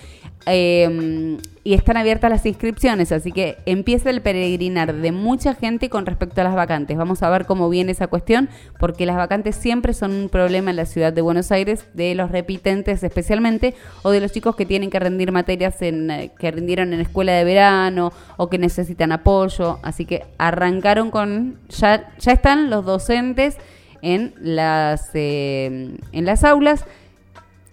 Eh, 0.46 1.38
y 1.66 1.76
están 1.76 1.96
abiertas 1.96 2.30
las 2.30 2.46
inscripciones, 2.46 3.14
así 3.14 3.32
que 3.32 3.58
empieza 3.66 4.10
el 4.10 4.22
peregrinar 4.22 4.94
de 4.94 5.14
mucha 5.14 5.54
gente 5.54 5.90
con 5.90 6.06
respecto 6.06 6.42
a 6.42 6.44
las 6.44 6.56
vacantes. 6.56 6.98
Vamos 6.98 7.24
a 7.24 7.30
ver 7.30 7.46
cómo 7.46 7.70
viene 7.70 7.94
esa 7.94 8.08
cuestión, 8.08 8.50
porque 8.80 9.06
las 9.06 9.16
vacantes 9.16 9.56
siempre 9.56 9.94
son 9.94 10.12
un 10.12 10.30
problema 10.30 10.72
en 10.72 10.76
la 10.76 10.86
ciudad 10.86 11.14
de 11.14 11.22
Buenos 11.22 11.54
Aires, 11.54 11.86
de 11.94 12.16
los 12.16 12.32
repitentes 12.32 13.02
especialmente, 13.04 13.76
o 14.02 14.12
de 14.12 14.20
los 14.20 14.34
chicos 14.34 14.58
que 14.58 14.66
tienen 14.66 14.90
que 14.90 15.00
rendir 15.00 15.32
materias 15.32 15.82
en, 15.82 16.12
eh, 16.12 16.32
que 16.38 16.52
rindieron 16.52 16.94
en 16.94 17.00
escuela 17.00 17.32
de 17.32 17.46
verano 17.46 18.12
o 18.36 18.50
que 18.50 18.58
necesitan 18.58 19.14
apoyo. 19.14 19.80
Así 19.84 20.06
que 20.06 20.26
arrancaron 20.38 21.12
con, 21.12 21.60
ya, 21.70 22.12
ya 22.20 22.34
están 22.34 22.70
los 22.70 22.84
docentes 22.84 23.56
en 24.02 24.34
las, 24.42 25.12
eh, 25.14 25.96
en 26.12 26.26
las 26.26 26.44
aulas 26.44 26.84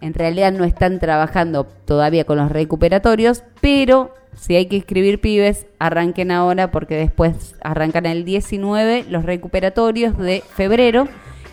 en 0.01 0.15
realidad 0.15 0.53
no 0.53 0.65
están 0.65 0.99
trabajando 0.99 1.65
todavía 1.85 2.25
con 2.25 2.39
los 2.39 2.51
recuperatorios, 2.51 3.45
pero 3.61 4.15
si 4.35 4.57
hay 4.57 4.67
que 4.67 4.77
escribir 4.77 5.21
pibes, 5.21 5.67
arranquen 5.79 6.31
ahora 6.31 6.71
porque 6.71 6.97
después 6.97 7.57
arrancan 7.63 8.07
el 8.07 8.25
19 8.25 9.05
los 9.09 9.25
recuperatorios 9.25 10.17
de 10.17 10.43
febrero 10.55 11.09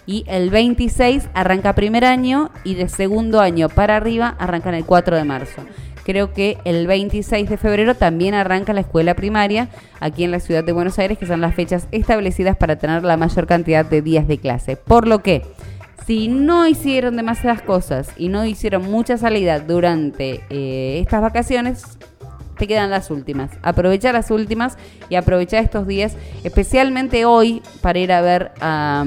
y 0.05 0.23
el 0.27 0.49
26 0.49 1.29
arranca 1.33 1.75
primer 1.75 2.05
año 2.05 2.49
y 2.63 2.75
de 2.75 2.87
segundo 2.87 3.41
año 3.41 3.67
para 3.67 3.97
arriba 3.97 4.35
arrancan 4.39 4.73
el 4.73 4.85
4 4.85 5.17
de 5.17 5.23
marzo. 5.25 5.63
Creo 6.05 6.31
que 6.31 6.57
el 6.63 6.87
26 6.87 7.49
de 7.49 7.57
febrero 7.57 7.93
también 7.93 8.33
arranca 8.33 8.71
la 8.71 8.79
escuela 8.79 9.13
primaria 9.13 9.67
aquí 9.99 10.23
en 10.23 10.31
la 10.31 10.39
ciudad 10.39 10.63
de 10.63 10.71
Buenos 10.71 10.97
Aires, 10.99 11.17
que 11.17 11.25
son 11.25 11.41
las 11.41 11.53
fechas 11.53 11.89
establecidas 11.91 12.55
para 12.55 12.77
tener 12.77 13.03
la 13.03 13.17
mayor 13.17 13.45
cantidad 13.45 13.85
de 13.85 14.01
días 14.01 14.25
de 14.25 14.37
clase. 14.37 14.77
Por 14.77 15.05
lo 15.05 15.19
que 15.19 15.41
si 16.07 16.29
no 16.29 16.65
hicieron 16.65 17.17
demasiadas 17.17 17.61
cosas 17.61 18.11
y 18.15 18.29
no 18.29 18.45
hicieron 18.45 18.89
mucha 18.89 19.17
salida 19.17 19.59
durante 19.59 20.41
eh, 20.49 20.99
estas 21.01 21.21
vacaciones, 21.21 21.97
te 22.57 22.65
quedan 22.65 22.89
las 22.89 23.11
últimas. 23.11 23.51
Aprovecha 23.61 24.13
las 24.13 24.31
últimas 24.31 24.77
y 25.09 25.15
aprovecha 25.15 25.59
estos 25.59 25.85
días, 25.85 26.15
especialmente 26.45 27.25
hoy, 27.25 27.61
para 27.81 27.99
ir 27.99 28.13
a 28.13 28.21
ver 28.21 28.53
a 28.61 29.05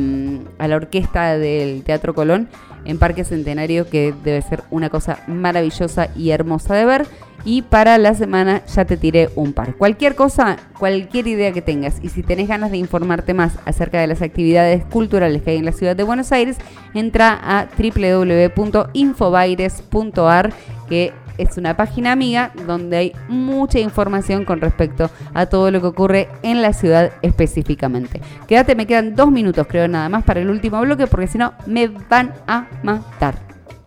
la 0.58 0.76
orquesta 0.76 1.38
del 1.38 1.82
Teatro 1.84 2.14
Colón 2.14 2.50
en 2.84 2.98
Parque 2.98 3.24
Centenario, 3.24 3.88
que 3.88 4.12
debe 4.24 4.42
ser 4.42 4.64
una 4.70 4.90
cosa 4.90 5.20
maravillosa 5.26 6.08
y 6.16 6.30
hermosa 6.30 6.74
de 6.74 6.84
ver. 6.84 7.06
Y 7.44 7.62
para 7.62 7.96
la 7.96 8.14
semana 8.14 8.62
ya 8.66 8.84
te 8.84 8.98
tiré 8.98 9.30
un 9.34 9.54
par. 9.54 9.74
Cualquier 9.76 10.14
cosa, 10.14 10.58
cualquier 10.78 11.26
idea 11.26 11.52
que 11.52 11.62
tengas 11.62 11.96
y 12.02 12.10
si 12.10 12.22
tenés 12.22 12.48
ganas 12.48 12.70
de 12.70 12.76
informarte 12.76 13.32
más 13.32 13.54
acerca 13.64 13.98
de 13.98 14.06
las 14.06 14.20
actividades 14.20 14.84
culturales 14.84 15.40
que 15.42 15.52
hay 15.52 15.56
en 15.56 15.64
la 15.64 15.72
ciudad 15.72 15.96
de 15.96 16.02
Buenos 16.02 16.32
Aires, 16.32 16.58
entra 16.92 17.40
a 17.42 17.66
www.infobaires.ar 17.78 20.52
que 20.88 21.14
es 21.38 21.56
una 21.56 21.76
página 21.76 22.12
amiga 22.12 22.52
donde 22.66 22.96
hay 22.96 23.12
mucha 23.28 23.78
información 23.78 24.44
con 24.44 24.60
respecto 24.60 25.10
a 25.34 25.46
todo 25.46 25.70
lo 25.70 25.80
que 25.80 25.86
ocurre 25.86 26.28
en 26.42 26.62
la 26.62 26.72
ciudad 26.72 27.12
específicamente. 27.22 28.20
Quédate, 28.46 28.74
me 28.74 28.86
quedan 28.86 29.14
dos 29.14 29.30
minutos 29.30 29.66
creo 29.66 29.88
nada 29.88 30.08
más 30.08 30.24
para 30.24 30.40
el 30.40 30.50
último 30.50 30.80
bloque 30.80 31.06
porque 31.06 31.26
si 31.26 31.38
no 31.38 31.52
me 31.66 31.88
van 31.88 32.32
a 32.46 32.66
matar. 32.82 33.34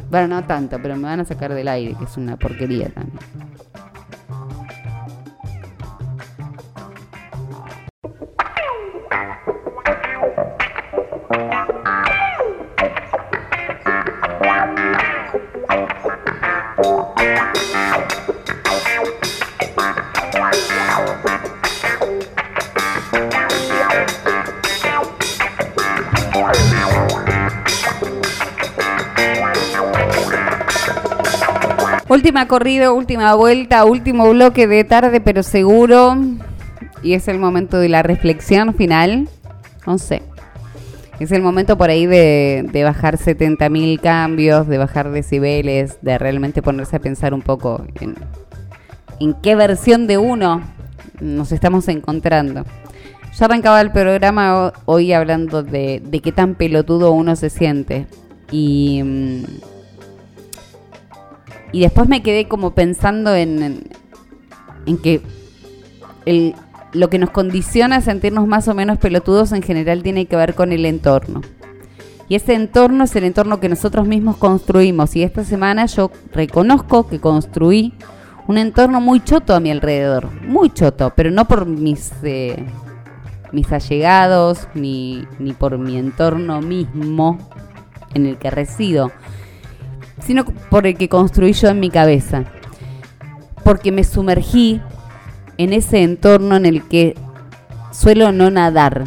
Bueno, 0.09 0.27
no 0.27 0.43
tanto, 0.43 0.79
pero 0.81 0.95
me 0.95 1.03
van 1.03 1.21
a 1.21 1.25
sacar 1.25 1.53
del 1.53 1.67
aire, 1.67 1.95
que 1.97 2.03
es 2.03 2.17
una 2.17 2.37
porquería 2.37 2.89
también. 2.89 3.19
Última 32.23 32.47
corrida, 32.47 32.93
última 32.93 33.35
vuelta, 33.35 33.83
último 33.83 34.29
bloque 34.29 34.65
de 34.65 34.85
tarde, 34.85 35.19
pero 35.19 35.43
seguro. 35.43 36.15
Y 37.03 37.15
es 37.15 37.27
el 37.27 37.37
momento 37.37 37.79
de 37.79 37.89
la 37.89 38.01
reflexión 38.01 38.75
final. 38.75 39.27
No 39.85 39.97
sé. 39.97 40.21
Es 41.19 41.33
el 41.33 41.41
momento 41.41 41.77
por 41.77 41.89
ahí 41.89 42.05
de, 42.05 42.65
de 42.71 42.83
bajar 42.85 43.17
70.000 43.17 43.99
cambios, 43.99 44.69
de 44.69 44.77
bajar 44.77 45.11
decibeles, 45.11 45.97
de 46.01 46.17
realmente 46.17 46.61
ponerse 46.61 46.95
a 46.95 46.99
pensar 46.99 47.33
un 47.33 47.41
poco 47.41 47.85
en, 47.99 48.15
en 49.19 49.33
qué 49.41 49.55
versión 49.55 50.07
de 50.07 50.17
uno 50.17 50.61
nos 51.19 51.51
estamos 51.51 51.89
encontrando. 51.89 52.63
Yo 53.37 53.43
arrancaba 53.43 53.81
el 53.81 53.91
programa 53.91 54.71
hoy 54.85 55.11
hablando 55.11 55.61
de, 55.61 56.01
de 56.01 56.21
qué 56.21 56.31
tan 56.31 56.55
pelotudo 56.55 57.11
uno 57.11 57.35
se 57.35 57.49
siente. 57.49 58.07
Y. 58.49 59.03
Y 61.73 61.81
después 61.81 62.07
me 62.07 62.23
quedé 62.23 62.47
como 62.47 62.71
pensando 62.71 63.35
en, 63.35 63.83
en, 64.85 64.97
que 64.99 65.21
el, 66.25 66.55
lo 66.93 67.09
que 67.09 67.17
nos 67.17 67.31
condiciona 67.31 67.97
a 67.97 68.01
sentirnos 68.01 68.47
más 68.47 68.67
o 68.69 68.75
menos 68.75 68.99
pelotudos 68.99 69.51
en 69.51 69.63
general 69.63 70.03
tiene 70.03 70.27
que 70.27 70.35
ver 70.35 70.53
con 70.53 70.71
el 70.71 70.85
entorno. 70.85 71.41
Y 72.29 72.35
ese 72.35 72.53
entorno 72.53 73.03
es 73.03 73.15
el 73.15 73.25
entorno 73.25 73.59
que 73.59 73.69
nosotros 73.69 74.07
mismos 74.07 74.37
construimos. 74.37 75.15
Y 75.15 75.23
esta 75.23 75.43
semana 75.43 75.87
yo 75.87 76.11
reconozco 76.31 77.07
que 77.07 77.19
construí 77.19 77.93
un 78.47 78.57
entorno 78.57 79.01
muy 79.01 79.19
choto 79.19 79.55
a 79.55 79.59
mi 79.59 79.71
alrededor. 79.71 80.29
Muy 80.43 80.69
choto, 80.69 81.11
pero 81.15 81.31
no 81.31 81.45
por 81.47 81.65
mis, 81.65 82.11
eh, 82.23 82.65
mis 83.51 83.71
allegados 83.71 84.67
ni, 84.73 85.27
ni 85.39 85.53
por 85.53 85.77
mi 85.79 85.97
entorno 85.97 86.61
mismo 86.61 87.39
en 88.13 88.27
el 88.27 88.37
que 88.37 88.51
resido, 88.51 89.11
sino 90.19 90.45
por 90.45 90.87
el 90.87 90.97
que 90.97 91.09
construí 91.09 91.53
yo 91.53 91.69
en 91.69 91.79
mi 91.79 91.89
cabeza. 91.89 92.45
Porque 93.63 93.91
me 93.91 94.03
sumergí 94.03 94.81
en 95.57 95.73
ese 95.73 96.03
entorno 96.03 96.55
en 96.55 96.65
el 96.65 96.83
que 96.83 97.15
suelo 97.91 98.31
no 98.31 98.49
nadar 98.49 99.05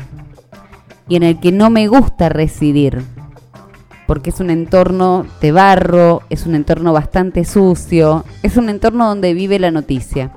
y 1.08 1.16
en 1.16 1.22
el 1.22 1.40
que 1.40 1.52
no 1.52 1.70
me 1.70 1.88
gusta 1.88 2.28
residir. 2.28 3.02
Porque 4.06 4.30
es 4.30 4.38
un 4.38 4.50
entorno 4.50 5.26
de 5.40 5.52
barro, 5.52 6.22
es 6.30 6.46
un 6.46 6.54
entorno 6.54 6.92
bastante 6.92 7.44
sucio, 7.44 8.24
es 8.42 8.56
un 8.56 8.68
entorno 8.68 9.08
donde 9.08 9.34
vive 9.34 9.58
la 9.58 9.72
noticia. 9.72 10.30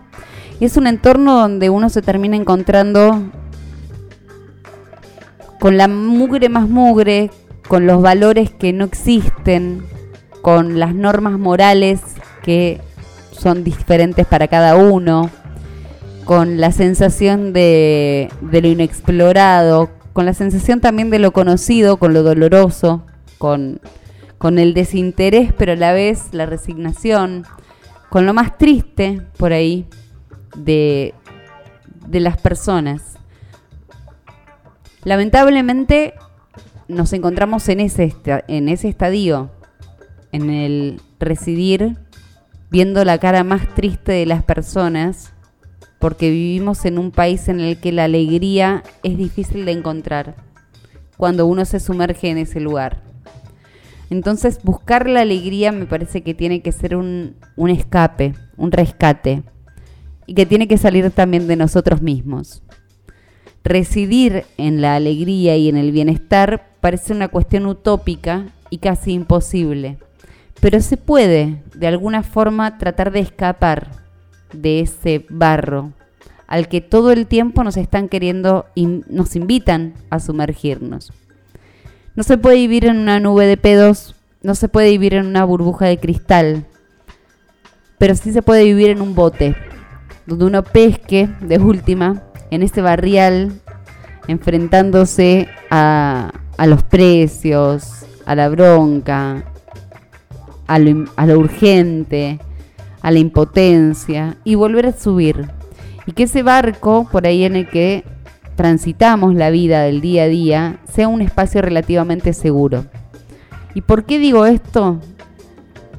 Y 0.60 0.66
es 0.66 0.76
un 0.76 0.88
entorno 0.88 1.40
donde 1.40 1.70
uno 1.70 1.90
se 1.90 2.02
termina 2.02 2.36
encontrando 2.36 3.22
con 5.60 5.78
la 5.78 5.88
mugre 5.88 6.50
más 6.50 6.68
mugre, 6.68 7.30
con 7.68 7.86
los 7.86 8.02
valores 8.02 8.50
que 8.50 8.74
no 8.74 8.86
existen, 8.86 9.84
con 10.42 10.80
las 10.80 10.96
normas 10.96 11.38
morales 11.38 12.02
que 12.44 12.82
son 13.32 13.64
diferentes 13.64 14.26
para 14.26 14.48
cada 14.48 14.76
uno, 14.76 15.30
con 16.26 16.60
la 16.60 16.72
sensación 16.72 17.54
de, 17.54 18.30
lo 18.42 18.68
inexplorado, 18.68 19.90
con 20.14 20.26
la 20.26 20.34
sensación 20.34 20.82
también 20.82 21.10
de 21.10 21.20
lo 21.20 21.32
conocido, 21.32 21.98
con 21.98 22.14
lo 22.14 22.24
doloroso, 22.24 23.06
con, 23.38 23.80
con 24.38 24.60
el 24.60 24.74
desinterés, 24.74 25.54
pero 25.58 25.74
a 25.74 25.76
la 25.76 25.94
vez 25.94 26.34
la 26.34 26.46
resignación, 26.46 27.46
con 28.10 28.26
lo 28.26 28.34
más 28.34 28.58
triste 28.58 29.22
por 29.38 29.54
ahí 29.54 29.88
de, 30.56 31.14
de 32.08 32.20
las 32.20 32.38
personas. 32.38 33.18
Lamentablemente 35.04 36.14
nos 36.88 37.14
encontramos 37.14 37.70
en 37.70 37.80
ese, 37.80 38.16
en 38.48 38.68
ese 38.68 38.90
estadio 38.90 39.50
en 40.32 40.50
el 40.50 41.02
residir 41.20 41.98
viendo 42.70 43.04
la 43.04 43.18
cara 43.18 43.44
más 43.44 43.74
triste 43.74 44.12
de 44.12 44.26
las 44.26 44.44
personas, 44.44 45.34
porque 46.00 46.30
vivimos 46.30 46.86
en 46.86 46.98
un 46.98 47.12
país 47.12 47.48
en 47.50 47.60
el 47.60 47.80
que 47.80 47.92
la 47.92 48.06
alegría 48.06 48.84
es 49.04 49.18
difícil 49.18 49.66
de 49.66 49.72
encontrar 49.72 50.36
cuando 51.18 51.46
uno 51.46 51.66
se 51.66 51.80
sumerge 51.80 52.30
en 52.30 52.38
ese 52.38 52.60
lugar. 52.60 53.04
Entonces 54.10 54.60
buscar 54.64 55.10
la 55.10 55.22
alegría 55.22 55.72
me 55.72 55.86
parece 55.86 56.22
que 56.22 56.34
tiene 56.34 56.62
que 56.62 56.72
ser 56.72 56.96
un, 56.96 57.36
un 57.58 57.70
escape, 57.70 58.34
un 58.56 58.72
rescate, 58.72 59.44
y 60.26 60.36
que 60.36 60.46
tiene 60.46 60.68
que 60.68 60.78
salir 60.78 61.10
también 61.12 61.48
de 61.48 61.56
nosotros 61.56 62.02
mismos. 62.02 62.62
Residir 63.64 64.46
en 64.58 64.80
la 64.80 64.96
alegría 64.96 65.58
y 65.58 65.70
en 65.70 65.76
el 65.76 65.92
bienestar 65.92 66.78
parece 66.80 67.14
una 67.14 67.28
cuestión 67.28 67.66
utópica 67.66 68.46
y 68.70 68.78
casi 68.78 69.12
imposible 69.12 69.98
pero 70.62 70.82
se 70.82 70.98
puede 70.98 71.62
de 71.74 71.88
alguna 71.88 72.24
forma 72.24 72.78
tratar 72.78 73.12
de 73.12 73.20
escapar 73.20 73.92
de 74.54 74.82
ese 74.82 75.26
barro 75.30 75.94
al 76.48 76.68
que 76.68 76.82
todo 76.82 77.12
el 77.12 77.28
tiempo 77.28 77.64
nos 77.64 77.78
están 77.78 78.10
queriendo 78.10 78.66
y 78.74 78.88
nos 79.08 79.36
invitan 79.36 79.94
a 80.10 80.20
sumergirnos. 80.20 81.14
No 82.16 82.24
se 82.24 82.38
puede 82.38 82.56
vivir 82.56 82.86
en 82.86 82.98
una 82.98 83.20
nube 83.20 83.46
de 83.46 83.56
pedos, 83.56 84.16
no 84.42 84.56
se 84.56 84.68
puede 84.68 84.90
vivir 84.90 85.14
en 85.14 85.28
una 85.28 85.46
burbuja 85.46 85.86
de 85.86 86.00
cristal, 86.00 86.66
pero 88.00 88.16
sí 88.16 88.34
se 88.34 88.42
puede 88.42 88.64
vivir 88.64 88.90
en 88.90 89.02
un 89.02 89.14
bote, 89.14 89.56
donde 90.26 90.46
uno 90.46 90.64
pesque 90.64 91.30
de 91.42 91.60
última 91.60 92.24
en 92.50 92.64
este 92.64 92.82
barrial, 92.82 93.62
enfrentándose 94.28 95.48
a, 95.70 96.32
a 96.58 96.66
los 96.66 96.82
precios, 96.82 98.06
a 98.26 98.34
la 98.34 98.50
bronca, 98.50 99.46
a 100.70 100.78
lo, 100.78 101.40
urgente, 101.40 102.40
a 103.02 103.10
la 103.10 103.18
impotencia 103.18 104.38
y 104.44 104.54
volver 104.54 104.86
a 104.86 104.92
subir. 104.92 105.50
Y 106.06 106.12
que 106.12 106.24
ese 106.24 106.44
barco 106.44 107.08
por 107.12 107.26
ahí 107.26 107.44
en 107.44 107.56
el 107.56 107.68
que 107.68 108.04
transitamos 108.56 109.34
la 109.34 109.50
vida 109.50 109.82
del 109.82 110.00
día 110.00 110.24
a 110.24 110.28
día 110.28 110.80
sea 110.92 111.08
un 111.08 111.22
espacio 111.22 111.64
relativamente 111.64 112.34
seguro. 112.34 112.86
¿Y 113.74 113.82
por 113.82 114.06
qué 114.06 114.20
digo 114.20 114.46
esto? 114.46 115.00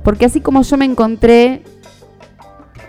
Porque 0.04 0.26
así 0.26 0.40
como 0.40 0.62
yo 0.62 0.76
me 0.76 0.84
encontré 0.84 1.62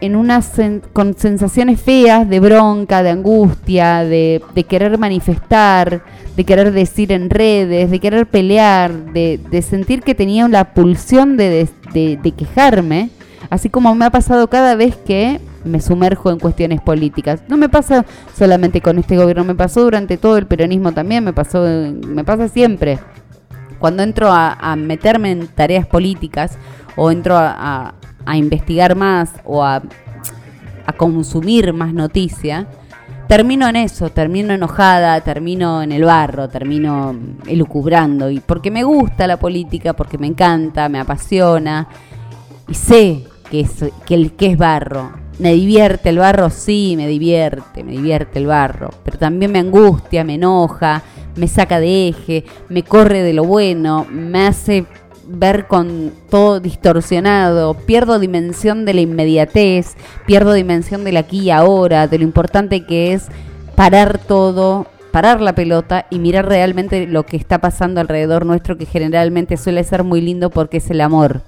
en 0.02 0.16
unas 0.16 0.52
con 0.94 1.16
sensaciones 1.16 1.80
feas 1.80 2.28
de 2.28 2.40
bronca, 2.40 3.04
de 3.04 3.12
angustia, 3.12 4.04
de, 4.04 4.42
querer 4.68 4.98
manifestar, 4.98 6.04
de 6.36 6.44
querer 6.44 6.72
decir 6.72 7.12
en 7.12 7.30
redes, 7.30 7.92
de 7.92 8.00
querer 8.00 8.26
pelear, 8.26 8.92
de, 9.14 9.62
sentir 9.62 10.02
que 10.02 10.16
tenía 10.16 10.48
la 10.48 10.74
pulsión 10.74 11.38
de, 11.38 11.70
quejarme, 12.36 13.12
así 13.52 13.70
como 13.70 13.94
me 13.94 14.06
ha 14.06 14.10
pasado 14.10 14.50
cada 14.50 14.76
vez 14.76 14.96
que 14.96 15.40
me 15.64 15.80
sumerjo 15.80 16.32
en 16.32 16.40
cuestiones 16.40 16.82
políticas. 16.82 17.44
No 17.48 17.56
me 17.56 17.70
pasa 17.70 18.04
solamente 18.36 18.82
con 18.82 18.98
este 18.98 19.16
gobierno, 19.18 19.44
me 19.44 19.54
pasó 19.54 19.84
durante 19.84 20.18
todo 20.18 20.38
el 20.38 20.48
peronismo 20.48 20.94
también, 20.94 21.24
me 21.24 21.34
pasó, 21.34 21.64
me 21.64 22.24
pasa 22.24 22.48
siempre. 22.48 22.98
Cuando 23.78 24.02
entro 24.02 24.32
a, 24.32 24.76
meterme 24.76 25.32
en 25.32 25.48
tareas 25.48 25.86
políticas 25.86 26.58
o 26.96 27.12
entro 27.12 27.36
a, 27.38 27.94
investigar 28.36 28.96
más 28.96 29.32
o 29.44 29.64
a, 29.64 29.82
a 30.86 30.94
consumir 30.94 31.74
más 31.74 31.94
noticia, 31.94 32.68
termino 33.28 33.70
en 33.70 33.78
eso, 33.78 34.10
termino 34.10 34.54
enojada, 34.54 35.22
termino 35.22 35.82
en 35.82 35.94
el 35.94 36.04
barro, 36.04 36.50
termino 36.50 37.16
elucubrando. 37.48 38.30
Y 38.30 38.42
porque 38.42 38.70
me 38.72 38.84
gusta 38.84 39.26
la 39.26 39.38
política, 39.38 39.94
porque 39.94 40.18
me 40.18 40.28
encanta, 40.28 40.90
me 40.90 41.00
apasiona 41.00 41.88
y 42.68 42.74
sé 42.74 43.24
que, 43.50 43.68
el, 44.10 44.34
que 44.34 44.48
es 44.48 44.58
barro. 44.58 45.12
Me 45.40 45.54
divierte 45.54 46.10
el 46.10 46.18
barro, 46.18 46.50
sí, 46.50 46.96
me 46.98 47.08
divierte, 47.08 47.84
me 47.84 47.94
divierte 47.94 48.38
el 48.40 48.48
barro, 48.48 48.90
pero 49.04 49.18
también 49.18 49.52
me 49.52 49.60
angustia, 49.60 50.24
me 50.24 50.36
enoja, 50.36 51.02
me 51.36 51.48
saca 51.48 51.80
de 51.80 52.10
eje, 52.10 52.46
me 52.70 52.84
corre 52.84 53.24
de 53.24 53.34
lo 53.34 53.46
bueno, 53.46 54.06
me 54.12 54.48
hace 54.48 54.86
ver 55.28 55.68
con 55.68 56.12
todo 56.30 56.60
distorsionado, 56.60 57.74
pierdo 57.74 58.20
dimensión 58.20 58.86
de 58.86 58.94
la 58.94 59.02
inmediatez, 59.02 59.96
pierdo 60.26 60.54
dimensión 60.54 61.04
del 61.04 61.18
aquí 61.18 61.42
y 61.42 61.52
ahora, 61.52 62.08
de 62.08 62.18
lo 62.18 62.24
importante 62.24 62.86
que 62.86 63.14
es 63.14 63.28
parar 63.76 64.18
todo, 64.18 64.88
parar 65.12 65.42
la 65.42 65.56
pelota 65.56 66.06
y 66.10 66.20
mirar 66.20 66.48
realmente 66.48 67.08
lo 67.08 67.26
que 67.26 67.38
está 67.38 67.60
pasando 67.60 68.02
alrededor 68.02 68.46
nuestro, 68.46 68.78
que 68.78 68.86
generalmente 68.86 69.58
suele 69.58 69.84
ser 69.84 70.04
muy 70.04 70.22
lindo 70.22 70.50
porque 70.50 70.78
es 70.78 70.90
el 70.90 71.02
amor 71.02 71.42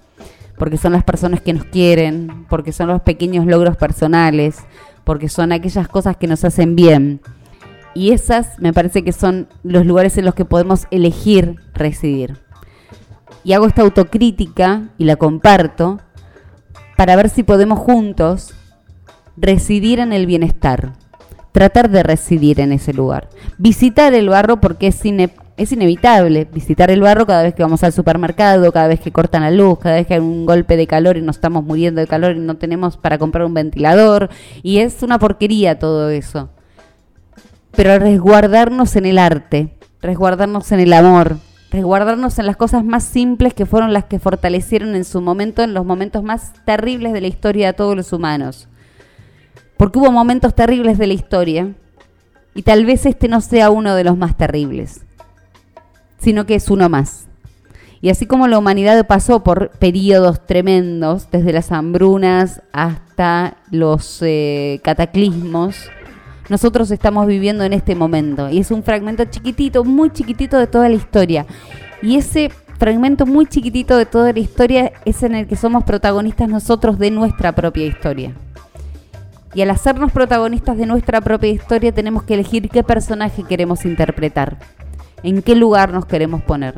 porque 0.57 0.77
son 0.77 0.93
las 0.93 1.03
personas 1.03 1.41
que 1.41 1.53
nos 1.53 1.65
quieren, 1.65 2.45
porque 2.49 2.71
son 2.71 2.87
los 2.87 3.01
pequeños 3.01 3.45
logros 3.45 3.75
personales, 3.75 4.57
porque 5.03 5.29
son 5.29 5.51
aquellas 5.51 5.87
cosas 5.87 6.17
que 6.17 6.27
nos 6.27 6.43
hacen 6.43 6.75
bien. 6.75 7.21
Y 7.95 8.11
esas 8.11 8.59
me 8.59 8.73
parece 8.73 9.03
que 9.03 9.11
son 9.11 9.47
los 9.63 9.85
lugares 9.85 10.17
en 10.17 10.25
los 10.25 10.35
que 10.35 10.45
podemos 10.45 10.87
elegir 10.89 11.57
residir. 11.73 12.42
Y 13.43 13.53
hago 13.53 13.67
esta 13.67 13.81
autocrítica 13.81 14.89
y 14.97 15.05
la 15.05 15.15
comparto 15.15 15.99
para 16.95 17.15
ver 17.15 17.29
si 17.29 17.43
podemos 17.43 17.79
juntos 17.79 18.53
residir 19.35 19.99
en 19.99 20.13
el 20.13 20.25
bienestar, 20.25 20.93
tratar 21.51 21.89
de 21.89 22.03
residir 22.03 22.59
en 22.59 22.71
ese 22.71 22.93
lugar, 22.93 23.29
visitar 23.57 24.13
el 24.13 24.29
barro 24.29 24.61
porque 24.61 24.87
es, 24.87 25.01
es 25.57 25.71
inevitable 25.71 26.47
visitar 26.51 26.91
el 26.91 27.01
barro 27.01 27.25
cada 27.25 27.43
vez 27.43 27.53
que 27.53 27.63
vamos 27.63 27.83
al 27.83 27.93
supermercado, 27.93 28.71
cada 28.71 28.87
vez 28.87 28.99
que 28.99 29.11
cortan 29.11 29.43
la 29.43 29.51
luz, 29.51 29.79
cada 29.79 29.95
vez 29.95 30.07
que 30.07 30.15
hay 30.15 30.19
un 30.19 30.45
golpe 30.45 30.77
de 30.77 30.87
calor 30.87 31.17
y 31.17 31.21
nos 31.21 31.37
estamos 31.37 31.63
muriendo 31.63 32.01
de 32.01 32.07
calor 32.07 32.35
y 32.35 32.39
no 32.39 32.57
tenemos 32.57 32.97
para 32.97 33.17
comprar 33.17 33.45
un 33.45 33.53
ventilador. 33.53 34.29
Y 34.61 34.79
es 34.79 35.03
una 35.03 35.19
porquería 35.19 35.79
todo 35.79 36.09
eso. 36.09 36.49
Pero 37.75 37.97
resguardarnos 37.99 38.95
en 38.95 39.05
el 39.05 39.17
arte, 39.17 39.75
resguardarnos 40.01 40.71
en 40.71 40.79
el 40.79 40.93
amor, 40.93 41.37
resguardarnos 41.73 42.39
en 42.39 42.45
las 42.45 42.55
cosas 42.55 42.85
más 42.85 43.03
simples 43.03 43.53
que 43.53 43.65
fueron 43.65 43.91
las 43.91 44.05
que 44.05 44.19
fortalecieron 44.19 44.95
en 44.95 45.03
su 45.03 45.19
momento, 45.19 45.61
en 45.61 45.73
los 45.73 45.85
momentos 45.85 46.23
más 46.23 46.53
terribles 46.63 47.11
de 47.11 47.19
la 47.19 47.27
historia 47.27 47.67
de 47.67 47.73
todos 47.73 47.97
los 47.97 48.13
humanos. 48.13 48.69
Porque 49.75 49.99
hubo 49.99 50.11
momentos 50.11 50.55
terribles 50.55 50.97
de 50.97 51.07
la 51.07 51.13
historia 51.13 51.73
y 52.55 52.61
tal 52.61 52.85
vez 52.85 53.05
este 53.05 53.27
no 53.27 53.41
sea 53.41 53.69
uno 53.69 53.95
de 53.95 54.05
los 54.05 54.17
más 54.17 54.37
terribles 54.37 55.01
sino 56.23 56.45
que 56.45 56.55
es 56.55 56.69
uno 56.69 56.89
más. 56.89 57.27
Y 58.01 58.09
así 58.09 58.25
como 58.25 58.47
la 58.47 58.57
humanidad 58.57 59.05
pasó 59.07 59.43
por 59.43 59.69
periodos 59.71 60.45
tremendos, 60.45 61.29
desde 61.31 61.53
las 61.53 61.71
hambrunas 61.71 62.61
hasta 62.71 63.57
los 63.71 64.19
eh, 64.21 64.79
cataclismos, 64.83 65.89
nosotros 66.49 66.91
estamos 66.91 67.27
viviendo 67.27 67.63
en 67.63 67.73
este 67.73 67.95
momento. 67.95 68.49
Y 68.49 68.59
es 68.59 68.71
un 68.71 68.83
fragmento 68.83 69.25
chiquitito, 69.25 69.83
muy 69.83 70.11
chiquitito 70.11 70.57
de 70.57 70.67
toda 70.67 70.89
la 70.89 70.95
historia. 70.95 71.45
Y 72.01 72.17
ese 72.17 72.51
fragmento 72.77 73.25
muy 73.25 73.45
chiquitito 73.45 73.97
de 73.97 74.05
toda 74.05 74.33
la 74.33 74.39
historia 74.39 74.91
es 75.05 75.23
en 75.23 75.35
el 75.35 75.47
que 75.47 75.55
somos 75.55 75.83
protagonistas 75.83 76.49
nosotros 76.49 76.99
de 76.99 77.11
nuestra 77.11 77.53
propia 77.53 77.85
historia. 77.85 78.33
Y 79.55 79.61
al 79.61 79.69
hacernos 79.69 80.11
protagonistas 80.11 80.77
de 80.77 80.85
nuestra 80.85 81.21
propia 81.21 81.51
historia 81.51 81.91
tenemos 81.91 82.23
que 82.23 82.33
elegir 82.33 82.69
qué 82.69 82.83
personaje 82.83 83.43
queremos 83.43 83.85
interpretar 83.85 84.57
en 85.21 85.41
qué 85.41 85.55
lugar 85.55 85.93
nos 85.93 86.05
queremos 86.05 86.41
poner. 86.41 86.75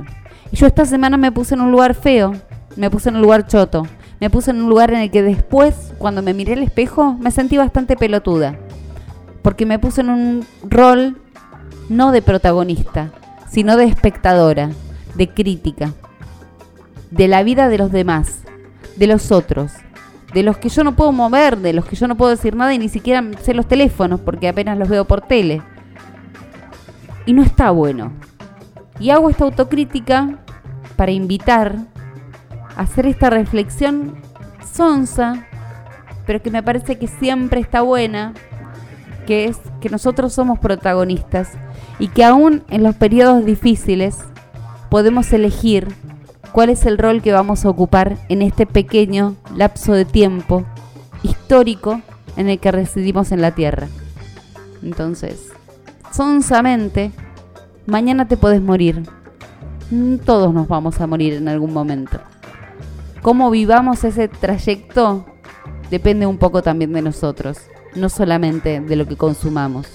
Y 0.52 0.58
yo 0.58 0.68
esta 0.68 0.86
semana 0.86 1.18
me 1.18 1.32
puse 1.32 1.56
en 1.56 1.62
un 1.62 1.72
lugar 1.72 1.96
feo, 1.96 2.34
me 2.76 2.90
puse 2.90 3.10
en 3.10 3.16
un 3.16 3.22
lugar 3.22 3.48
choto, 3.48 3.88
me 4.20 4.30
puse 4.30 4.52
en 4.52 4.62
un 4.62 4.70
lugar 4.70 4.92
en 4.92 5.00
el 5.00 5.12
que 5.12 5.24
después, 5.24 5.94
cuando 5.98 6.22
me 6.22 6.34
miré 6.34 6.54
al 6.54 6.64
espejo, 6.64 7.14
me 7.16 7.32
sentí 7.32 7.58
bastante 7.58 7.98
pelotuda. 7.98 8.58
Porque 9.46 9.68
me 9.68 9.78
puse 9.78 10.02
en 10.02 10.10
un 10.10 10.48
rol 10.64 11.22
no 11.88 12.12
de 12.12 12.24
protagonista, 12.24 13.12
sino 13.48 13.78
de 13.78 13.84
espectadora, 13.84 14.72
de 15.14 15.30
crítica, 15.30 15.94
de 17.12 17.28
la 17.28 17.44
vida 17.44 17.70
de 17.70 17.78
los 17.78 17.92
demás, 17.92 18.40
de 18.96 19.06
los 19.06 19.32
otros, 19.32 19.72
de 20.34 20.42
los 20.42 20.58
que 20.58 20.70
yo 20.70 20.84
no 20.84 20.96
puedo 20.96 21.12
mover, 21.12 21.58
de 21.60 21.74
los 21.74 21.86
que 21.86 21.96
yo 21.96 22.08
no 22.08 22.18
puedo 22.18 22.32
decir 22.32 22.56
nada 22.56 22.74
y 22.74 22.80
ni 22.80 22.90
siquiera 22.90 23.24
sé 23.44 23.54
los 23.54 23.68
teléfonos 23.68 24.20
porque 24.20 24.48
apenas 24.48 24.80
los 24.80 24.90
veo 24.90 25.06
por 25.06 25.22
tele. 25.22 25.62
Y 27.28 27.34
no 27.34 27.44
está 27.44 27.70
bueno. 27.70 28.14
Y 29.00 29.12
hago 29.12 29.30
esta 29.30 29.44
autocrítica 29.44 30.40
para 30.96 31.12
invitar 31.12 31.76
a 32.76 32.82
hacer 32.82 33.06
esta 33.06 33.30
reflexión 33.30 34.16
sonsa, 34.74 35.46
pero 36.26 36.42
que 36.42 36.50
me 36.50 36.64
parece 36.64 36.98
que 36.98 37.08
siempre 37.08 37.60
está 37.60 37.82
buena, 37.82 38.34
que 39.26 39.46
es 39.46 39.58
que 39.82 39.90
nosotros 39.90 40.34
somos 40.34 40.60
protagonistas 40.60 41.50
y 42.00 42.08
que 42.10 42.24
aún 42.24 42.64
en 42.70 42.84
los 42.84 42.96
periodos 42.96 43.46
difíciles 43.46 44.18
podemos 44.90 45.32
elegir 45.34 45.88
cuál 46.52 46.70
es 46.70 46.86
el 46.86 46.98
rol 46.98 47.22
que 47.22 47.32
vamos 47.34 47.66
a 47.66 47.70
ocupar 47.70 48.18
en 48.30 48.42
este 48.42 48.66
pequeño 48.66 49.36
lapso 49.56 49.94
de 49.94 50.06
tiempo 50.06 50.64
histórico 51.24 52.02
en 52.38 52.50
el 52.50 52.60
que 52.60 52.72
residimos 52.72 53.32
en 53.32 53.42
la 53.42 53.52
Tierra. 53.52 53.88
Entonces, 54.84 55.50
sonsamente, 56.12 57.12
Mañana 57.88 58.28
te 58.28 58.36
podés 58.36 58.62
morir. 58.62 59.04
Mm, 59.92 60.18
todos 60.18 60.52
nos 60.52 60.68
vamos 60.68 61.00
a 61.00 61.06
morir 61.06 61.36
en 61.36 61.48
algún 61.48 61.72
momento. 61.72 62.20
Cómo 63.22 63.52
vivamos 63.52 64.04
ese 64.04 64.28
trayecto 64.28 65.26
depende 65.92 66.26
un 66.26 66.38
poco 66.40 66.64
también 66.64 66.94
de 66.94 67.04
nosotros, 67.04 67.60
no 67.96 68.10
solamente 68.10 68.82
de 68.82 68.96
lo 68.96 69.08
que 69.08 69.18
consumamos. 69.18 69.88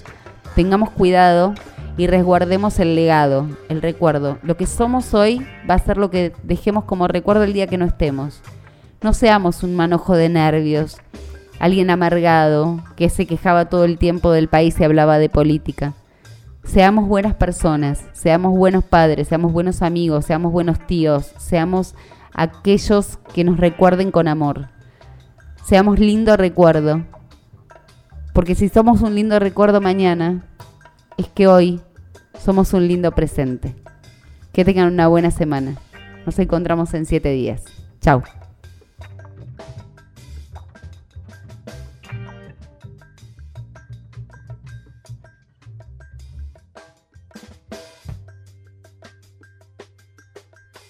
Tengamos 0.54 0.90
cuidado 0.90 1.54
y 1.96 2.06
resguardemos 2.06 2.78
el 2.78 2.94
legado, 2.94 3.46
el 3.68 3.82
recuerdo. 3.82 4.38
Lo 4.42 4.56
que 4.56 4.66
somos 4.66 5.14
hoy 5.14 5.46
va 5.68 5.74
a 5.74 5.78
ser 5.78 5.96
lo 5.96 6.10
que 6.10 6.32
dejemos 6.42 6.84
como 6.84 7.08
recuerdo 7.08 7.44
el 7.44 7.52
día 7.52 7.66
que 7.66 7.78
no 7.78 7.84
estemos. 7.84 8.40
No 9.02 9.12
seamos 9.12 9.62
un 9.62 9.76
manojo 9.76 10.14
de 10.14 10.28
nervios, 10.28 10.98
alguien 11.58 11.90
amargado 11.90 12.82
que 12.96 13.08
se 13.10 13.26
quejaba 13.26 13.68
todo 13.68 13.84
el 13.84 13.98
tiempo 13.98 14.32
del 14.32 14.48
país 14.48 14.78
y 14.80 14.84
hablaba 14.84 15.18
de 15.18 15.28
política. 15.28 15.94
Seamos 16.64 17.08
buenas 17.08 17.34
personas, 17.34 18.04
seamos 18.12 18.56
buenos 18.56 18.84
padres, 18.84 19.28
seamos 19.28 19.52
buenos 19.52 19.82
amigos, 19.82 20.26
seamos 20.26 20.52
buenos 20.52 20.78
tíos, 20.86 21.32
seamos 21.38 21.94
aquellos 22.34 23.18
que 23.32 23.44
nos 23.44 23.58
recuerden 23.58 24.10
con 24.10 24.28
amor. 24.28 24.68
Seamos 25.64 25.98
lindo 25.98 26.36
recuerdo. 26.36 27.04
Porque 28.40 28.54
si 28.54 28.70
somos 28.70 29.02
un 29.02 29.14
lindo 29.14 29.38
recuerdo 29.38 29.82
mañana, 29.82 30.42
es 31.18 31.28
que 31.28 31.46
hoy 31.46 31.82
somos 32.42 32.72
un 32.72 32.88
lindo 32.88 33.12
presente. 33.12 33.74
Que 34.54 34.64
tengan 34.64 34.90
una 34.90 35.08
buena 35.08 35.30
semana. 35.30 35.74
Nos 36.24 36.38
encontramos 36.38 36.94
en 36.94 37.04
siete 37.04 37.32
días. 37.32 37.62
Chao. 38.00 38.22